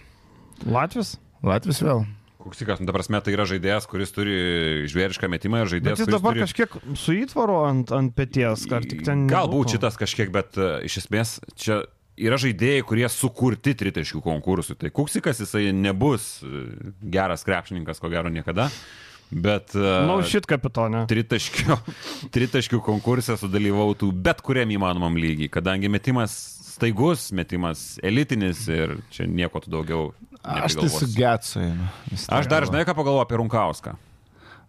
[0.65, 1.19] Latvis?
[1.45, 2.07] Latvis vėl.
[2.45, 4.35] Kuksikas, nu, ta prasme, tai yra žaidėjas, kuris turi
[4.93, 6.01] žvėrišką metimą ir žaidėjas.
[6.01, 6.45] Bet jis dabar turi...
[6.45, 9.25] kažkiek su įtvaru ant, ant pėties, ar tik ten...
[9.33, 11.83] Galbūt šitas kažkiek, bet uh, iš esmės čia
[12.21, 14.77] yra žaidėjai, kurie sukurti tritaškių konkursui.
[14.81, 16.63] Tai Kuksikas jisai nebus e,
[17.11, 18.69] geras krepšininkas, ko gero niekada.
[19.31, 19.73] Bet...
[19.75, 21.05] Na, no, šit kapitonė.
[21.11, 21.79] Tritaškių,
[22.35, 26.37] tritaškių konkursė sudalyvautų bet kuriam įmanomam lygiai, kadangi metimas
[26.75, 30.09] staigus, metimas elitinis ir čia nieko tu daugiau.
[30.43, 31.71] Aš tai su Getsui.
[32.29, 33.95] Aš dar žinai, ką pagalvoju apie Runkauską.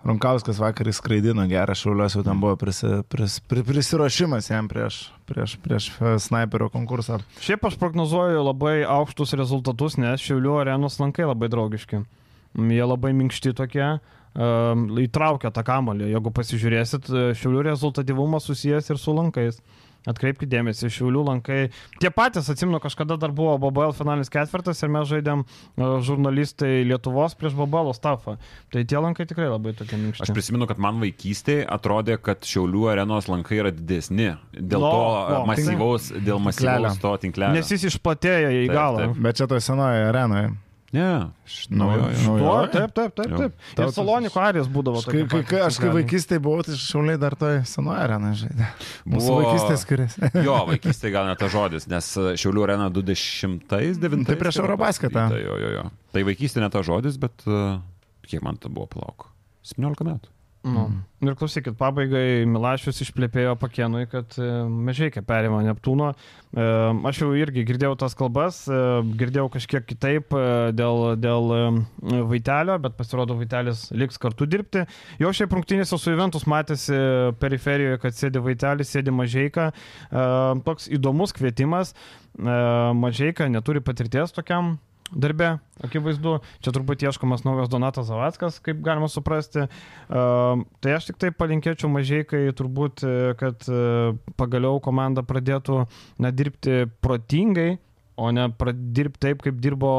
[0.06, 5.56] Runkauskas vakar įskraidino gerą šauliuos, jau ten buvo prisi, pris, pris, prisiruošimas jam prieš, prieš,
[5.64, 5.88] prieš
[6.22, 7.18] sniperio konkursą.
[7.41, 12.03] Šiaip aš prognozuoju labai aukštus rezultatus, nes Šiaulių arenos lankai labai draugiški.
[12.70, 13.95] Jie labai minkšti tokie.
[14.36, 16.11] Um, įtraukia tą kamolį.
[16.13, 19.61] Jeigu pasižiūrėsit, e, šiulių rezultatyvumas susijęs ir su lankais.
[20.05, 21.71] Atkreipkite dėmesį, šiulių lankai.
[21.97, 27.33] Tie patys, atsimenu, kažkada dar buvo BBL finalinis ketvirtas ir mes žaidėm uh, žurnalistai Lietuvos
[27.33, 28.36] prieš BBL stafą.
[28.69, 30.21] Tai tie lankai tikrai labai tokie minkšti.
[30.27, 34.29] Aš prisimenu, kad man vaikystėje atrodė, kad Šiaulių arenos lankai yra didesni.
[34.53, 35.01] Dėl Lo, to
[35.33, 36.83] lo, masyvaus, dėl Tinklelio.
[36.91, 37.57] masyvaus to tinklelio.
[37.57, 39.01] Nes jis išplatėjo į Taip, galą.
[39.07, 39.23] taip.
[39.25, 40.53] Bet čia toje senoje arenoje.
[40.95, 41.07] Ne.
[41.75, 42.17] Naujoje.
[42.23, 42.71] Tuo, naujoje.
[42.73, 43.63] taip, taip, taip, taip.
[43.83, 45.01] Ir Saloniko arijas būdavo.
[45.05, 48.69] Kai, kai, kai, aš kai vaikystėje buvau, tai šauliai dar toje senoje arenoje žaidė.
[49.03, 50.31] Mūsų Buvo- vaikystė skiriasi.
[50.47, 54.25] Jo, vaikystėje gal net tas žodis, nes Šiaulių arena 2009.
[54.29, 55.27] Tai prieš Eurobasketą.
[55.33, 55.87] Tai, jo, jo, jo.
[56.15, 57.81] tai vaikystė ne tas žodis, bet uh,
[58.27, 59.29] kiek man tai buvo palauk?
[59.65, 60.34] 17 metų.
[60.66, 60.86] Nu.
[61.22, 66.07] Ir klausykit, pabaigai Milašius išplėpėjo pakienui, kad e, Mežeikė perėmė Neptūno.
[66.13, 66.66] E,
[67.09, 68.80] Aš jau irgi girdėjau tas kalbas, e,
[69.20, 70.34] girdėjau kažkiek kitaip
[70.78, 71.53] dėl, dėl
[72.32, 74.88] Vaitelio, bet pasirodo Vaitelis liks kartu dirbti.
[75.22, 76.97] Jo šiaip rungtynėse su Juventus matėsi
[77.41, 79.70] periferijoje, kad sėdi Vaitelis, sėdi Mažeika.
[79.70, 80.26] E,
[80.66, 81.93] Toks įdomus kvietimas.
[82.36, 84.74] Mažeika neturi patirties tokiam
[85.14, 86.39] darbe, akivaizdu.
[86.64, 89.68] Čia turbūt ieškomas naujas Donatas Zavackas, kaip galima suprasti.
[90.10, 95.84] Uh, tai aš tik tai palinkėčiau mažai, kai turbūt, e, kad uh, pagaliau komanda pradėtų
[96.22, 97.76] na, dirbti protingai,
[98.16, 99.91] o ne dirbti taip, kaip dirbo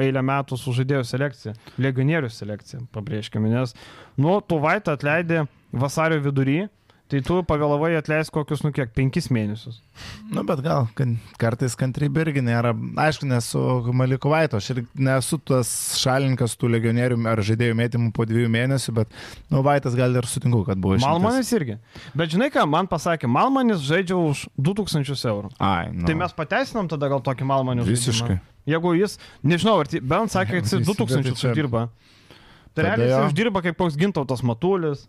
[0.00, 3.76] eilę metų su žaidėjų selekcija, legionierių selekcija, pabrėžkime, nes
[4.20, 6.62] nuo tu vaitą atleidė vasario vidury,
[7.10, 9.80] tai tu pavėlavai atleis kokius, nu kiek, penkis mėnesius.
[10.30, 12.70] Nu, bet gal kan, kartais kantrybė irgi nėra.
[13.02, 13.60] Aišku, nesu
[13.96, 19.16] Malikovaito, aš ir nesu tas šalininkas tų legionierių ar žaidėjų mėtymų po dviejų mėnesių, bet,
[19.50, 21.10] nu, Vaitas gal ir sutinku, kad buvo išrinktas.
[21.20, 21.78] Malmanis irgi.
[22.14, 25.50] Bet žinai ką, man pasakė, Malmanis žaidžia už 2000 eurų.
[25.58, 26.06] Ai, nu.
[26.06, 28.38] Tai mes pateisinam tada gal tokį Malmanį Visiškai.
[28.70, 31.88] Jeigu jis, nežinau, ar bent sakė, kad jis Visi, 2000 bet tai čia- uždirba.
[32.76, 35.08] Tai realiai jis uždirba kaip koks gintautas Matulis,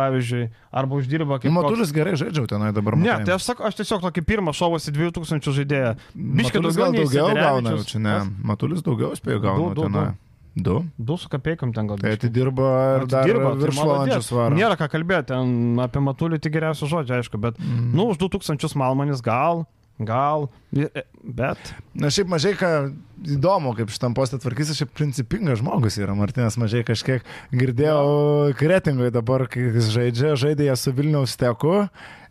[0.00, 0.48] pavyzdžiui,
[0.82, 1.52] arba uždirba kaip...
[1.52, 2.96] Nu, koks- Matulis gerai žaidžiau tenai dabar.
[2.96, 3.28] Ne, matai.
[3.28, 5.92] tai aš, sakau, aš tiesiog tokį pirmą šovusi 2000 žaidėją.
[6.16, 8.16] Biškį Matulis daugiau daugiau gauna, čia ne.
[8.50, 10.08] Matulis daugiau spėjo Du, gauna du, tenai.
[10.56, 10.84] Du.
[10.98, 12.00] Du su kapeikom ten gal.
[12.02, 14.26] Tai atidirba ir dar Atidirbo, tai viršvalandžių maladėc.
[14.26, 14.56] svarą.
[14.58, 17.92] Nėra ką kalbėti, ten apie Matulį tik geriausių žodžių, aišku, bet, mm.
[17.94, 19.62] nu, už 2000 Malmanis gal,
[20.06, 20.48] gal,
[21.22, 21.58] bet.
[21.94, 22.70] Na šiaip mažai ką
[23.36, 27.20] įdomu, kaip šitam postą tvarkysi, šiaip principingas žmogus yra Martinas mažai kažkiek
[27.52, 31.74] girdėjau kretingoje dabar, kai jis žaidžia, žaidė su Vilniaus teku.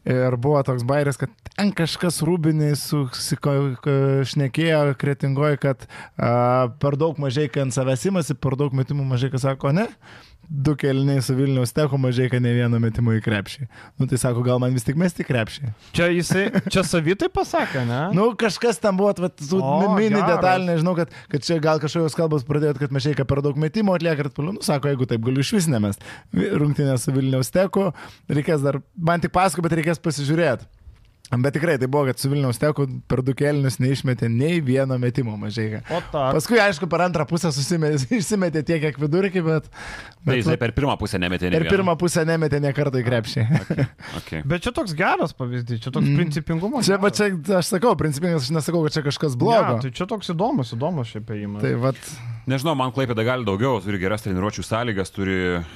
[0.09, 5.86] Ir buvo toks bairis, kad ten kažkas rūbiniai sušnekėjo kretingoje, kad a,
[6.80, 9.86] per daug mažai, kai ant savęs imasi, per daug metimų mažai, kas sako, ne.
[10.50, 13.68] Du keliniai su Vilniaus teku mažai, kad ne vieno metimo į krepšį.
[14.02, 15.70] Nu tai sako, gal man vis tik mesti krepšį.
[15.93, 18.00] Čia jisai, čia savitai pasakė, ne?
[18.18, 20.32] Nu, kažkas tam buvo, vat, tų O, mini geras.
[20.32, 23.93] detalė, nežinau, kad, kad čia gal kažkokios kalbos pradėjot, kad mes šiek per daug metimo
[23.93, 26.02] atlieka ir toliau, nu, sako, jeigu taip galiu iš vis nemest.
[26.34, 27.91] Rungtynė su Vilniaus teku,
[28.34, 30.66] reikės dar, man tik pasako, bet reikės pasižiūrėti.
[31.30, 35.36] Bet tikrai tai buvo, kad su Vilniaus teku per du kelnius neišmetė nei vieno metimo
[35.38, 35.84] mažai.
[36.10, 40.74] Paskui, aišku, per antrą pusę susimetė, išsimetė tiek, kiek vidurkį, bet, Tai bet jisai per
[40.78, 41.52] pirmą pusę nemetė.
[41.54, 43.46] nei per pirmą pusę nemetė ne kartą į krepšį.
[44.20, 44.42] Okay.
[44.48, 46.18] Bet čia toks geras pavyzdys, čia toks mm.
[46.18, 46.88] principingumas.
[46.88, 49.78] Čia, va, čia, aš sakau, principingas, aš nesakau, kad čia kažkas blogo.
[49.78, 51.64] Ja, tai čia toks įdomus, įdomus šiaip įėjimas.
[51.64, 52.00] Tai vad,
[52.48, 55.36] Nežinau, man Klaipėda gali daugiau, turi geras treniruočių sąlygas, turi,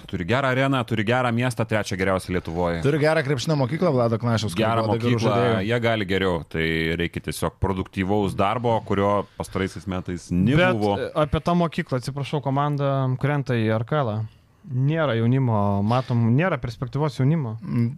[0.09, 2.81] turi gerą areną, turi gerą miestą, trečią geriausią Lietuvoje.
[2.85, 4.55] turi gerą krepšinio mokyklą, Vlado Knašiaus.
[4.57, 10.97] Gerą mokyklą, jie gali geriau, tai reikia tiesiog produktyvaus darbo, kurio pastaraisiais metais Bet nebuvo.
[10.99, 14.23] e, apie tą mokyklą, atsiprašau, komanda krenta į Arkalą.
[14.63, 17.57] Nėra jaunimo, matom, nėra perspektyvos jaunimo.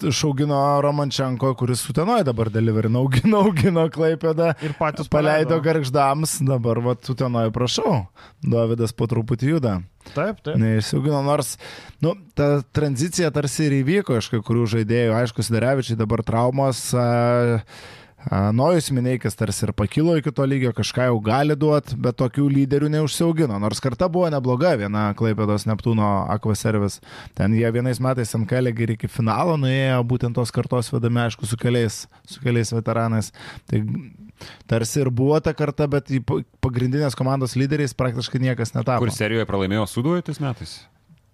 [0.10, 4.54] Šaugino Romančenko, kuris sutenoja dabar deliverino, augino, augino Klaipėdą.
[4.66, 8.00] Ir patys Paleido garždams, dabar va sutenoja, prašau.
[8.42, 9.76] Davidas po truputį juda.
[10.16, 10.58] Taip, taip.
[10.62, 11.56] Neišsiaugino, nors,
[12.02, 16.88] nu, ta tranzicija tarsi ir įvyko iš kai kurių žaidėjų, aišku, Sidarevičiai dabar traumos.
[16.98, 17.62] A,
[18.32, 22.90] Nojus Mineikis tarsi ir pakilo iki to lygio, kažką jau gali duoti, bet tokių lyderių
[22.96, 23.60] neužsiaugino.
[23.62, 27.04] Nors karta buvo nebloga, viena Klaipėdos Neptūno Aquaservice.
[27.38, 31.60] Ten jie vienais metais MKL ir iki finalo nuėjo, būtent tos kartos vedami, aišku, su
[31.62, 33.30] keliais, su keliais veteranais.
[33.70, 33.84] Tai
[34.72, 36.10] tarsi ir buvo ta karta, bet
[36.66, 39.06] pagrindinės komandos lyderiais praktiškai niekas netapo.
[39.06, 40.80] Kur serijoje pralaimėjo Suduvai tais metais?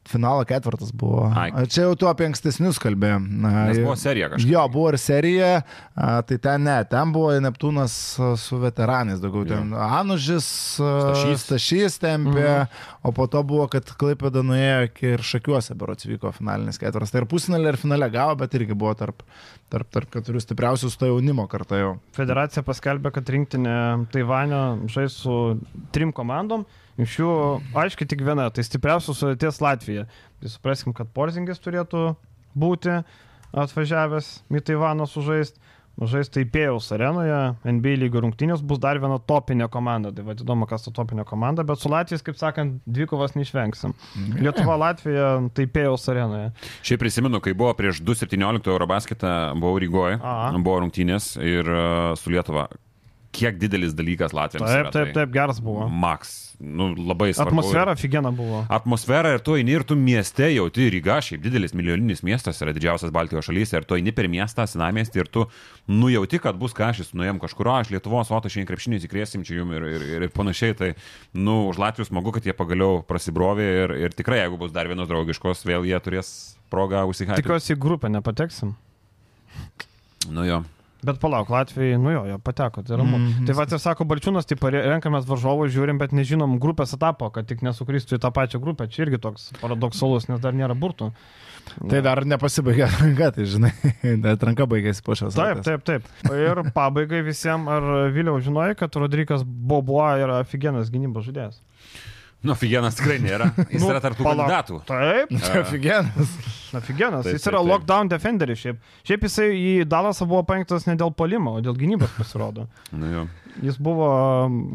[0.09, 1.27] Finalo ketvirtas buvo.
[1.37, 1.51] Ai.
[1.53, 3.19] A, Čia jau tu apie ankstesnius kalbėjai.
[3.21, 4.49] Nes buvo serija kažkokia.
[4.49, 5.51] Jo, buvo ir serija,
[5.93, 7.93] a, tai ten ne, ten buvo Neptūnas
[8.41, 10.47] su veteranais, daugiau ten Anužis,
[10.81, 11.45] Stašys.
[11.45, 12.81] Stašys tempė, mhm.
[13.05, 17.13] o po to buvo, kad Klaipėda nuėjo iki ir Šakiuose, berots vyko finalinis ketvirtas.
[17.13, 19.21] Tai ir pusfinalį ir finale gavo, bet irgi buvo tarp,
[19.71, 21.95] tarp, tarp keturių stipriausių su to jaunimo kartą jau.
[22.17, 23.77] Federacija paskelbė, kad rinktinė
[24.11, 25.41] Taivanio žais su
[25.93, 26.65] trim komandom.
[27.01, 27.31] Iš jų,
[27.81, 30.05] aiškiai, tik viena, tai stipriausios sudėties Latvija.
[30.41, 32.11] Tai supraskim, kad Porzingis turėtų
[32.57, 33.01] būti
[33.51, 35.59] atvažiavęs į Taivaną sužaisti.
[36.01, 37.35] Žais Taipėjaus arenoje,
[37.67, 40.09] NBA lygio rungtynės bus dar viena topinė komanda.
[40.15, 43.93] Tai vad įdomu, kas ta topinė komanda, bet su Latvijais, kaip sakant, dvikovas neišvengsim.
[44.39, 45.27] Lietuva, Latvija,
[45.57, 46.47] Taipėjaus arenoje.
[46.87, 50.53] Šiaip prisimenu, kai buvo prieš 2.17 Eurobasketą, buvau Rygoje, Aha.
[50.57, 52.69] buvo rungtynės ir uh, su Lietuva.
[53.31, 54.67] Kiek didelis dalykas Latvijos.
[54.67, 55.85] Taip, taip, taip, geras buvo.
[55.87, 57.61] Max, nu, labai svarbu.
[57.61, 58.65] Atmosfera figena buvo.
[58.69, 63.13] Atmosfera ir tu eini ir tu mieste jauti Ryga, šiaip didelis milijoninis miestas, yra didžiausias
[63.15, 65.45] Baltijos šalyse ir tu eini per miestą, senamestį ir tu
[65.87, 69.71] nujauti, kad bus kažkas, nuėjom kažkur, aš Lietuvos, o tu šiandien krepšinį įsikrėsim čia jum
[69.77, 70.75] ir, ir, ir, panašiai.
[70.81, 70.91] Tai,
[71.31, 75.07] nu, už Latvijos smagu, kad jie pagaliau prasibrovė ir, ir tikrai, jeigu bus dar vienos
[75.07, 76.35] draugiškos, vėl jie turės
[76.71, 77.45] progą užsihaipinti.
[77.45, 78.75] Tikiuosi į grupę nepateksim.
[80.29, 80.61] Nu jo.
[81.01, 83.17] Bet palauk, Latvijai, nu jo, jie pateko, tai ramu.
[83.17, 83.45] Mm.
[83.47, 87.63] Tai va, ir sako Balčiūnas, tai renkamės varžovus, žiūrim, bet nežinom grupės etapo, kad tik
[87.65, 88.85] nesukristų į tą pačią grupę.
[88.91, 91.09] Čia irgi toks paradoksalus, nes dar nėra burtų.
[91.89, 93.71] Tai dar nepasibaigė atranka, tai žinai,
[94.35, 95.37] atranka baigėsi po šios.
[95.37, 96.07] Taip, taip, taip.
[96.29, 101.61] Ir pabaigai visiems, ar vėliau žinojai, kad Rodrikas Boboa yra aфиgenas gynybos žaidėjas?
[102.41, 103.51] Nu, Figenas tikrai nėra.
[103.69, 104.47] Jis nu, yra tarp tų pala...
[104.47, 104.79] kandidatų.
[104.89, 105.57] Taip, uh.
[105.71, 106.31] Figenas.
[106.71, 107.25] Na, Figenas.
[107.27, 107.69] Taip, jis yra taip, taip.
[107.69, 108.61] lockdown defenderis.
[108.63, 108.79] Šiaip.
[109.05, 112.65] šiaip jisai į Dalasą buvo paimtas ne dėl palimo, o dėl gynybos pasirodo.
[112.95, 113.25] Na, jo.
[113.61, 114.07] Jis buvo,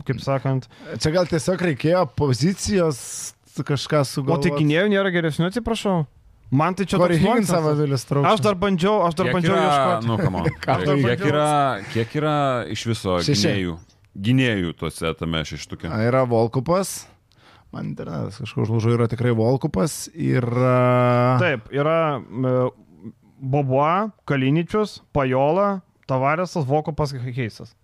[0.07, 0.69] kaip sakant.
[1.03, 3.01] Čia gal tiesiog reikėjo pozicijos
[3.57, 4.53] kažką sugalvoti.
[4.53, 6.05] O tikinėjau, nėra geresnių, atsiprašau.
[6.55, 8.07] Man tai čia toks nonsensas.
[8.31, 10.07] Aš dar bandžiau, aš dar kiek bandžiau yra, ieškoti.
[10.07, 10.37] Nu, kam?
[11.03, 11.51] kiek, yra,
[11.91, 12.37] kiek yra
[12.71, 13.75] iš viso Šešėjų.
[13.75, 13.77] gynėjų?
[14.29, 15.91] Gynėjų tuose tame šeštukė.
[16.07, 17.01] Yra Volkupas.
[17.77, 20.07] Man internetas kažkur užlūžo, yra tikrai Volkupas.
[20.17, 20.47] Ir...
[21.43, 22.55] Taip, yra e,
[23.37, 27.75] Boboa, Kaliničius, Pajola, Tavaresas, Vokopas, Heisas.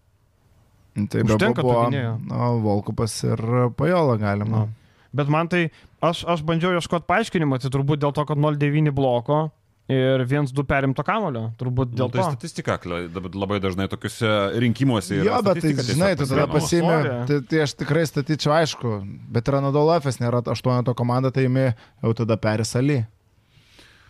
[0.92, 3.40] Tai Užtenka tų buvo no, Volkupas ir
[3.76, 4.66] Pajola galima.
[4.66, 4.92] Nu.
[5.12, 5.66] Bet man tai,
[6.00, 9.46] aš, aš bandžiau ieškoti paaiškinimo, tai turbūt dėl to, kad 0,9 bloko
[9.92, 11.44] ir 1-2 perimto kamulio.
[11.60, 12.28] Turbūt Dėl dėl tai to.
[12.34, 14.32] statistika kla- dabar labai dažnai tokiuose
[14.64, 15.26] rinkimuose yra.
[15.28, 16.98] Jo, bet tai, statistika žinai, tu tada pasiimi,
[17.30, 18.94] tai, tai aš tikrai statyčiau aišku,
[19.36, 21.68] bet yra Nadolafas, nėra aštuoneto komanda, tai imi
[22.02, 23.02] jau tada Perisalį.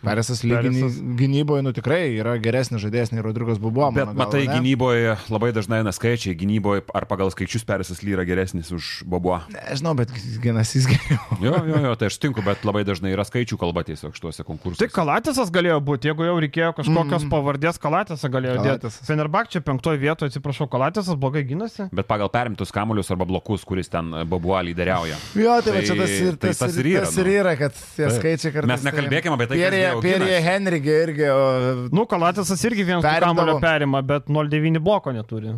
[0.03, 3.89] Perisas Perisas- gynyboje, nu tikrai yra geresnis žaidėjas nei Rodrigas Bubuo.
[3.95, 9.03] Bet matai, gynyboje labai dažnai eina skaičiai, gynyboje ar pagal skaičius Perisas lyra geresnis už
[9.09, 9.39] Bobuo.
[9.53, 10.11] Nežinau, bet
[10.43, 11.39] ginas jis geriau.
[11.43, 14.83] Jo, jo, jo, tai aš sutinku, bet labai dažnai yra skaičių kalba tiesiog šituose konkursuose.
[14.83, 17.31] Tai Kalatisas galėjo būti, jeigu jau reikėjo kažkokios mm.
[17.33, 18.67] pavardės, Kalatisas galėjo dėti.
[18.83, 19.07] Kalatisas.
[19.07, 21.87] Fenerbak čia penktoje vietoje, atsiprašau, Kalatisas blogai gynasi.
[21.95, 25.17] Bet pagal perimtus kamuolius arba blokus, kuris ten Bobuo lyderiauja.
[25.37, 27.27] Jo, tai, tai Tai- va čia tas ir, tai tas, tas ir, yra, tas ir
[27.29, 27.33] nu.
[27.39, 28.17] yra, kad tie Taip.
[28.19, 28.71] skaičiai kartais.
[28.73, 30.47] Mes nekalbėkime apie tai, kas Pierre, Pierre ginasi.
[30.47, 31.27] Henrigė irgi.
[31.29, 35.53] O, Nu, Kalatisas irgi vienas kamulio perima, bet 0,9 bloko neturi.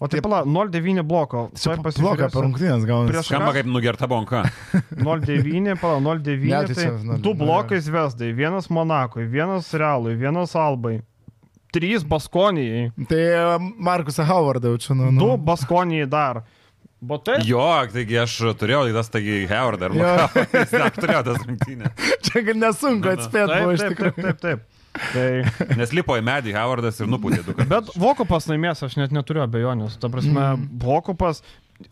[0.00, 1.50] O tai pala, 0,9 bloko.
[1.54, 3.12] Čia bloką per rungtynės gaunasi.
[3.12, 4.42] Prieš- Skamba kaip nugerta bonka.
[4.96, 6.38] 0,9, pala, 0,9.
[6.40, 10.54] Ne, Ne, tai tai čia, nu, du nu, blokai Vesdai, vienas Monakui, vienas Realui, vienas
[10.56, 11.02] Albai,
[11.72, 15.10] trys Baskonijai, Tai e, Markusą Howardą jaučiu, nu.
[15.12, 15.20] nu.
[15.20, 16.42] du Baskonijai dar.
[17.00, 17.36] Botai?
[17.46, 17.62] Jo,
[17.92, 20.08] taigi aš turėjau į tas, taigi Howard ar Jo.
[20.56, 22.08] Jis net turėjo tas rungtynės.
[22.26, 24.16] Čia gal nesunku atspėti, buvo iš Taip, taip, tikrųjų.
[24.16, 24.66] taip, taip, taip.
[24.98, 25.26] Tai,
[25.78, 27.70] Nes lipo į medį Howardas ir nupūtė du kartus.
[27.70, 29.94] bet Vokupas laimės, aš net neturiu abejonės.
[30.02, 30.64] Ta prasme, mm.
[30.82, 31.44] Vokupas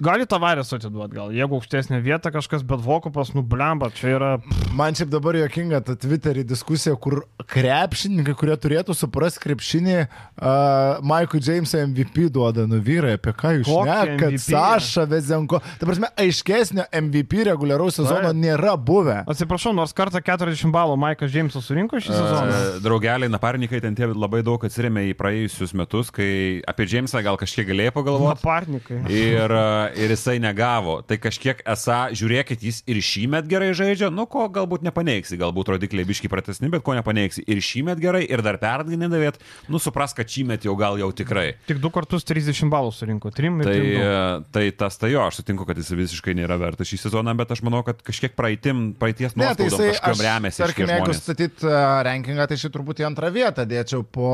[0.03, 4.31] gali tavarės atiduoti gal, jeigu aukštesnė vieta kažkas, bet Vokupas nublemba, čia yra...
[4.77, 11.41] Man šiaip dabar jokinga ta Twitter'į diskusija, kur krepšininkai, kurie turėtų suprasti krepšinį, uh, Maikui
[11.41, 14.37] Jamesui MVP duoda, nu vyrai, apie ką jūs šnekat?
[14.43, 15.63] Saša Vezenko.
[15.79, 18.43] Ta prasme, aiškesnio MVP reguliaraus sezono Taip.
[18.43, 19.21] nėra buvę.
[19.31, 22.59] Atsiprašau, nors kartą 40 balų Maikas Džeimsas surinko šį sezoną.
[22.59, 26.29] E, Draugeliai, naparnikai ten tie labai daug atsirėmė į praėjusius metus, kai
[26.67, 28.43] apie Džeimsą gal kažkiek galėjo pagalvoti.
[28.43, 29.01] Aparnikai.
[29.13, 30.99] Ir, e, ir jisai negavo.
[31.07, 35.73] Tai kažkiek esą, žiūrėkit, jis ir šį metą gerai žaidžia, nu ko galbūt nepaneigsi, galbūt
[35.75, 37.45] rodikliai biški pratesni, bet ko nepaneigsi.
[37.51, 39.41] Ir šį metą gerai, ir dar pernai nedavėt,
[39.73, 41.47] nu supras, kad šį metą jau gal jau tikrai.
[41.69, 43.93] Tik du kartus 30 balų surinko, 3 ir Tai, 3.
[43.97, 47.51] e, tai tas tai jo, aš sutinku, kad jis visiškai nėra vertas šį sezoną, bet
[47.55, 50.63] aš manau, kad kažkiek praeitim, praeities Ne, tai kažkam remiasi.
[50.63, 51.23] tarkim, jeigu žmonės.
[51.23, 51.77] statyt uh,
[52.07, 54.31] rankingą, tai šį turbūt į antrą vietą dėčiau po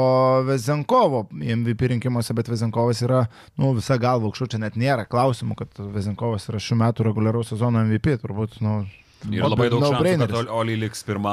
[0.46, 3.22] Vezenkovo į MVP rinkimuose, bet Vezenkovas yra,
[3.58, 7.82] nu, visa galva aukščiau, čia net nėra klausimų, kad Vezenkovas yra šių metų reguliaraus sezono
[7.86, 8.82] MVP, turbūt, nu,
[9.30, 11.32] Ir labai daug šansų, kad Oli liks pirmą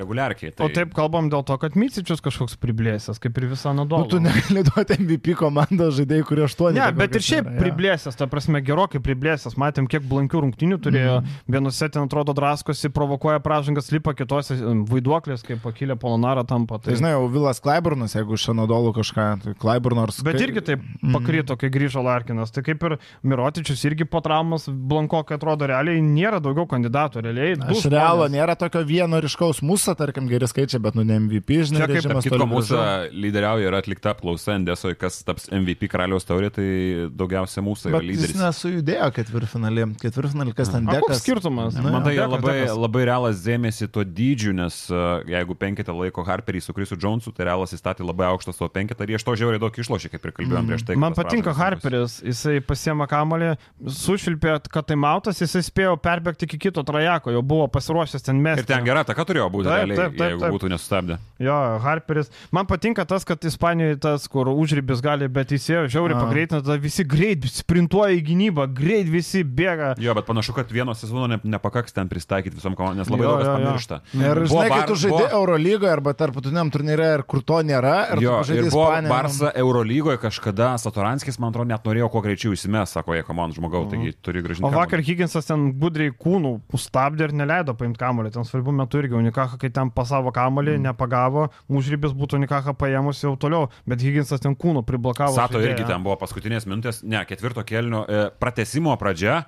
[0.00, 0.52] reguliarkiai.
[0.60, 4.08] O taip kalbam dėl to, kad Micičius kažkoks priblėsęs, kaip ir visą Nu, Nadolą.
[4.08, 6.78] tu negali duoti MVP komandos žaidėjai, kurie aštuoni.
[6.78, 9.56] Ne, tai bet ir šiaip yra, priblėsęs, ta prasme, gerokai priblėsęs.
[9.60, 11.16] Matėm, kiek blankių rungtinių turėjo.
[11.20, 11.36] Mm.
[11.56, 14.56] Vienose ten atrodo draskosi, provokuoja pražangas, lipa kitose
[14.88, 16.78] vaiduoklės, kaip pakilę polonarą tampa.
[16.80, 20.22] Tai žinai, jau Vilas Klaiburnas, jeigu iš Anadolų kažką, tai Klaiburnas.
[20.24, 21.12] Bet irgi taip Mhm.
[21.16, 22.50] pakrito, kai grįžo Larkinas.
[22.52, 27.09] Tai kaip ir Mirotičius irgi po traumas, Blankokai atrodo realiai nėra daugiau kandidatų.
[27.18, 28.34] Realiai, du Aš realo žmonės.
[28.36, 32.22] nėra tokio vieno ryškaus mūsų, tarkim, geri skaičiai, bet nu ne MVP, žinai, Čia kaip
[32.28, 32.78] Kitko mūsų
[33.12, 36.66] lyderiauja yra atlikta apklausa Endesoje, kas taps MVP karaliaus taurė, tai
[37.10, 38.38] daugiausia mūsų yra Bet jis lyderis.
[38.40, 39.86] nesujudėjo ketvirtfinalį.
[40.00, 41.74] Ketvirtfinalį kas ten O koks skirtumas?
[41.74, 42.76] Na, Man tai Dekas, labai, dekas.
[42.78, 47.46] labai realas dėmesį to dydžiu, nes uh, jeigu penketą laiko Harperį su Krisu Jonesu, tai
[47.50, 50.66] realas įstatė labai aukštą savo penketą ir iš to žiauriai daug išlošė, kaip ir kalbėjom
[50.70, 50.96] prieš tai.
[50.96, 51.00] Mm.
[51.00, 51.54] Man patinka.
[51.56, 53.54] Harperis, jisai pasiema kamolį,
[53.86, 58.60] sušvilpė, kad tai mautas, jisai spėjo perbėgti iki kito trajeko, jau buvo pasiruošęs ten mesti.
[58.64, 60.54] Ir ten gera taka turėjo būti, Taip, realiai, taip, taip, jeigu taip.
[60.54, 61.16] būtų nesustabdę.
[61.40, 62.28] Jo, Harperis.
[62.52, 66.24] Man patinka tas, kad Ispanijoje tas, kur užrybis gali, bet įsėjo žiauriai A.
[66.26, 69.94] pagreitina, tada visi greit sprintuoja į gynybą, greit visi bėga.
[69.98, 73.30] Jo, bet panašu, kad vieno sezono ne, nepakaks ten pristaikyti visom komandom, nes labai Jo,
[73.32, 74.00] daug kas pamiršta.
[74.20, 78.22] Ir žinai, kai tu žaidži buvo- Eurolygoje arba tarptautiniam turnyre ir kur to nėra, ir
[78.26, 79.14] Jo, tu žaidži ir buvo Ispanijoje.
[79.14, 83.88] Barsa Eurolygoje kažkada, Satoranskis, man atrodo, net norėjo kuo greičiau įsimes, sako, jie komandų žmogaus,
[83.90, 84.66] taigi turi gražinti.
[84.68, 86.60] O vakar Higginsas ten gudriai kūnų
[86.90, 88.32] sustabdė ir neleido paimti kamolį.
[88.34, 90.88] Ten svarbių metų irgi Unikaha, kai ten pasavo kamolį, mm.
[90.88, 95.34] nepagavo, užrybis būtų Unikaha paėmus jau toliau, bet Higginsas ten kūnų priblokavo.
[95.34, 99.44] Sato irgi ten buvo paskutinės minutės, ne, ketvirto kelnio e, pratesimo pradžia.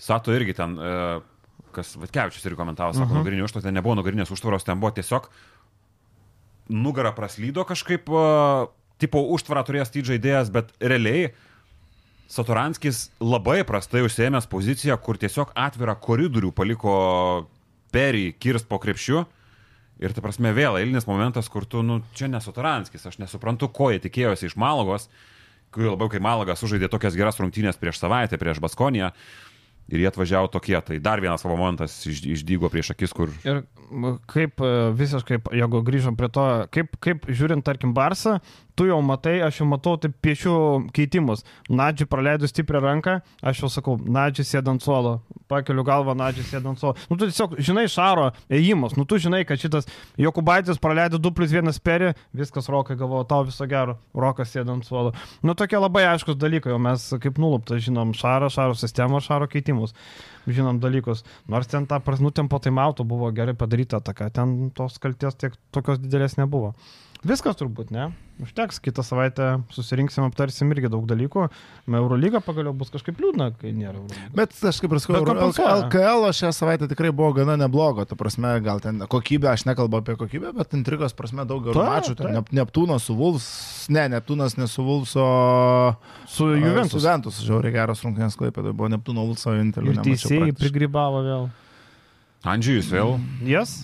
[0.00, 1.20] Sato irgi ten, e,
[1.72, 3.16] kas Vatkevičius irgi komentavo, sako, uh Mhm.
[3.16, 3.24] -huh.
[3.24, 5.30] nugarinė užtvaros, ten nebuvo nugarinės užtvaros, ten buvo tiesiog
[6.68, 8.68] nugara praslydo kažkaip, e,
[8.98, 11.32] tipo užtvarą turėjęs ty žaidėjas, bet realiai
[12.30, 16.94] Satoranskis labai prastai užsėmęs poziciją, kur tiesiog atvirą koridorių paliko
[17.90, 19.24] perį kirst po krepšiu.
[20.00, 24.00] Ir ta prasme vėl eilinis momentas, kur tu, nu, čia nesutaranskis, aš nesuprantu, ko jie
[24.06, 25.10] tikėjosi iš Malagos,
[25.74, 29.10] kai labiau kai Malagas sužaidė tokias geras rungtynės prieš savaitę, prieš Baskoniją.
[29.90, 33.32] Ir jie atvažiavo tokie, tai dar vienas savo momentas iš, išdygo prieš akis, kur...
[33.42, 33.64] Ir
[34.30, 38.36] kaip e, visiškai, jeigu grįžom prie to, kaip, kaip žiūrint, tarkim, Barsą,
[38.80, 40.52] tu jau matai, aš jau matau, taip piešiu
[40.96, 41.42] keitimus.
[41.68, 45.18] Nadžiui praleido stiprią ranką, aš jau sakau, Nadžiui sėdant suolo,
[45.52, 46.96] pakeliu galvą, Nadžiui sėdant suolo.
[47.10, 51.52] Nu, tu tiesiog žinai Šaro ėjimus, nu, tu žinai, kad šitas Jokubaitis praleido 2 plus
[51.52, 55.12] 1 perį, viskas Rokai galvoja, tau viso gero, Rokas sėdant suolo.
[55.44, 59.92] Nu, tokie labai aiškus dalykai, o mes kaip nulupta žinom Šarą, Šaro sistemą, Šaro keitimus
[60.48, 61.20] žinom dalykus.
[61.52, 65.60] Nors ten ta prasme, ten po taimauto buvo gerai padaryta ataka, ten tos kalties tiek
[65.74, 66.72] tokios didelės nebuvo.
[67.20, 68.06] Viskas turbūt, ne?
[68.40, 71.42] Užteks, kitą savaitę susirinksim, aptarsim irgi daug dalykų.
[71.92, 74.28] Eurolyga pagaliau bus kažkaip liūdna, kai nėra Eurolyga.
[74.38, 75.74] Bet aš kaip ir sakau, Bet kompensuoja.
[75.82, 80.14] LKL šią savaitę tikrai buvo gana neblogo, ta prasme, gal ten kokybė, aš nekalbu apie
[80.16, 82.16] kokybę, bet intrigos prasme daug gerų mačų,
[82.56, 83.50] Neptūnas su Vulfs,
[83.92, 85.26] ne, Neptūnas ne su Vulfs, o
[86.24, 86.96] Su Su Juventus.
[86.96, 89.52] Juventus, žiauriai geros rungtynės klaipėdai, buvo Neptūno Vulfso.
[89.60, 91.50] Ir teisėjai prigrybavo vėl.
[92.48, 93.82] Andžiujus vėl, Jas?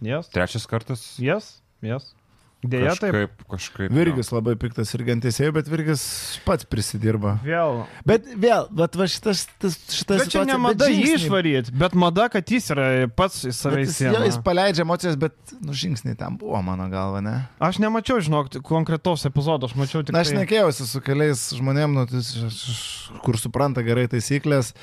[0.00, 0.32] Jas?
[0.32, 1.04] trečias kartas.
[1.20, 1.58] Jas?
[1.84, 2.14] Jas?
[2.60, 3.14] Dėja, taip.
[3.14, 3.92] Kažkaip, kažkaip.
[3.96, 6.02] Virgis labai piktas ir gantėsėjai, bet Virgis
[6.44, 7.38] pats prisidirba.
[7.40, 7.86] Vėl.
[8.04, 12.26] Bet vėl, bet va šitas, tas, šitas Bet čia ne mada jį išvaryti, bet mada,
[12.28, 14.40] kad jis yra pats į save Jis, jo, jis įsijęs.
[14.44, 15.32] paleidžia emocijas, bet
[15.64, 17.34] nu, žingsniai tam buvo, mano galva, ne?
[17.64, 20.12] Aš nemačiau, žinok, konkretaus epizodo, aš mačiau tik...
[20.12, 24.74] Na, aš tai- nekėjausi su keliais žmonėm, nu, š- kur supranta gerai taisyklės.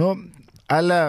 [0.00, 0.14] Nu,
[0.72, 1.02] ale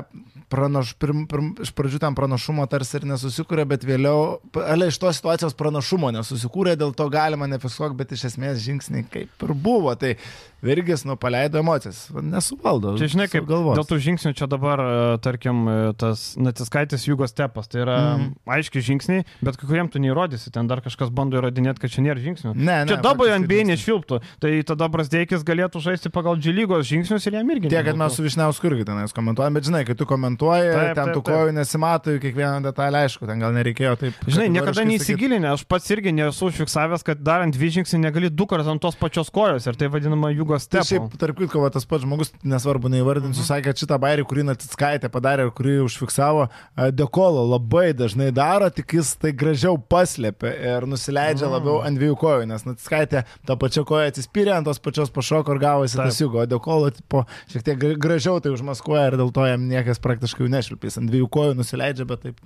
[0.49, 5.19] pranaš, pirm, pirm, iš pradžių tam pranašumo tarsi ir nesusikūrė, bet vėliau, ale iš tos
[5.19, 9.95] situacijos pranašumo nesusikūrė, dėl to galima nefiksuok, bet iš esmės žingsniai kaip ir buvo.
[9.99, 10.15] Tai
[10.61, 12.95] Virgis, nu, paleido emocijas, Va, nesuvaldo.
[12.97, 13.77] Čia žinai, kaip galvos.
[13.77, 18.31] dėl tų žingsnių čia dabar, e, tarkim, e, tas Natiskaitis Jugos tepas, tai yra mm.
[18.57, 22.23] aiškiai žingsniai, bet kai kuriem tu neįrodysi, ten dar kažkas bando įrodinėti, kad čia nėra
[22.23, 22.55] žingsnių.
[22.57, 27.37] Ne, ne, Čia dabar NBA nešvilptų, tai tada Brasdeikis galėtų žaisti pagal džilygos žingsnius ir
[27.37, 27.69] jam irgi.
[27.69, 31.05] Tiek, kad mes su Višniausku irgi tenais komentuojame, bet žinai, kai tu komentuoji, Taip, ten
[31.05, 34.13] taip, tų kojų nesimato, kiekvieną detalę, aišku, ten gal nereikėjo taip.
[34.27, 38.67] Žinai, niekada neįsigilinę, aš pats irgi nesu užfiksavęs, kad darant dvi žingsnį negali du kartus
[38.67, 40.87] ant tos pačios kojos ir tai vadinama jugos Tai tepu.
[40.91, 43.49] šiaip, tarp kitko, tas pats žmogus, nesvarbu, neįvardinsiu, Mhm.
[43.49, 48.87] sakė, šitą bairį, kurį Natitskaitė padarė ir kurį užfiksavo, e, Dekolo labai dažnai daro, tik
[48.93, 51.53] jis tai gražiau paslėpia ir nusileidžia Mhm.
[51.53, 55.59] labiau ant dviejų kojų, nes Natitskaitė tą pačią koją atsispyrė, ant tos pačios pašoko ir
[55.59, 56.05] gavosi Taip.
[56.05, 59.99] tas jugo, Dekolo tipo, šiek tiek gra- gražiau tai užmaskuoja ir dėl to jam niekas
[59.99, 60.99] praktiškai jau nešvilpys.
[60.99, 62.41] Ant dviejų kojų nusileidžia, bet taip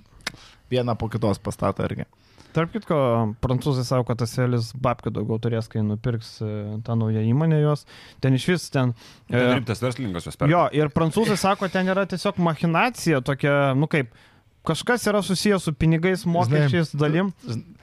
[0.72, 2.06] vieną po kitos pastato irgi.
[2.52, 2.96] Tarp kitko,
[3.40, 6.48] prancūzai savo, kad Aselis babkių daugiau turės, kai nupirks e,
[6.84, 7.86] tą naują įmonę jos.
[8.20, 8.92] Ten iš vis ten...
[9.30, 10.52] Ten e, rimtas verslininkas jos perka.
[10.52, 14.12] Jo, ir prancūzai sako, ten yra tiesiog machinacija tokia, nu kaip,
[14.66, 17.32] kažkas yra susijęs su pinigais, mokesčiais, dalim.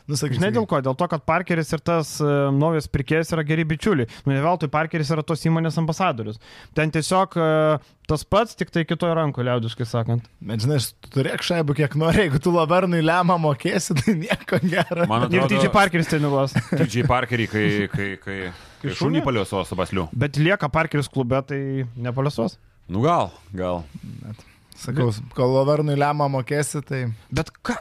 [0.10, 0.40] Nusakyk.
[0.40, 0.80] Žinai dėl ko?
[0.82, 4.10] Dėl to, kad Parkeris ir tas uh, naujas pirkėjas yra geri bičiuliai.
[4.26, 6.40] Nu, ne veltui Parkeris yra tos įmonės ambasadorius.
[6.78, 10.26] Ten tiesiog uh, tas pats, tik tai kitoje rankoje, liaudiškai sakant.
[10.42, 15.06] Bet žinai, tu turėk šaibų kiek nori, jeigu tu Lavernui lemą mokėsi, tai nieko gero.
[15.12, 16.58] Man Ir atrodo, TJ Parkeris treniruos.
[16.80, 18.40] TJ Parkerį, kai, kai, kai,
[18.82, 20.10] kai šunį paliuosos su basliu.
[20.18, 21.62] Bet lieka Parkeris klube, tai
[21.94, 22.58] nepaliuos.
[22.90, 23.84] Nu gal, gal.
[24.80, 27.06] Sakau, kol Lavernui lemą mokėsi, tai...
[27.36, 27.76] Bet ką?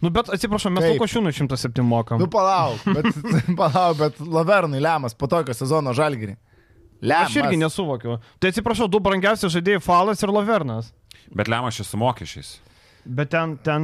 [0.00, 0.96] Nu, bet atsiprašau, mes Kaip?
[0.96, 2.20] Lukošiūnų 107 mokam.
[2.22, 3.08] Nu palauk, bet,
[3.60, 6.36] palauk, bet Lavernui lemas po tokio sezono žalgirį.
[7.04, 7.28] Lemas.
[7.28, 8.18] Aš irgi nesuvokiu.
[8.40, 10.92] Tai atsiprašau, du brangiausi žaidėjai Falas ir Lavernas.
[11.34, 12.54] Bet lemas čia su mokesčiais.
[13.04, 13.82] Bet ten, ten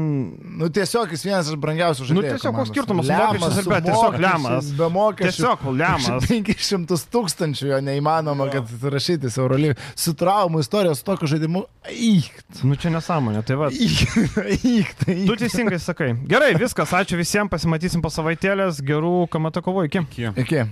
[0.56, 2.36] Nu tiesiog jis vienas iš brangiausių Nu, žaidėjų.
[2.38, 4.70] tiesiog koks skirtumas su Lemas ir su be, tiesiog lemas.
[4.78, 5.34] Be mokesčių.
[5.36, 6.24] tiesiog lemas.
[6.30, 9.76] 500 tūkstančių jo neįmanoma, kad rašytis Eurolygą.
[9.94, 11.66] Su traumų istorijos, su tokiu žaidimu.
[11.92, 12.62] Įkt.
[12.64, 13.68] Nu, čia nesąmonė, tai va.
[13.70, 15.04] Įkt.
[15.04, 16.14] Tu teisingai sakai.
[16.30, 20.06] Gerai, viskas, ačiū visiems, pasimatysim po savaitėlės, gerų kamata kovų, iki.
[20.16, 20.40] Kiek?
[20.46, 20.64] Iki.